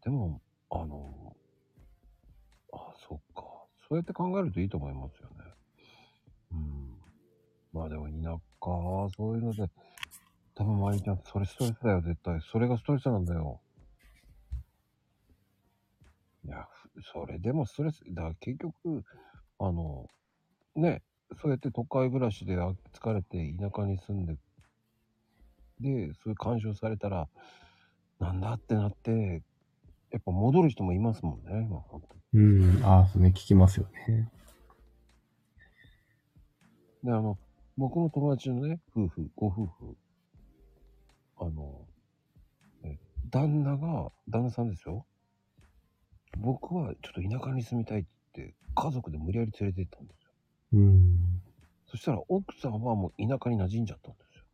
[0.03, 0.41] でも、
[0.71, 1.37] あの、
[2.73, 3.43] あ、そっか。
[3.89, 5.37] そうやって考えるといいと思いますよね。
[6.53, 6.97] うん。
[7.73, 8.13] まあでも田
[9.11, 9.69] 舎、そういうので、
[10.55, 12.41] 多分毎日それストレスだよ、絶対。
[12.41, 13.61] それがストレスなんだよ。
[16.47, 19.05] いや、ふそれでもストレス、だから結局、
[19.59, 20.07] あの、
[20.77, 21.03] ね、
[21.43, 24.37] そうやって都会暮らしであ疲れて田舎に住んで、
[25.81, 27.29] で、そういう干渉されたら、
[28.21, 29.43] なんだってなって、
[30.13, 32.03] やっぱ戻る人もいますもんね、今、本
[32.33, 32.45] 当に。
[32.45, 34.31] うん、ああ、そうね、聞きますよね。
[37.03, 37.39] で、あの、
[37.77, 39.97] 僕の友達のね、夫婦、ご夫婦、
[41.39, 41.87] あの、
[42.85, 42.99] え
[43.31, 45.05] 旦那が、旦那さんですよ。
[46.41, 50.31] 僕はちょっと田舎に住みたいって、家族で無理やり連れて行ったんですよ。
[50.75, 51.43] うん。
[51.87, 54.45] そしたら奥さんはもう田舎に馴染んじゃったんですよ。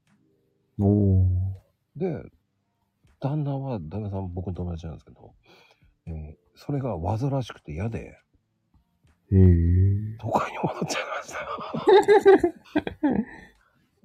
[0.87, 2.23] おー。
[2.23, 2.31] で、
[3.21, 5.35] 旦那は、旦那さん僕の友達なんですけど、
[6.07, 9.39] えーそれが煩わしくて嫌で、へえ。
[10.21, 11.33] 都会に戻っちゃいまし
[13.01, 13.09] た？
[13.09, 13.25] よ。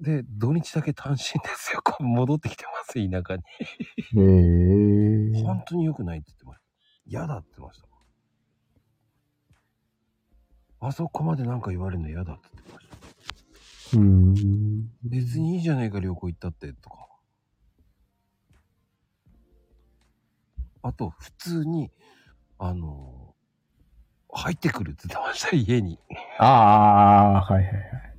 [0.00, 1.82] で、土日だけ単身ですよ。
[2.00, 3.42] 戻ってきてます、田舎に。
[4.22, 5.42] へえ。
[5.42, 6.57] 本当に良くないって言ってました。
[7.08, 7.88] 嫌だって言ってました。
[10.80, 12.86] あそこまでなんか言われるの嫌だって言ってまし
[13.90, 13.98] た。
[13.98, 14.34] うん。
[15.02, 17.08] 別にいいじゃないか、旅行行ったって、とか。
[20.82, 21.90] あと、普通に、
[22.58, 23.34] あの、
[24.30, 25.98] 入ってくるって言ってました、家に。
[26.38, 28.18] ああ、はいはいはい。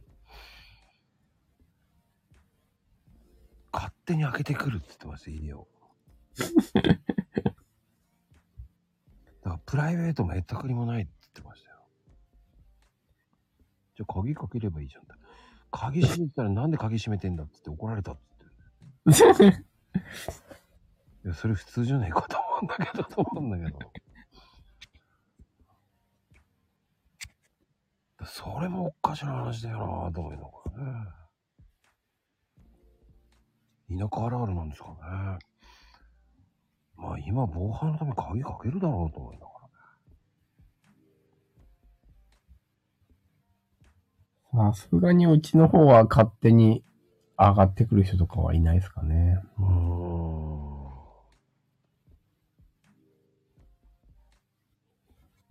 [3.71, 5.67] 勝手に開けてくるって言ってました、家を。
[9.49, 11.77] だから、プライベートもへったくりもないって言ってましたよ。
[13.95, 15.13] じゃあ、鍵かければいいじゃんって。
[15.71, 18.21] 鍵閉めたらなんで鍵閉めてんだってって怒られたって
[19.05, 19.45] 言って。
[21.25, 23.79] いや、それ普通じゃないかと思うんだけど、と思うんだけど。
[28.25, 30.49] それもおかしな話だよなと思いなが
[33.89, 33.97] ね。
[33.97, 35.39] 田舎あるあるなんですかね。
[36.99, 39.51] まあ今防犯のために鍵かけるだろうと思いなが
[44.61, 44.73] ら。
[44.73, 46.83] さすがにうちの方は勝手に
[47.37, 49.39] 上がってくる人とかはいないですかね。
[49.57, 50.79] うーん。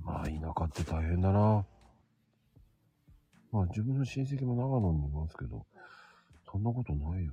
[0.01, 1.65] まあ田舎って大変だな。
[3.53, 5.65] まあ自分の親戚も長野にいますけど、
[6.51, 7.33] そんなことないよ。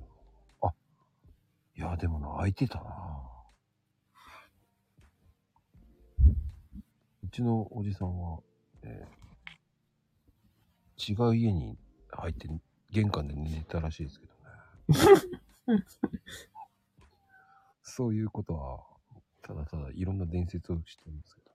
[0.62, 0.72] あ、
[1.76, 3.35] いやでもな、空いてたな。
[7.26, 8.38] うちのおじさんは、
[8.82, 9.16] えー
[10.98, 11.76] 違う家に
[12.10, 12.48] 入って
[12.90, 15.84] 玄関で寝てたらしいですけどね。
[17.82, 18.82] そういうことは、
[19.42, 21.50] ただただいろんな伝説をしてるんですけど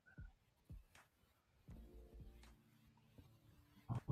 [3.88, 4.12] ね。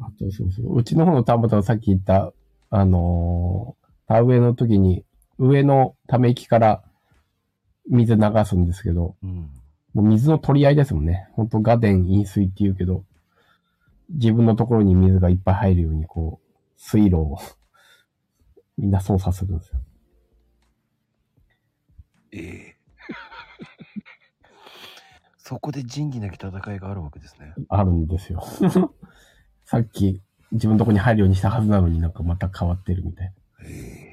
[0.00, 0.78] あと、そうそう。
[0.78, 2.32] うちの方の田んぼとさっき言った、
[2.70, 5.04] あのー田植えの時に、
[5.38, 6.82] 上のため池から
[7.90, 9.59] 水流すんですけど、うん。
[9.94, 11.28] もう水の取り合いですもんね。
[11.32, 13.04] ほんとガデン飲水って言うけど、
[14.10, 16.46] 自分のところに水がいっぱい入るように、こう、
[16.76, 17.38] 水路を
[18.78, 19.80] みんな操作するんですよ。
[22.32, 22.76] ええ
[25.36, 27.54] そこで仁義なき戦いがあるわけですね。
[27.68, 28.40] あるんですよ。
[29.64, 30.22] さっき
[30.52, 33.32] 自分のところに入るようにしたはずなのになんかまた変わってるみたいな。
[33.64, 34.09] ええ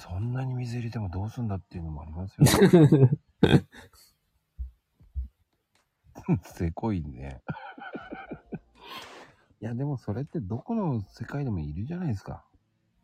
[0.00, 2.46] そんなに水入れてもどうすんだっていうのもありますよ
[2.80, 3.10] ね。
[6.42, 7.42] せこいね。
[9.60, 12.46] いや、でもそれってどこの世界でもいるじゃないですか。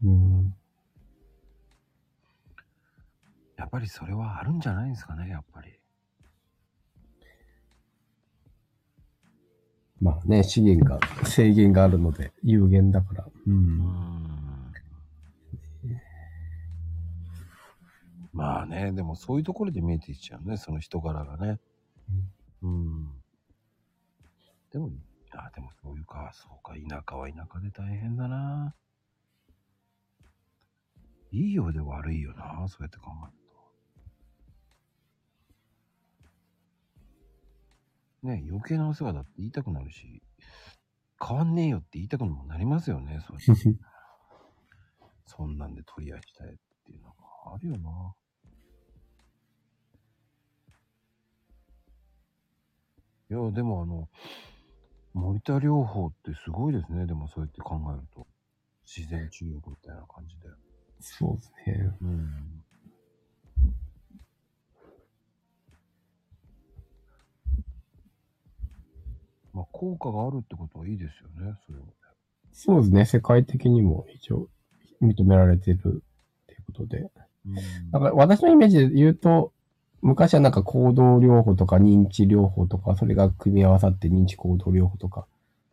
[0.03, 0.57] うん。
[3.59, 5.79] やっぱりそれはあるんじゃないですかね、やっぱり。
[10.01, 13.25] まあね、資源が、制限があるので、有限だから。
[13.25, 13.33] う。
[13.47, 14.46] うん
[18.37, 21.59] まあね、でもそういうところで見えてきちゃうね、その人柄がね。
[22.63, 23.09] うん。
[24.71, 24.91] でも、
[25.33, 28.75] あ、でもそういうか、そうか、田舎は田舎で大変だな。
[31.33, 33.33] いいようで悪いよな、そうやって考える
[38.21, 38.29] と。
[38.29, 40.23] ね、余計なお世話だって言いたくなるし、
[41.27, 43.39] 変わんねえよって言いたくもなりますよね、そう。
[45.25, 47.15] そんなんで取り合いしたいっていうのが
[47.55, 48.15] あるよな。
[53.31, 54.09] いや、でもあの、
[55.15, 57.07] 森田療法ってすごいですね。
[57.07, 58.27] でもそうやって考えると。
[58.87, 60.49] 自然治癒みたいな感じで。
[61.01, 61.91] そうですね。
[62.01, 62.63] うん。
[69.53, 71.93] まあ、効果があるってことはいいですよね、それはね。
[72.53, 73.05] そうですね。
[73.07, 74.49] 世界的にも一応
[75.03, 76.99] 認められてるっていうことで。
[76.99, 77.11] うん
[77.93, 79.53] なんか私のイメージで言うと、
[80.03, 85.27] 昔はなんか行動療法とか認知療法とか、それが組み合わさって認知行動療法とか、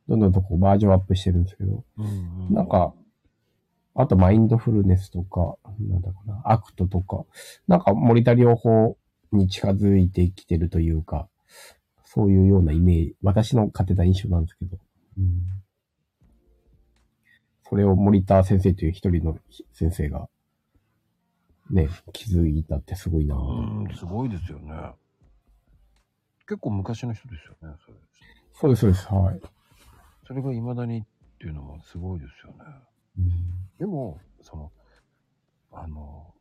[0.07, 2.05] どんどんとこうバージョンアップしてるんですけど、うん
[2.47, 2.93] うんなんか、
[3.95, 7.25] あとマインドフルネスとか、なんだかな、アクトとか、
[7.67, 8.97] なんか森田療法
[9.31, 11.27] に近づいてきてるというか、
[12.03, 14.77] そういうようなイメージ、私の勝手な印象なんですけど。
[15.17, 15.43] うん、
[17.69, 19.37] それを森田先生という一人の
[19.73, 20.27] 先生が、
[21.69, 24.73] ね、気づいたってすごいなぁうん、すごいですよね。
[26.47, 27.97] 結構昔の人ですよね、それ。
[28.53, 29.07] そうです、そうです。
[29.07, 29.41] はい。
[30.27, 31.03] それが未だにっ
[31.39, 32.65] ていうのもすごいですよね。
[33.17, 34.71] うんでも、その、
[35.71, 36.33] あの、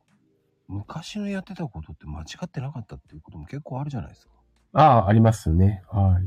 [0.67, 4.33] 昔のやってたことって間違ってなかったっていうことも結構あるじゃないですか。
[4.73, 5.83] ああ、ありますね。
[5.89, 6.19] は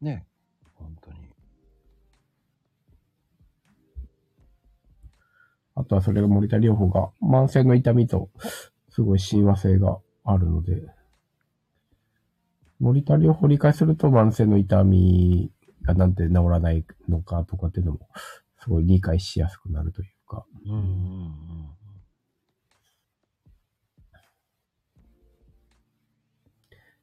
[0.00, 0.04] い。
[0.04, 0.26] ね、
[0.74, 1.19] 本当に。
[5.80, 8.28] あとはそれが森田療法が慢性の痛みと
[8.90, 10.82] すごい親和性があるので、
[12.78, 15.50] 森田療法を理解すると慢性の痛み
[15.82, 18.08] がなんで治らないのかとかっていうのも
[18.62, 20.44] すごい理解しやすくなるというか。
[20.66, 21.30] うんうんうん。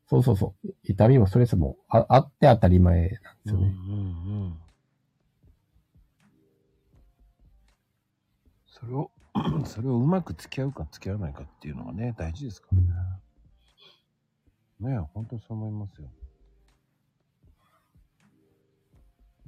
[0.10, 0.70] そうそうそう。
[0.84, 3.76] 痛みもストレスもああって当たり前なんですよね。
[3.88, 4.67] うんうんうん。
[8.80, 9.12] それを、
[9.66, 12.88] それをうまく付き合うか付き合わないかっていうのがね、大事ですからね。
[14.92, 16.08] ねえ、本当そう思いますよ。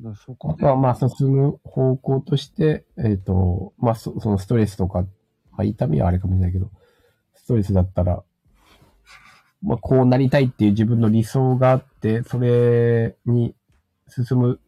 [0.01, 5.01] だそこ、はまあ進む方向として、えっ、と、まあそそのストレスとか、
[5.51, 6.71] まあ痛みはあれかもしれないけど、
[7.35, 8.23] ストレスだったら、
[9.61, 13.55] まあこうなりたいっていう自分の理想があって、それに
[14.07, 14.59] 進む、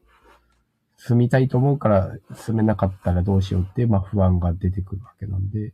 [1.07, 5.73] 進みたいと思うから進めなかったらどうしようって、まあ不安が出てくるわけなんで、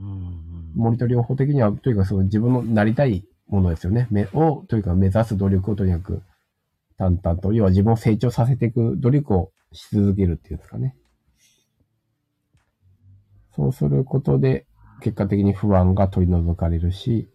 [0.00, 0.72] うんうん。
[0.74, 4.08] 森と療法的には、とにかくその自分のなりたいものですよね。
[4.10, 6.22] めを、とにかく目指す努力をとにかく
[6.98, 10.96] 淡々と、要は自分を成長させていく努力をし続けるっていうんですかね。
[13.54, 14.66] そうすることで、
[15.00, 17.28] 結果的に不安が取り除かれるし、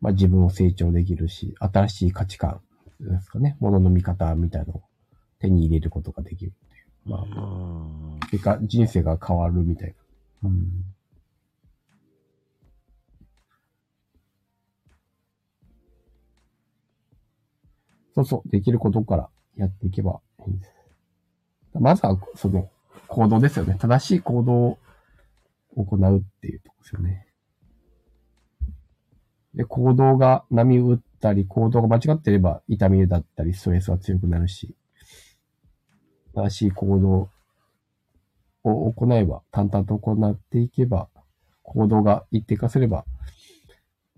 [0.00, 2.60] まあ自分を成長できるし、新しい価値観
[3.00, 3.56] ですかね。
[3.58, 4.82] 物の見方みたいなのを
[5.44, 7.10] 手に入れることができるっていう。
[7.10, 9.94] まあ、うん結果人生が変わるみたい
[10.42, 10.48] な。
[10.50, 10.68] うん
[18.14, 20.72] そうそう、できることからやっていけばいいんです。
[21.74, 22.70] まずは、その、
[23.08, 23.76] 行動ですよね。
[23.80, 24.78] 正しい行動を
[25.76, 27.26] 行うっていうとこですよね。
[29.54, 34.76] で、行動が波打ったり、行動が間違ってれば痛みだったり、ストレスが強くなるし、
[36.34, 37.30] 正しい行動
[38.64, 41.08] を行えば、淡々と行っていけば、
[41.62, 43.04] 行動が一定化すれば、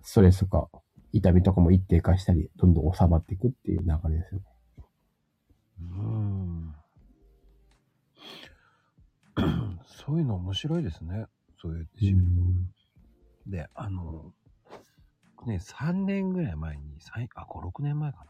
[0.02, 0.68] ストレスとか
[1.12, 4.46] 痛みとかも一定化したり、どんどん収まっていくっていう流れですよね。
[5.80, 6.74] うん。
[9.84, 11.26] そういうの面白いですね。
[11.60, 12.70] そういう自分
[13.46, 14.32] で、あの、
[15.46, 16.98] ね、3年ぐらい前に、
[17.34, 18.26] あ、5、6年前かな。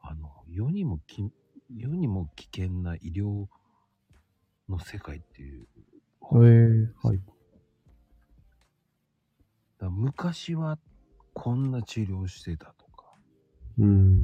[0.00, 1.30] あの、世にもき、
[1.70, 3.46] 世にも危険な医療
[4.68, 5.62] の世界っていう。
[5.62, 7.20] へえはい。
[9.78, 10.78] だ昔は
[11.34, 13.12] こんな治療してたとか、
[13.78, 14.22] うん。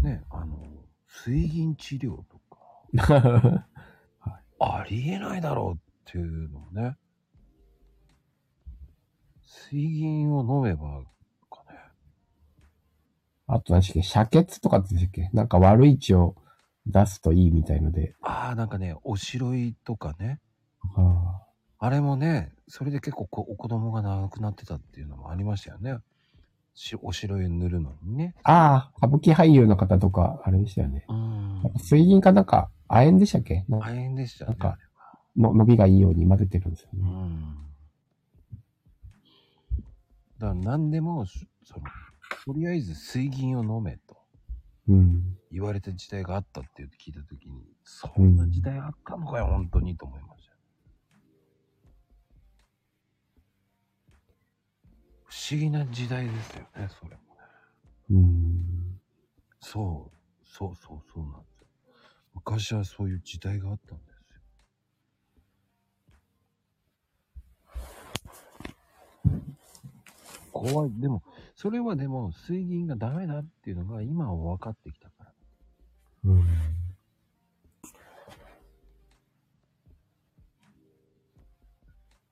[0.00, 0.58] ね、あの、
[1.06, 3.66] 水銀治療とか、
[4.58, 6.96] ありえないだろうっていうのをね、
[9.42, 11.02] 水銀を飲めば、
[13.46, 14.38] あと何でしたっけ？
[14.38, 15.36] 遮血とかって言ってたっけ？
[15.36, 16.34] なんか悪い血を
[16.86, 18.14] 出すといいみたいので。
[18.22, 20.40] ああ、なんかね、おしろいとかね、
[20.96, 21.40] あ
[21.78, 25.96] あれもね、それで結構こお子供が亡くなってたっていうのもありましたよね。
[26.74, 28.34] しおしろい塗るのにね。
[28.42, 31.04] あー、歌舞伎俳優の方とか、あれでしたよね。
[31.08, 33.64] うん水銀かなんか、亜鉛でしたっけ？
[33.68, 34.48] な大変でしたね。
[34.48, 34.78] なんか
[35.36, 37.02] の伸びがいいように混ぜてるんですようね。
[37.02, 37.54] ん。
[40.38, 41.86] だから何でも、しその、
[42.44, 44.24] とりあえず水銀を飲めと
[44.88, 45.38] うん。
[45.50, 50.58] 言われた時代があったって言って聞いたときに、そんな時代あったのかよ、本当にと思いましたよ。
[55.24, 57.40] 不思議な時代ですよね、それもね。
[58.10, 59.00] うん。
[59.60, 61.66] そう、そうそうそうなんですよ。
[62.34, 64.14] 昔はそういう時代があったんですよ。
[70.52, 70.90] 怖い。
[71.00, 71.22] でも、
[71.54, 75.32] それはでも、水銀がダメだっていうのが今は分かってきたから。
[76.24, 76.44] うん。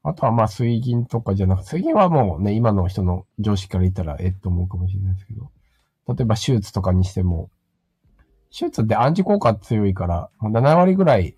[0.04, 5.52] あとはまあ水銀とかじゃなくて、水銀はもうね、今の人の常識から言ったらえっと思うかもしれないですけど、
[6.08, 7.50] 例えば手術とかにしても、
[8.50, 11.36] 手術って暗示効果強いから、もう7割ぐらい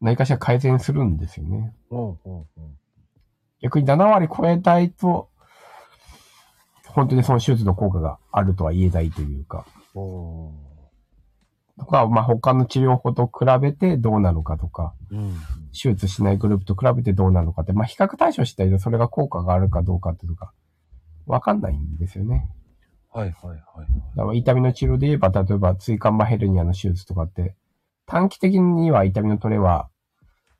[0.00, 1.74] 何かしら改善するんですよね。
[1.90, 2.46] うんうんうん。
[3.60, 5.28] 逆に7割超えたいと、
[6.94, 15.34] 本当にその手術の効果があるとは言えないというか、とか、まあ他の治療法と比べてどうなのかとか、うん。
[15.72, 20.52] 手術しないグループと比べてどうなのかって、まあ比較対象したりそれが効果があるかどうかっていうのが、
[21.26, 22.48] わかんないんですよね。
[23.12, 23.60] はいはいはい。
[24.16, 27.56] だから痛みの治療で言えば、例えば椎間板ヘルニアの手術とかって、
[28.06, 29.88] 短期的には痛みの取れは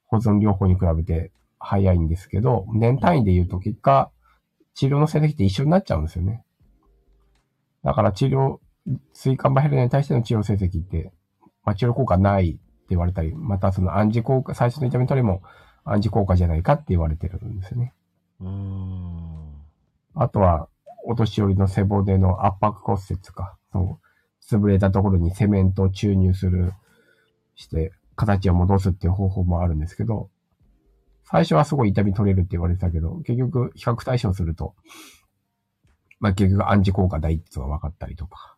[0.06, 1.30] 保存療法に比べて
[1.60, 4.10] 早いんですけど、年単位で言うと結果、
[4.74, 6.44] 治療の成績って一緒になっちゃうんですよね。
[7.84, 8.58] だから治療、
[9.12, 11.12] 椎間板ヘルニアに対しての治療成績って、
[11.64, 12.60] まあ、治療効果ないって
[12.90, 15.42] 言われたり、またその暗示効果、最初の痛み取れも
[15.84, 17.94] 暗示効果じゃないかって言われてるんですよね。
[18.40, 19.54] うーん。
[20.14, 20.68] あとは、
[21.06, 24.00] お年寄りの背骨の圧迫骨折か、その、
[24.42, 26.72] 潰れたところにセメントを注入する、
[27.54, 30.30] して、形を戻すっていう方法もあるんですけど、
[31.24, 34.74] 最初はすごい痛み取れるって言われてたけど、結局、比較対象すると、
[36.20, 38.56] まあ結局暗示効果大っていうのが分かったりとか。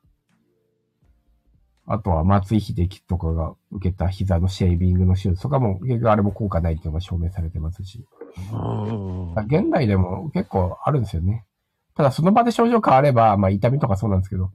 [1.88, 8.04] あとは松井秀喜とかが受けた膝のシェービングの手術とかも、結局あれも効果ないっていうのが証明されてますし。
[8.52, 9.30] うん。
[9.46, 11.44] 現代でも結構あるんですよね。
[11.94, 14.50] ただその場で症状変われば、まあ痛みとかそうなんですけど、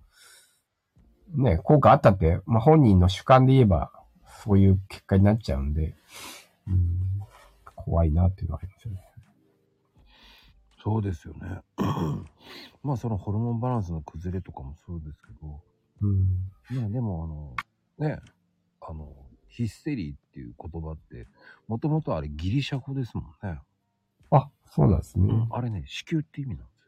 [1.35, 3.91] ね、効果あったって、まあ本人の主観で言えば、
[4.43, 5.95] そういう結果になっちゃうんで、
[6.67, 7.10] うん、
[7.83, 9.01] 怖いなっていうのはありますよね。
[10.83, 11.61] そうですよね。
[12.83, 15.61] まあそのホルモンバランスの崩れとかもそうですけど、
[16.01, 16.83] うん。
[16.83, 17.55] ね、でも
[17.99, 18.19] あの、ね、
[18.81, 19.13] あの、
[19.47, 21.27] ヒステリーっていう言葉って、
[21.67, 23.59] もともとあれギリシャ語ですもんね。
[24.31, 25.27] あ、そうなんですね。
[25.51, 26.87] あれね、子宮って意味なんです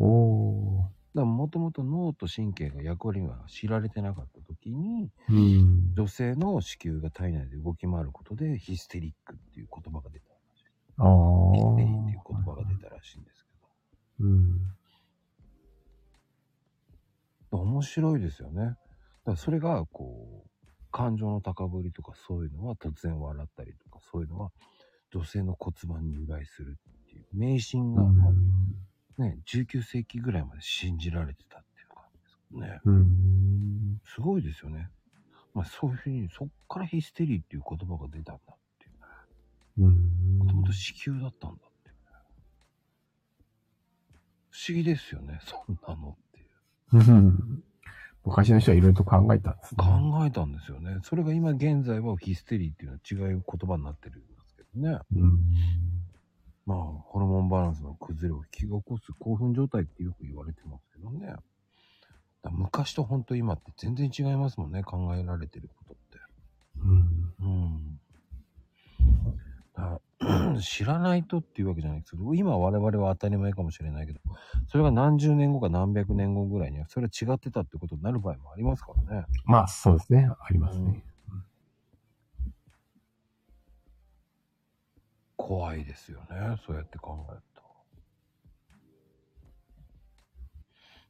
[0.00, 0.04] よ。
[0.04, 1.03] おー。
[1.22, 5.94] もともと脳と神経が役割が知られてなかった時に、うん。
[5.94, 10.64] 女性の子宮が体内で動き回ることでヒステリックっていう言葉が出たらしい。
[10.98, 11.04] あ
[11.54, 12.32] ヒステリーっていうー。
[12.32, 13.50] 言葉が出たらしいんですけ
[14.20, 14.58] うん。
[17.50, 17.58] ど。
[17.58, 18.64] 面白いですよね。
[18.64, 18.76] だか
[19.26, 20.48] らそれがこう、
[20.90, 24.52] 感情の高ぶりとかそういうのは突然笑ったりとかそういうのは
[25.10, 28.34] 女性の骨盤に由来するっていう迷信がもう
[29.18, 32.80] ね、19世紀ぐらいまで信じられてたっていう感じですね。
[32.84, 34.00] うん。
[34.04, 34.90] すごいですよね。
[35.54, 38.88] まあそういうふうに、そっからヒステリーっていう言葉が出たんだってい
[39.82, 39.86] う。
[39.86, 40.38] うん。
[40.38, 42.00] もともと子宮だったんだっていうね。
[44.50, 47.12] 不思議ですよね、そんなのっていう。
[47.12, 47.64] うん
[48.24, 49.84] 昔の人はいろいろと考えたんですね。
[49.84, 50.98] 考えたんですよね。
[51.02, 54.98] それが今現在はヒステリーっていうのは違う言葉になってるんですけどね。
[55.14, 55.38] うん。
[56.66, 61.34] まあ、ホルモンバランスの崩れを引き起こす興奮状態ってよく言われてますけどね。
[62.50, 66.18] 昔と本当今って全然違いますもんね、考えられてることって。
[66.80, 67.34] うん。
[67.40, 68.00] うん。
[70.60, 74.20] 知らないとっていうわけじゃないですけど、今我々は当たり前かもしれないけど、
[74.68, 79.26] それが何十年後か何百年後ぐらいには、それは違ってたってことになる場合もありますからね。
[79.44, 80.28] まあ、そうですね。
[80.40, 81.02] ありますね。
[85.46, 87.42] 怖いですよね、そうやって考える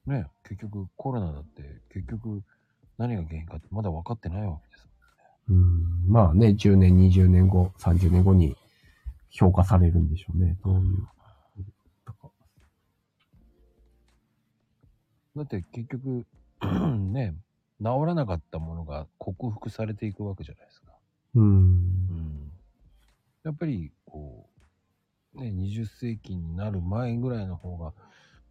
[0.04, 0.10] と。
[0.10, 1.62] ね、結局コロナだって、
[1.92, 2.42] 結局
[2.98, 4.88] 何が原因かってまだ分かってないわけです。
[5.50, 6.08] うん。
[6.08, 8.56] まあね、10年、20年後、30年後に
[9.30, 10.56] 評価されるんでしょうね。
[10.64, 11.08] どういう。
[15.36, 16.26] だって結局、
[17.12, 17.36] ね、
[17.80, 20.92] 治らなかったものが克服されていくわけじゃないですか。
[21.36, 21.44] うん。
[21.44, 22.53] うん
[23.44, 24.48] やっぱりこ
[25.36, 27.92] う、ね、20世紀になる前ぐらいの方が、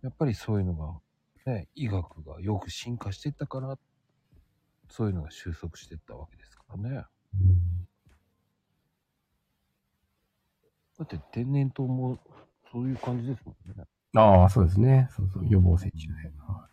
[0.03, 1.01] やっぱりそういうの
[1.45, 3.77] が、ね、医学がよく進化していったから、
[4.89, 7.03] そういうのが収束していったわけですからね。
[10.99, 12.19] だって天然痘も
[12.71, 13.73] そういう感じですもんね。
[13.75, 15.09] だかああ、そうですね。
[15.09, 15.47] そうそう。
[15.49, 16.31] 予防接種で。
[16.37, 16.69] は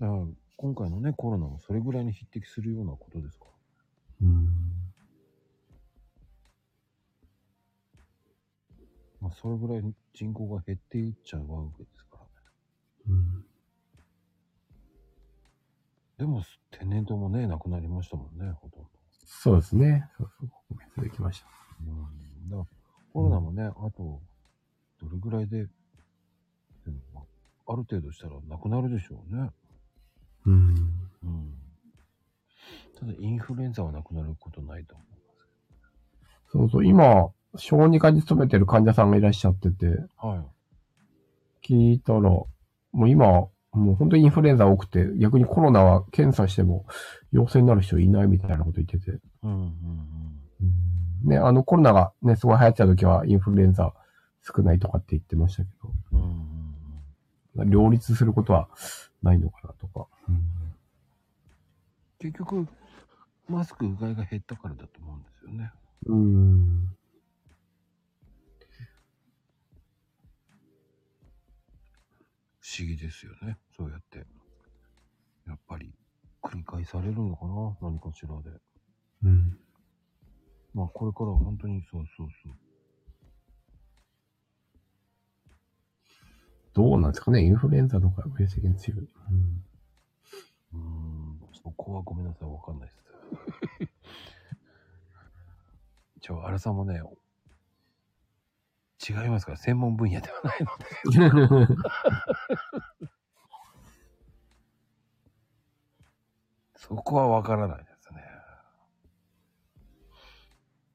[0.00, 0.08] ら
[0.56, 4.26] 今回のね、コロナもそれぐらいに匹敵するようなことですから。
[4.28, 4.83] いうん。
[9.24, 9.82] まあ、それぐらい
[10.12, 12.28] 人口が減っていっちゃうわけですからね。
[13.08, 13.44] うん。
[16.18, 18.90] でも、天然痘もね、なくなりましたもんね、ほとんど。
[19.24, 20.10] そうですね。
[20.18, 20.50] そうそう。
[20.68, 21.46] ごめんなさい、きました。
[21.80, 22.50] うん。
[22.50, 22.66] だから、
[23.14, 24.20] コロナもね、あと、
[25.00, 25.70] どれぐらいで、で
[26.90, 29.50] もまあある程度したらなくなるでしょうね。
[30.44, 30.74] うん。
[31.22, 31.54] うん。
[33.00, 36.84] ただ、インフルエンザはなくなることないと思いますそうそう。
[36.84, 39.86] 今、小児科に勤めてる患者さんがいらっしゃってて。
[40.16, 40.44] は
[41.62, 41.66] い。
[41.66, 42.46] 聞いたら、も
[42.92, 43.26] う今、
[43.72, 46.86] もう本当にインフルエンザ多くて、逆にコロナは検査しても
[47.32, 49.18] 陽性になる人いないみたいなこと言ってて。
[49.42, 50.14] うんうん
[51.24, 53.94] ね、あのコロナがね、すごい流行ってた時はインフルエンザ
[54.42, 55.70] 少ないとかって言ってましたけ
[56.12, 56.44] うんうん
[57.56, 58.68] ど、両立することは
[59.22, 60.06] ないのかなとか。
[62.18, 62.66] 結局、
[63.48, 65.72] マスクうがいが減ったからだと思うんですよね。
[66.06, 66.96] うん。
[72.76, 73.58] 思議ですよね。
[73.76, 74.26] そうやって。
[75.46, 75.92] やっぱり、
[76.42, 77.76] 繰り返されるのかな？
[77.90, 78.58] 何かしらで。
[79.24, 79.58] うん。
[80.74, 82.52] まあ、これからは本当にそうそうそう。
[86.74, 87.44] どうなんですかね？
[87.44, 89.00] インフルエンザとかより世間強い。
[89.00, 93.04] うーん、そこはごめんなさい、わかんないです。
[96.20, 97.00] ちょ、荒さんもね、
[99.06, 100.86] 違いますから、専門分野ではないので。
[106.76, 108.22] そこはわからないですね。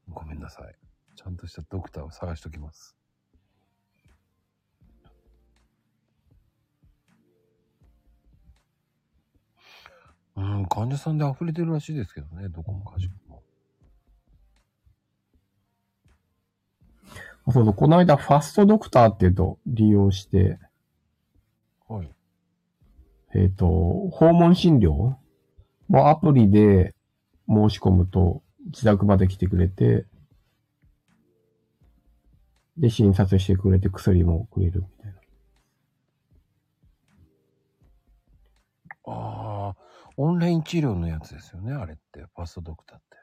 [0.08, 0.76] ごめんなさい。
[1.16, 2.96] ちゃんとしたドクターを探しときます。
[10.36, 13.29] うん、患者さんで溢れてるらしいですけどね、どこもかしこも。
[17.52, 20.60] そうそう、この間ファストドクターっていうと利用して、
[21.88, 22.10] はい。
[23.36, 23.68] えっ、と、
[24.12, 25.16] 訪問診療
[25.88, 26.94] もうアプリで
[27.48, 30.06] 申し込むと自宅まで来てくれて、
[32.78, 35.20] で、診察してくれて薬もくれるみたいな。
[39.08, 39.76] ああ、
[40.16, 42.22] オンライン治療のやつですよね、あれって。
[42.22, 43.19] ファストドクターって。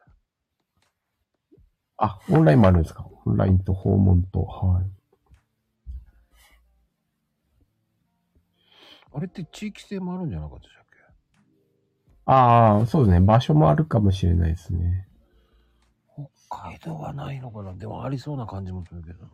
[1.98, 3.06] あ、オンラインもあるんですか？
[3.24, 4.85] オンラインと訪問と、はい。
[9.14, 10.98] あれって地域性もあるんじゃなかったでしたっけ？
[12.27, 13.27] ああ、そうですね。
[13.27, 15.09] 場所もあるかもしれないですね。
[16.48, 17.73] 北海道はないのかな？
[17.74, 19.31] でもありそうな感じもするけどな。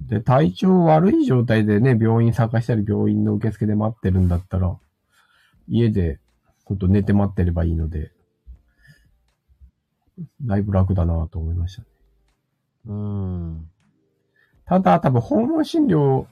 [0.00, 4.76] で、体調悪い状態でね、病院探したり病院の受付で待ってるんだったら、
[5.68, 6.18] 家で、
[6.64, 8.10] ほんと寝て待ってればいいので、
[10.42, 11.88] だいぶ楽だなと思いましたね。
[12.86, 13.70] うーん。
[14.66, 16.26] ただ、多分訪問診療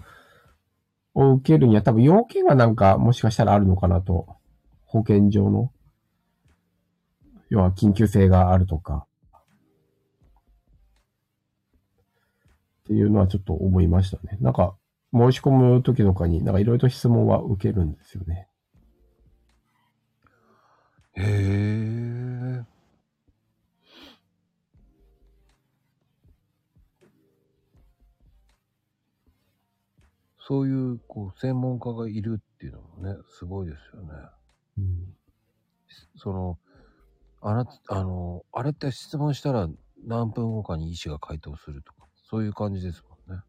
[1.14, 4.26] を受けるには多分要件がなんかもしかしたらあるのかなと。
[4.86, 5.70] 保健上の。
[7.48, 9.06] 要は緊急性があるとか。
[12.84, 14.36] っていうのはちょっと思いましたね。
[14.40, 14.74] なんか、
[15.12, 18.48] 申し込む時とかになんかいろいろと質問は受けるんですよね。
[21.14, 21.79] へえ。
[30.50, 34.08] そういう、こう、専門家がいるっていうのもね、すごいですよね。
[34.78, 35.14] うん。
[36.16, 36.58] その、
[37.40, 39.68] あなた、あの、あれって質問したら
[40.04, 43.44] 何分後かに医師が回答するとか、そういう感じですもんね。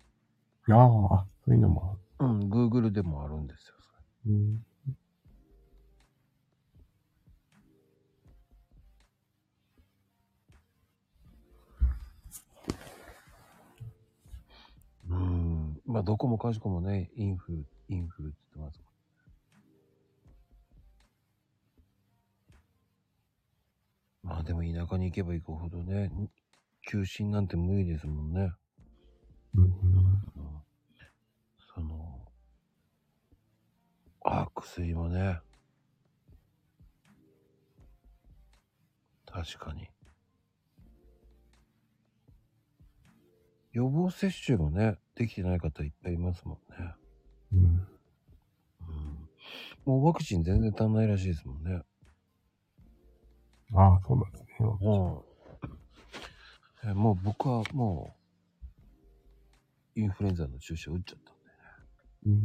[0.68, 3.74] いやーあ、そういうのもあうん、Google でもあるんですよ。
[3.80, 4.38] それる。
[4.38, 4.66] うん。
[15.92, 18.92] まあ、どこもかしこもね、インフル、インフルって言ってます
[24.24, 26.10] まあでも田舎に行けば行くほどね、
[26.90, 28.54] 休診なんて無理ですもんね。
[29.56, 29.64] うん。
[29.64, 29.72] うん
[31.74, 32.20] その、
[34.26, 35.40] あ、薬もね。
[39.26, 39.90] 確かに。
[43.74, 46.94] 予防接種もね、できてない方いっぱいいますもんね。
[47.54, 47.60] うん。
[47.60, 49.30] うん。
[49.86, 51.82] もうワクチン全然足んないらしいですもんね。
[53.74, 54.48] ああ、そうなんですね。
[56.84, 56.92] うん。
[56.92, 58.14] えもう僕はも
[59.96, 62.40] う、インフルエンザの注射打っちゃったんでね。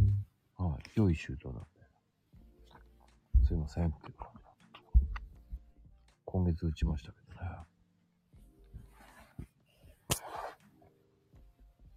[0.59, 0.67] うん。
[0.67, 0.83] はい。
[0.95, 1.69] 良い周到なんで。
[3.47, 3.95] すいません
[6.25, 7.51] 今月打ちましたけどね。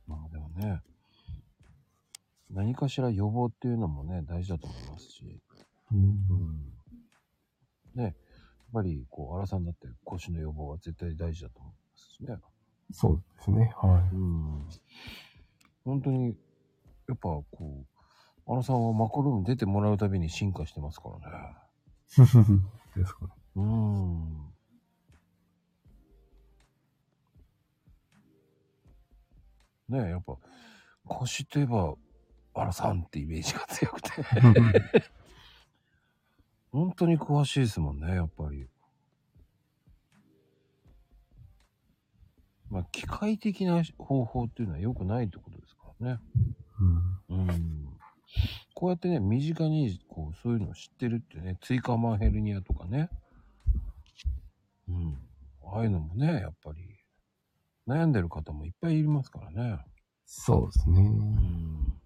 [0.08, 0.82] まあでもね、
[2.52, 5.40] 何かしら予防っていうのもね、大事だと思いますし。
[5.92, 6.34] うんう
[7.96, 8.04] ん。
[8.04, 8.14] ね、やっ
[8.74, 12.38] ぱり、こう、荒さんだって腰の予防は絶対大事だと思いますしね。
[12.92, 13.72] そうですね。
[13.76, 14.68] はうん。
[15.86, 16.36] 本当に、
[17.08, 21.56] やっぱこう、荒さんはマコルーム出てもらうたびに進化してますからね。
[22.96, 23.00] い。
[23.00, 23.32] ですかね。
[23.56, 24.49] うん。
[29.90, 30.38] ねえ、やっぱ、
[31.06, 31.96] 腰といえば、
[32.54, 34.10] 荒さんってイメージが強くて。
[36.72, 38.68] 本当に詳しいですもんね、やっぱり。
[42.70, 46.20] ままあ、機械的な方法っていうのは良くないってことですからね。
[47.30, 47.40] うん。
[47.40, 48.00] うん。
[48.76, 53.10] こうやってね、身近にこうそういうのを知ってるってね、椎間板ヘルニアとかね。
[54.88, 55.18] うん。
[55.66, 56.99] ああいうのもね、やっぱり
[57.90, 59.80] 悩んでる方もいっぱいいますからね。
[60.26, 61.02] そうですね。
[61.02, 62.00] うん。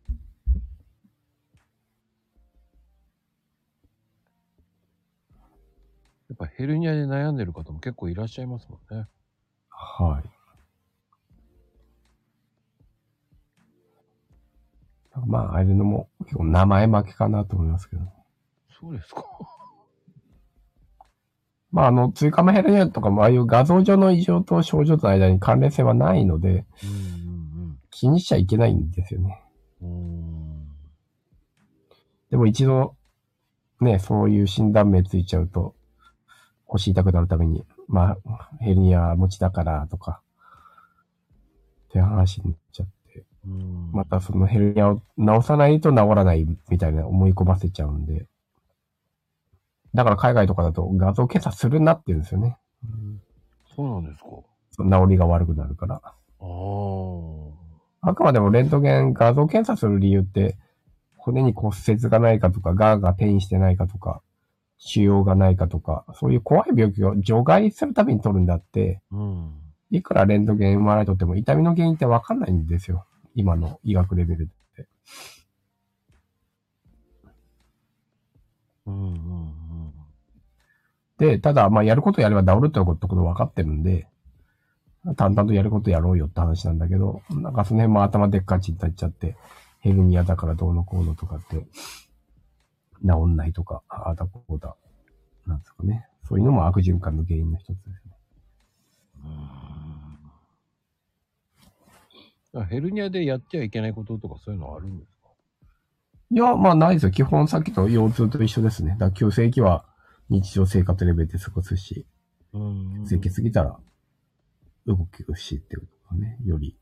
[6.30, 9.08] やっぱヘルニアで悩んでる方も結構いらっしゃいますもんね。
[9.70, 10.30] はい。
[15.28, 18.04] まあ、あれのも結構名前負けかなと思いますけど。
[18.80, 19.26] そうですか。
[21.74, 27.14] まあ、あの、追加ヘルニアとかもああいう画像上の異常と症状との間に関連性はないので、うん
[27.90, 29.42] 気にしちゃいけないんですよね。
[29.82, 29.96] うんうん。
[29.96, 30.00] う
[30.56, 30.68] ん。
[32.32, 32.96] でも一度、
[33.80, 35.76] ね、そういう診断名ついちゃうと、
[36.66, 40.22] 腰痛くなるために、まあ、ヘルニア持ちだからとか、
[41.90, 48.26] って話になっちゃって、うんまたそのヘルニアを治さないと治らないみたいな思い込ませちゃうんで、
[49.94, 52.58] だから海外とかだと画像検査するなって言うんですよね。
[53.76, 54.30] そうなんですか。
[54.84, 56.02] 治りが悪くなるから。
[56.04, 56.12] あ
[58.02, 58.10] あ。
[58.10, 60.58] あくまでもレントゲン画像検査する理由って、
[61.16, 64.22] 骨に骨折がないかとか、ガーが転移してないかとか、
[64.78, 69.54] 腫瘍がないかとか、そういう怖い病気を除外するために取るんだって、うん。
[69.90, 73.06] いくらレントゲン MRI 取っても痛みの原因ってわかんないんですよ。
[73.36, 74.88] 今の医学レベルって。
[78.86, 79.33] うんうんうん。
[81.18, 84.08] で、ただ、まあ、やることやれば治るってこと分かってるんで、
[85.16, 89.36] 淡々とやることやろうよって話なんだけど、なんかその辺も頭でっかちになっちゃって、
[89.80, 91.66] ヘルニアだからどうのこうのとかって、
[93.06, 94.76] 治んないとか、ああだこうだ、
[95.46, 96.08] なんですかね。
[96.28, 97.94] そういうのも悪循環の原因の一つですね。
[99.26, 99.34] うん
[102.70, 105.30] ヘルニアでやってはいけないこととかそういうのはあるんですか？
[106.30, 107.12] いや、まあないですよ。
[107.12, 108.92] 基本さっきと腰痛と一緒ですね。
[108.92, 109.86] だから急性期は
[110.34, 112.08] 日常生活レベルで過ごすし、
[112.54, 113.80] うん血液過ぎたら
[114.88, 116.76] 動くしっていうことね、より。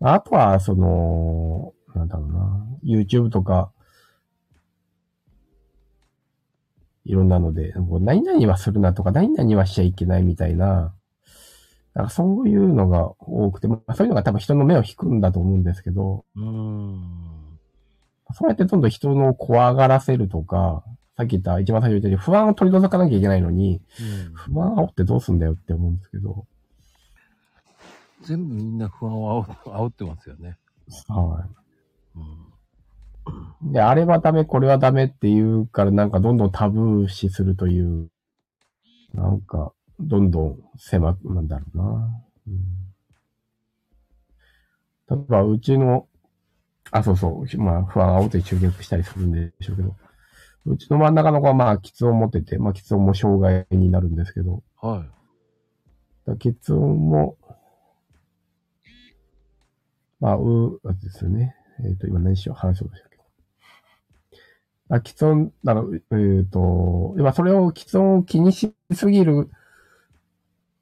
[0.00, 3.72] あとは、その、なんだろうな、YouTube とか、
[7.04, 10.94] いろんなので、こう何々はするなとか、何々はしちゃいけないみたいな、
[11.94, 17.37] なんかそういうのが多くて、まあ、そういうのが多分人の目を引くんだと思うんですけど、うん。
[18.34, 20.84] そうやってどんどん人の怖がらせるとか、
[21.16, 26.46] さっき言った、一番最初に言ったように不安を取り除かなきゃいけないのに、うん不安煽ってどうすんだよって思うんですけど、
[28.22, 30.58] 全部みんな不安を煽煽ってますよね。
[31.08, 31.46] は
[32.16, 32.52] うん。
[33.70, 33.72] い。
[33.72, 38.10] で、あれはダメ、これはダメっていうから、なんかどんどんタブー視するという、
[39.14, 42.22] なんか、どんどん狭く、なんだろうな。
[42.46, 42.50] う
[45.14, 46.07] ん、例えば、うちの、
[46.90, 49.96] あ、そうそう、まあ、不安煽って中継したりするんでしょうけど、
[50.66, 56.28] うちの真ん中の子はまあ、喫音持ってて、まあ、喫音も障害になるんですけど、はい。
[56.28, 57.36] だ喫音も、
[60.20, 61.54] まあ、う、あれですよね。
[61.84, 63.18] えっ、と、今何しよう、話そうとしたっけ
[64.90, 69.50] あ、喫音、だから、えっ、と、今それを喫音を気にしすぎる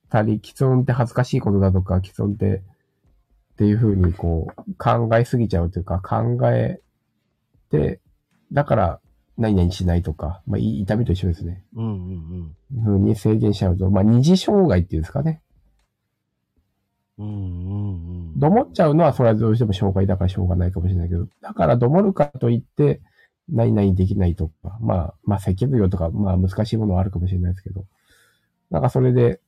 [0.08, 2.62] たり、喫音って恥ずかしいことだとか、喫音って、
[3.56, 6.78] っていうふうにこう、考えすぎちゃうというか、考え
[7.70, 8.00] て、
[8.52, 9.00] だから、
[9.38, 11.64] 何々しないとか、まあ、い痛みと一緒ですね。
[11.74, 15.40] うんうんふうに制限しちゃうと、まあ、二次障害っていうんですかね。
[17.18, 17.26] うん。
[17.26, 18.38] うんうんうん。
[18.38, 23.00] どもっちゃうのはそれはどうしても障害だからしょうがないかもしれないけど、だからどもるかといって、
[23.48, 27.86] 何々できないとか、まあ、まあ、積極病とか、まあ難しいものはあるかもしれないですけど、
[28.70, 29.40] なんかそれで、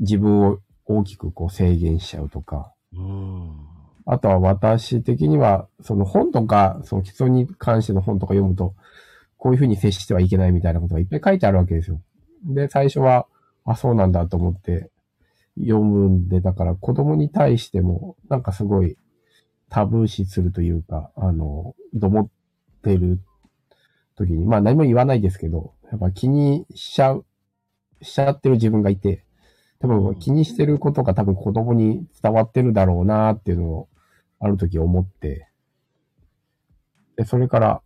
[0.00, 0.58] 自分を
[0.88, 3.68] 大きくこう制限しちゃうとか、うん。
[4.06, 8.74] あとは私的には、その本とか、その基礎に関しての本とか読むと、
[9.36, 12.00] こういうふうに接してはいけないみたいなことがいっぱい書いてあるわけですよ。
[12.44, 13.26] で、最初は、
[13.64, 14.90] あ、そうなんだと思って
[15.60, 18.96] 読むんで、だから子供に対しても、なんかすごい
[19.68, 22.28] タブー視するというか、あの、どもっ
[22.82, 23.20] てる
[24.16, 27.26] 時に、まあ何も言わないですけど、やっぱ気にしちゃう、
[28.00, 29.24] しちゃってる自分がいて、
[29.80, 33.88] 多分気にしてることが多分子供に伝わってるだろうなっていうのを、
[34.40, 35.48] ある時思って、
[37.16, 37.82] で、それから、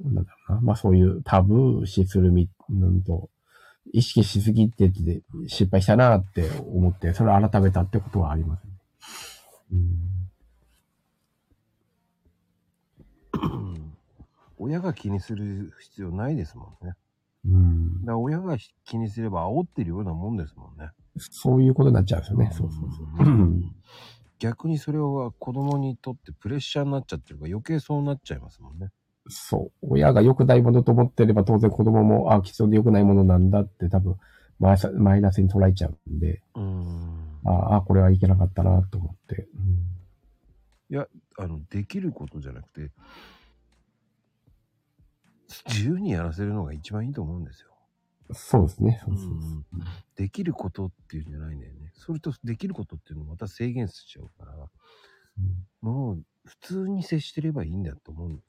[0.00, 3.28] なんだろうな、まあそういうタブー視するみ、なんと、
[3.92, 8.70] 意識しすぎてて失敗したなって思って、それを改めたってことはありますね。
[9.72, 9.76] う
[13.76, 13.82] ん、
[14.58, 16.94] 親が気にする必要ないですもんね。
[17.46, 18.06] うんだ。
[18.06, 20.90] から親が気にすれば煽ってるようなもんですもんね。
[21.18, 22.50] そういうことになっちゃうんですよね。
[22.52, 23.26] そうそうそう。
[23.26, 23.74] うん
[24.38, 28.88] 逆にそれは子供にとってプレッシャーになっちゃってるから余計そうなっちゃいますもんね。
[29.28, 29.86] そう。
[29.90, 34.16] 親が良くないものと思ってれば当然子供も、あ、既存で良くないものなんだって多分
[34.58, 37.40] マイナスマイナスに捉えちゃうんで、うーん。
[37.44, 39.46] ああ、これはいけなかったなと思って。
[40.90, 41.06] いや、
[41.38, 42.90] あの、できることじゃなくて、
[45.66, 47.68] 自由にやらせるのが一番いいと思うんですよ。
[48.34, 49.00] そうですね。
[49.04, 51.92] そうそうそううんできることっていうんじゃないんだよね。
[51.94, 54.70] それとできることっていうのをまた制限しちゃうから、
[55.80, 58.42] もう普通に接してればいいんだと思うん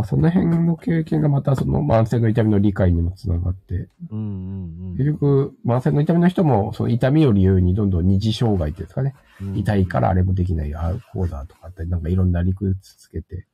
[0.00, 0.20] ですよ。
[0.20, 9.14] だからその辺の経験がまたその慢性の痛みの理解にもつながって、うんうん結局、慢性の痛みの人も、その痛みを理由にどんどん二次障害っていうんですかね。
[9.40, 9.56] うん。
[9.56, 13.46] 痛いからあれもできない、ああ、こうだとかって、なんかいろんな理屈つけて、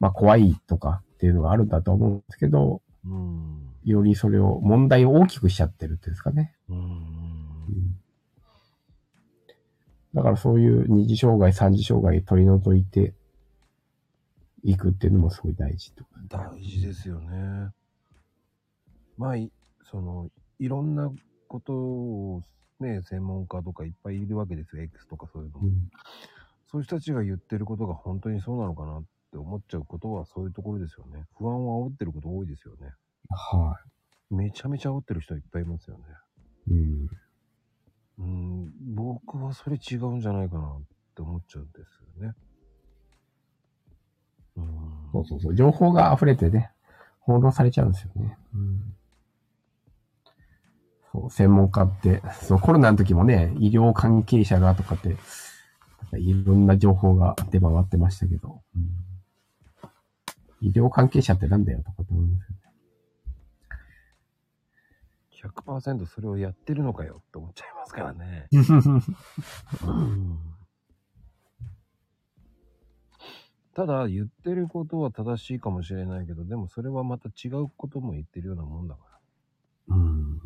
[0.00, 3.70] まあ怖いとかっていうのがあるんだと思うんですけど、うん。
[3.84, 6.54] よりそれを、問題を大きくしちゃってるっていうんですかね。
[6.68, 8.04] うんうん
[10.14, 13.14] だからそういう二次障害、三次障害取り除いて
[14.64, 16.04] いくっていうのもすごい大事と。
[16.28, 17.70] 大事ですよね。
[19.18, 19.52] まあ、い
[19.90, 21.12] その、いろんな
[21.48, 22.42] ことを
[22.80, 24.82] ね、専門家とかいっぱいいるわけですよ。
[24.82, 25.68] X とかそういうのも。
[26.70, 31.24] そういう人たちが言ってることが本当にそうなのかなって思っちゃうことはそういうところですよね。
[31.36, 32.92] 不安を煽ってること多いですよね。
[33.30, 33.78] は
[34.30, 36.04] めちゃめちゃ煽ってる人いっぱいいますよね。
[36.68, 36.72] い。
[36.72, 37.08] うん。
[38.16, 40.82] うん、僕はそれ違うんじゃないかなっ
[41.14, 42.34] て思っちゃうんですよね。
[45.18, 45.24] うん。
[45.24, 45.54] そうそうそう。
[45.54, 46.70] 情報が溢れてね、
[47.24, 48.36] 翻弄されちゃうんですよね。
[48.54, 48.94] うん。
[51.12, 55.18] そう、専門家って、そう、コロナの時もね、医療関係者がとかって、なん
[56.10, 58.90] かいろんな情報が出回ってましたけど、うん、
[60.60, 62.56] 医療関係者ってなんだよとかって思うんですよね。
[65.44, 68.48] 100%それをやってるのかよって思っちゃいますからね。
[73.74, 79.00] ただ言ってることは正しいかもしれないけど、でもそれはまた違うことも言ってるようなもんだか
[79.88, 79.96] ら。
[79.96, 80.40] うん。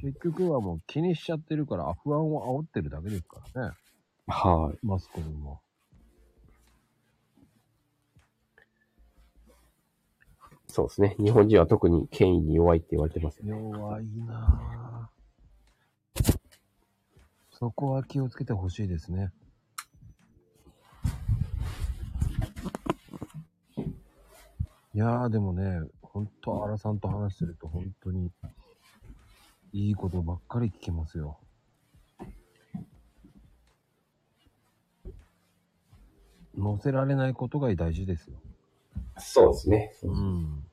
[0.00, 3.74] 結局はもう気にしちゃってるから、あ不安を煽ってるだけですからね。
[4.26, 4.86] はい。
[4.86, 5.60] マスコミも。
[10.66, 11.16] そうですね。
[11.18, 13.70] 日本人は特に権威に弱いって言われてますよね。
[13.70, 16.38] 弱いなぁ。
[17.50, 19.30] そこは気をつけてほしいですね。
[24.94, 28.30] いやーでもね、ほんと、荒さんと話してると本当に、
[29.72, 31.38] いいことばっかり聞きますよ。
[36.54, 38.36] 乗せられないことが大事ですよ。
[39.16, 39.94] そうですね。
[40.02, 40.66] うん。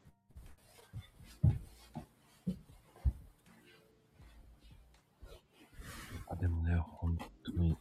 [6.27, 7.77] あでもね、本当に。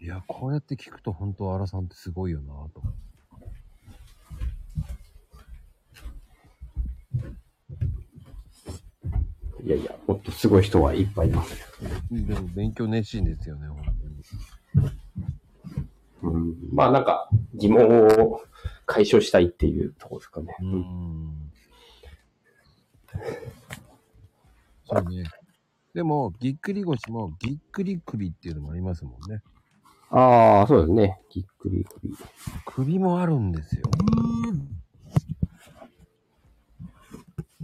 [0.00, 2.82] いや、こうやって聞くと本当、荒さんってすごいよなと。
[9.64, 11.66] いやいや、もっとすごい人はいっぱいいますよ。
[12.10, 14.90] でも勉強熱心ですよね、本当に。
[16.22, 18.42] うん、まあなんか疑問を
[18.86, 20.56] 解消したいっていうところですかね。
[20.60, 21.52] うーん。
[24.84, 25.24] そうね。
[25.94, 29.42] でも、ぎっくり腰もぎっくり首っていうのもありますもんね。
[30.10, 31.20] ああ、そうですね。
[31.30, 32.14] ぎっくり首。
[32.66, 33.82] 首もあるんですよ。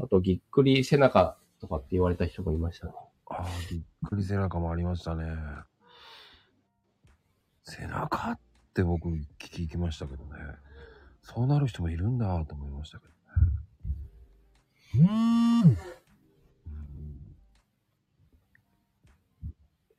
[0.01, 1.37] あと、ぎっくり背中
[1.67, 2.93] とかって言われた人もいましたね。
[3.27, 5.25] ああ、ぎっくり背中もありましたね。
[7.65, 8.39] 背中っ
[8.73, 10.31] て僕聞きましたけどね。
[11.23, 13.07] そうなる人もいるんだと思いましたけ
[14.95, 15.11] どね。
[15.65, 15.77] うん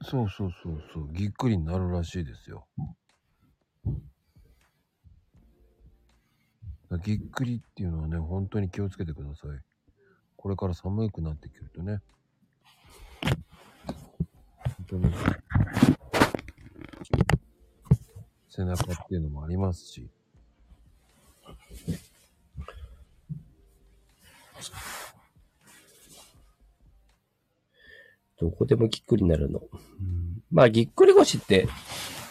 [0.04, 2.66] そうそうそうそう、ぎっくりになるらしいですよ。
[7.04, 9.67] ぎっくりっていうのはね、本当に気をつけてください。
[10.38, 12.00] これから寒くなってくるとね。
[14.64, 15.14] 本当に。
[18.50, 20.10] 背中っていうのもありますし。
[28.40, 29.62] どこでもぎっくりになるの。
[30.52, 31.68] まあ、ぎっくり腰って、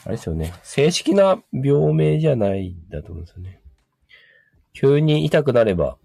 [0.04, 0.54] あれですよね。
[0.62, 3.60] 正式な病名じゃないんだと思うんですよね。
[4.72, 5.98] 急に痛くなれば、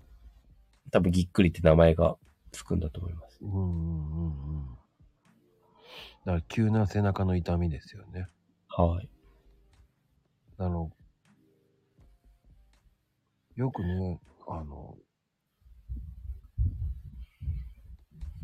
[0.92, 2.18] 多分ぎっくりって名前が
[2.52, 3.40] つくんだと思います。
[3.42, 4.66] うんうんうんうん。
[6.26, 8.28] だから急な背中の痛みですよね。
[8.68, 9.10] はい。
[10.58, 10.92] あの、
[13.56, 14.96] よくね、あの、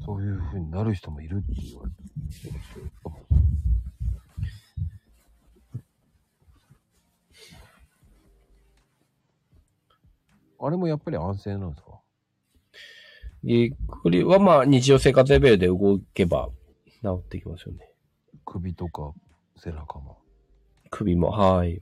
[0.06, 2.53] そういう風になる人もいるって言われてる。
[10.60, 12.02] あれもやっぱり安静なんですか？
[13.43, 16.49] ぎっくりはまあ日常生活レベルで動けば
[17.01, 17.89] 治ってきますよね。
[18.45, 19.14] 首とか
[19.57, 20.18] 背中も。
[20.89, 21.80] 首も、はい。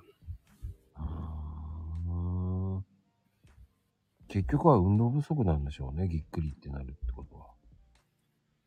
[4.28, 7.46] 結局は運動不足なんでしょうね、ぎっくりってなるってことは。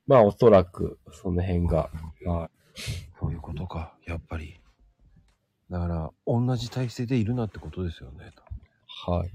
[0.06, 1.90] まあおそらくその辺が、
[2.24, 2.50] は
[3.20, 4.60] そういうことか、やっぱり。
[5.70, 8.30] だから、同じ体勢でいるなってことですよね。
[9.08, 9.10] い。
[9.10, 9.30] はい。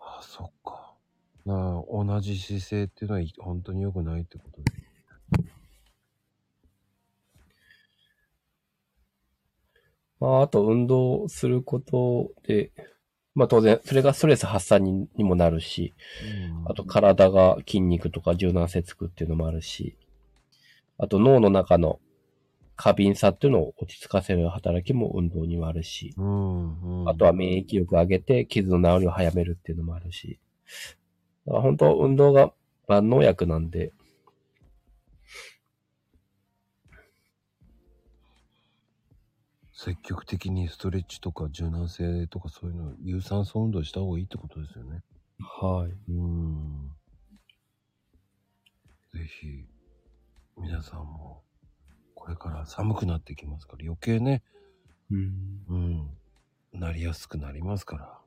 [0.00, 0.85] ああ、そっか。
[1.46, 4.86] なあ同じ姿勢っていうのは本当に良くないってことで。
[10.18, 12.72] まああと運動することで、
[13.34, 15.94] まあ当然、それがストレス発散ににもなるし、
[16.64, 19.96] あと体が筋肉とか柔軟性つくっていうのもあるし、
[20.98, 22.00] あと脳の中の
[22.74, 27.08] 過敏さっていうのを落ち着かせる働きも運動にはあるし、うん、うん。
[27.08, 30.40] あとは免疫力上げて傷の治りを早めるっていうのもあるし、
[31.46, 32.52] だから本当運動が
[32.88, 33.92] 万能薬なんで、
[39.72, 45.02] 積極的にストレッチとか柔軟性とかそういうの、有酸素運動した方がいいってことですよね。
[45.38, 46.10] はい。
[46.10, 46.90] うん。
[49.12, 49.66] ぜひ、
[50.56, 51.42] 皆さんも、
[52.14, 54.42] これから寒くなってきますから、余計ね、
[55.10, 55.62] うん。
[55.68, 58.18] うん、なりやすくなりますから。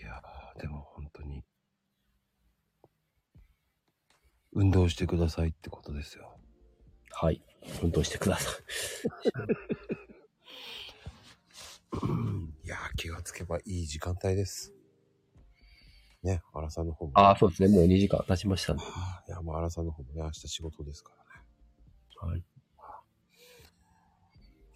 [0.00, 1.44] いやー、でも本当に、
[4.52, 6.36] 運動してくださいってことですよ。
[7.10, 7.40] はい。
[7.82, 8.54] 運動してください。
[12.64, 14.72] いやー、気がつけばいい時間帯です。
[16.22, 17.12] ね、荒さんの方も。
[17.14, 17.68] ああ、そうですね。
[17.68, 18.82] もう2時間経ちましたね。
[19.28, 21.12] いや、もう荒さんの方もね、明日仕事ですか
[22.22, 22.32] らね。
[22.32, 22.40] はい。
[22.40, 22.44] い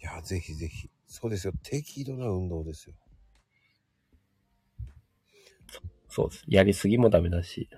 [0.01, 0.89] や、ぜひぜひ。
[1.07, 1.53] そうですよ。
[1.63, 2.95] 適度な運動ですよ。
[6.17, 6.43] そうです。
[6.47, 7.69] やりすぎもダメだし、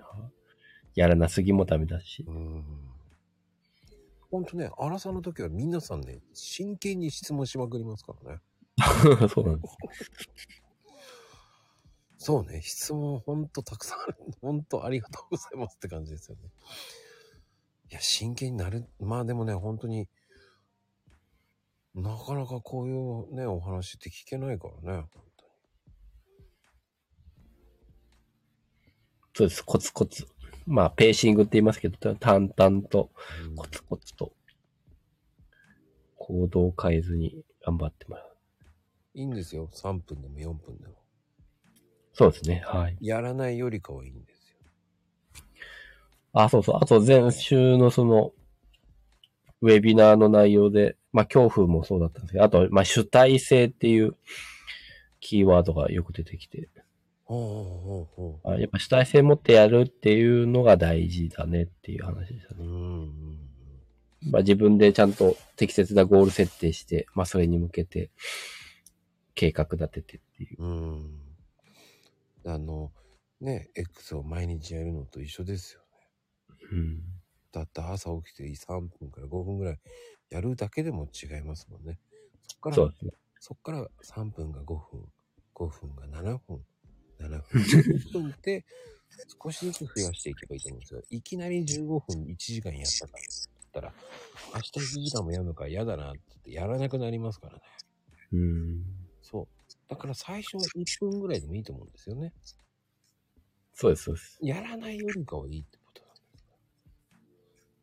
[0.94, 2.24] やらなすぎもダメだし。
[2.26, 2.64] うん。
[4.30, 8.40] ほんとね、荒さんの時は皆さんね、真剣に質問しまくりますからね。
[9.28, 9.76] そうなんです。
[12.16, 14.16] そうね、質問ほんとたくさんある。
[14.40, 16.48] ほんとありがとうございますって感じですよね。
[17.90, 18.88] いや、真剣になる。
[19.00, 20.08] まあでもね、本当に、
[21.94, 25.04] なかなかこういうね、お話って聞けないからね。
[29.34, 29.62] そうです。
[29.62, 30.26] コツコツ。
[30.66, 33.10] まあ、ペーシングって言いますけど、淡々と、
[33.48, 34.32] うんコツコツと、
[36.16, 38.30] 行動を変えずに頑張ってもらう。
[39.14, 39.68] いいんですよ。
[39.72, 40.94] 3分でも4分でも。
[42.12, 42.62] そうですね。
[42.66, 42.96] はい。
[43.00, 45.44] やらないよりかはいいんですよ。
[46.32, 46.76] あ、そうそう。
[46.80, 48.32] あと、前週のその、
[49.62, 54.16] ウェビナーの内容で、まあ、恐怖もそうだったんですけど、あと、まあ、主体性っていう
[55.20, 56.68] キーワードがよく出てきて、
[58.58, 62.64] やっぱ主体性持ってやるっていうのが大事だねっていう話でしたね。
[62.64, 62.72] んう
[63.04, 63.50] ん
[64.22, 68.10] まあ、自分でちゃんと適切なゴール設定して、まあ、それに向けて、
[69.34, 70.62] 計画立ててっていう。
[70.62, 71.22] うん。
[72.44, 72.52] うん。
[72.52, 72.92] あの、
[73.40, 76.56] ね、X を毎日やるのと一緒ですよね。
[76.72, 77.02] うん。
[77.52, 79.78] だって朝起きて3分から5分ぐらい
[80.28, 81.98] やるだけでも違いますもんね。
[82.46, 82.92] そっから、そね。
[83.40, 85.08] そっから3分が5分、
[85.54, 86.62] 5分が7分、
[87.20, 88.64] 7分、10分って
[89.42, 91.02] 少しずつ増やしていけばいいと思うんですよ。
[91.10, 93.92] いきなり15分1時間やったから、ったら、
[94.54, 97.62] 明日1時間もやるのか嫌だなって言ってやらなくなりますからね。
[98.32, 98.84] うん。
[99.22, 99.48] そう。
[99.88, 102.32] だから最初は1分ぐらいでもいいと思うんですよね。
[103.74, 104.38] そうです、そうです。
[104.42, 106.44] やらないよりかはいいってことなんです。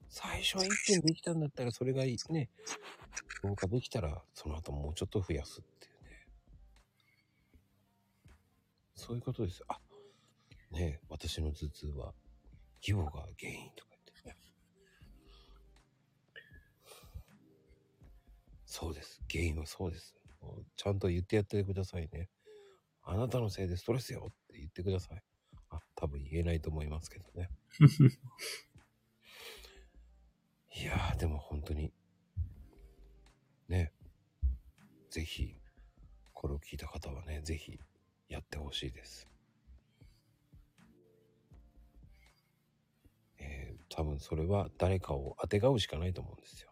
[0.09, 2.49] 最初は1分できたんだったらそれがいいね。
[3.41, 5.96] 消化できたらその後もうちょっと増やすっていう
[8.97, 9.65] そういうことですよ。
[9.69, 9.79] あ、
[10.71, 12.13] ねえ、私の頭痛は
[12.81, 14.35] 義母が原因とか言ってね。
[18.65, 19.21] そうです。
[19.31, 20.15] 原因はそうです。
[20.75, 22.29] ちゃんと言ってやってくださいね。
[23.03, 25.23] あなたのせいでストレスよって言ってください。
[25.69, 27.49] あ、多分言えないと思いますけどね。
[30.75, 31.93] いやー、でも本当に、
[33.67, 33.93] ね、
[35.11, 35.61] ぜひ、
[36.33, 37.79] これを聞いた方はね、ぜひ
[38.29, 39.27] やってほしいです。
[43.39, 46.71] えー多分それは誰かを当てがうしかないと思うんですよ。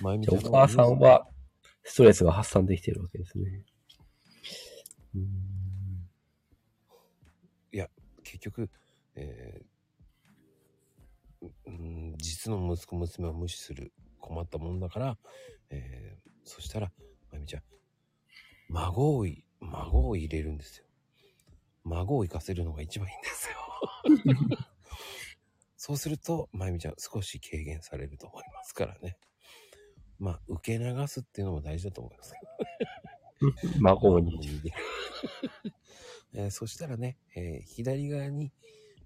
[0.00, 1.26] まゆみちゃんのじゃあお母さんは、
[1.82, 3.64] ストレスが発散できてるわけですね。
[5.14, 5.54] うーん
[8.24, 8.70] 結局、
[9.14, 15.18] えーうん、実の息子娘を無視する困ったもんだから、
[15.70, 16.88] えーそしたら、
[17.30, 17.62] まゆみちゃん、
[18.68, 20.84] 孫をい、孫を入れるんですよ。
[21.84, 23.56] 孫を生かせるのが一番いいんですよ。
[25.76, 29.18] そうすると、まゆみちゃん少し軽減されると思いますからね。
[30.18, 32.34] まあ、受け流すっていうのも大事だと思います。
[33.80, 34.62] 孫に。
[36.36, 38.52] えーそしたらね、えー左側に、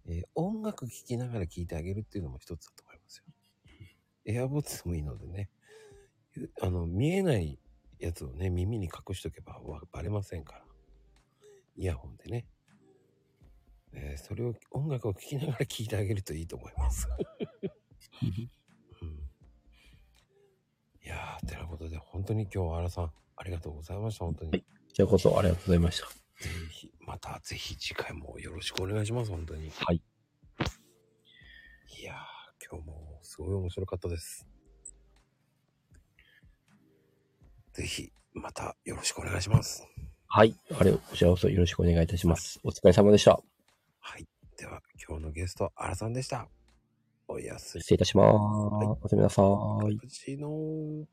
[0.06, 3.24] えー音楽聴きながら聴いてあげるっていうのも一つだと思いますよ。
[4.24, 5.50] エアボッツでもいいのでね、
[6.34, 7.58] ゆあの、見えない
[7.98, 10.64] やつをね、耳に隠しとけばわバレませんから。
[11.76, 12.46] イヤホンでね。
[13.92, 17.08] えーそれを、音楽を聴きながら聴いてあげるといいと思います。
[18.22, 19.08] うん、
[21.04, 24.50] いやー、てなことで、本当に今日は原さん、ありがとうございました、本当に。
[24.50, 26.08] はいこちらこそありがとうございました。
[26.08, 29.70] ぜひ、またぜひ次回もよろしくお願いします、本当に。
[29.70, 30.02] はい。
[32.00, 32.16] いやー、
[32.68, 34.48] 今日もすごい面白かったです。
[37.78, 39.86] ぜひ、またよろしくお願いします。
[40.26, 40.58] はい。
[40.76, 42.58] あれ、こちらこそよろしくお願いいたします。
[42.64, 43.40] お疲れ様でした。
[44.00, 44.26] はい。
[44.56, 46.48] では、今日のゲスト、アラさんでした。
[47.28, 47.82] おやすみ。
[47.82, 48.34] 失礼いたします。
[48.34, 49.96] おやすみなさい。
[49.96, 51.06] カプチーノ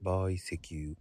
[0.00, 0.96] バイ石油。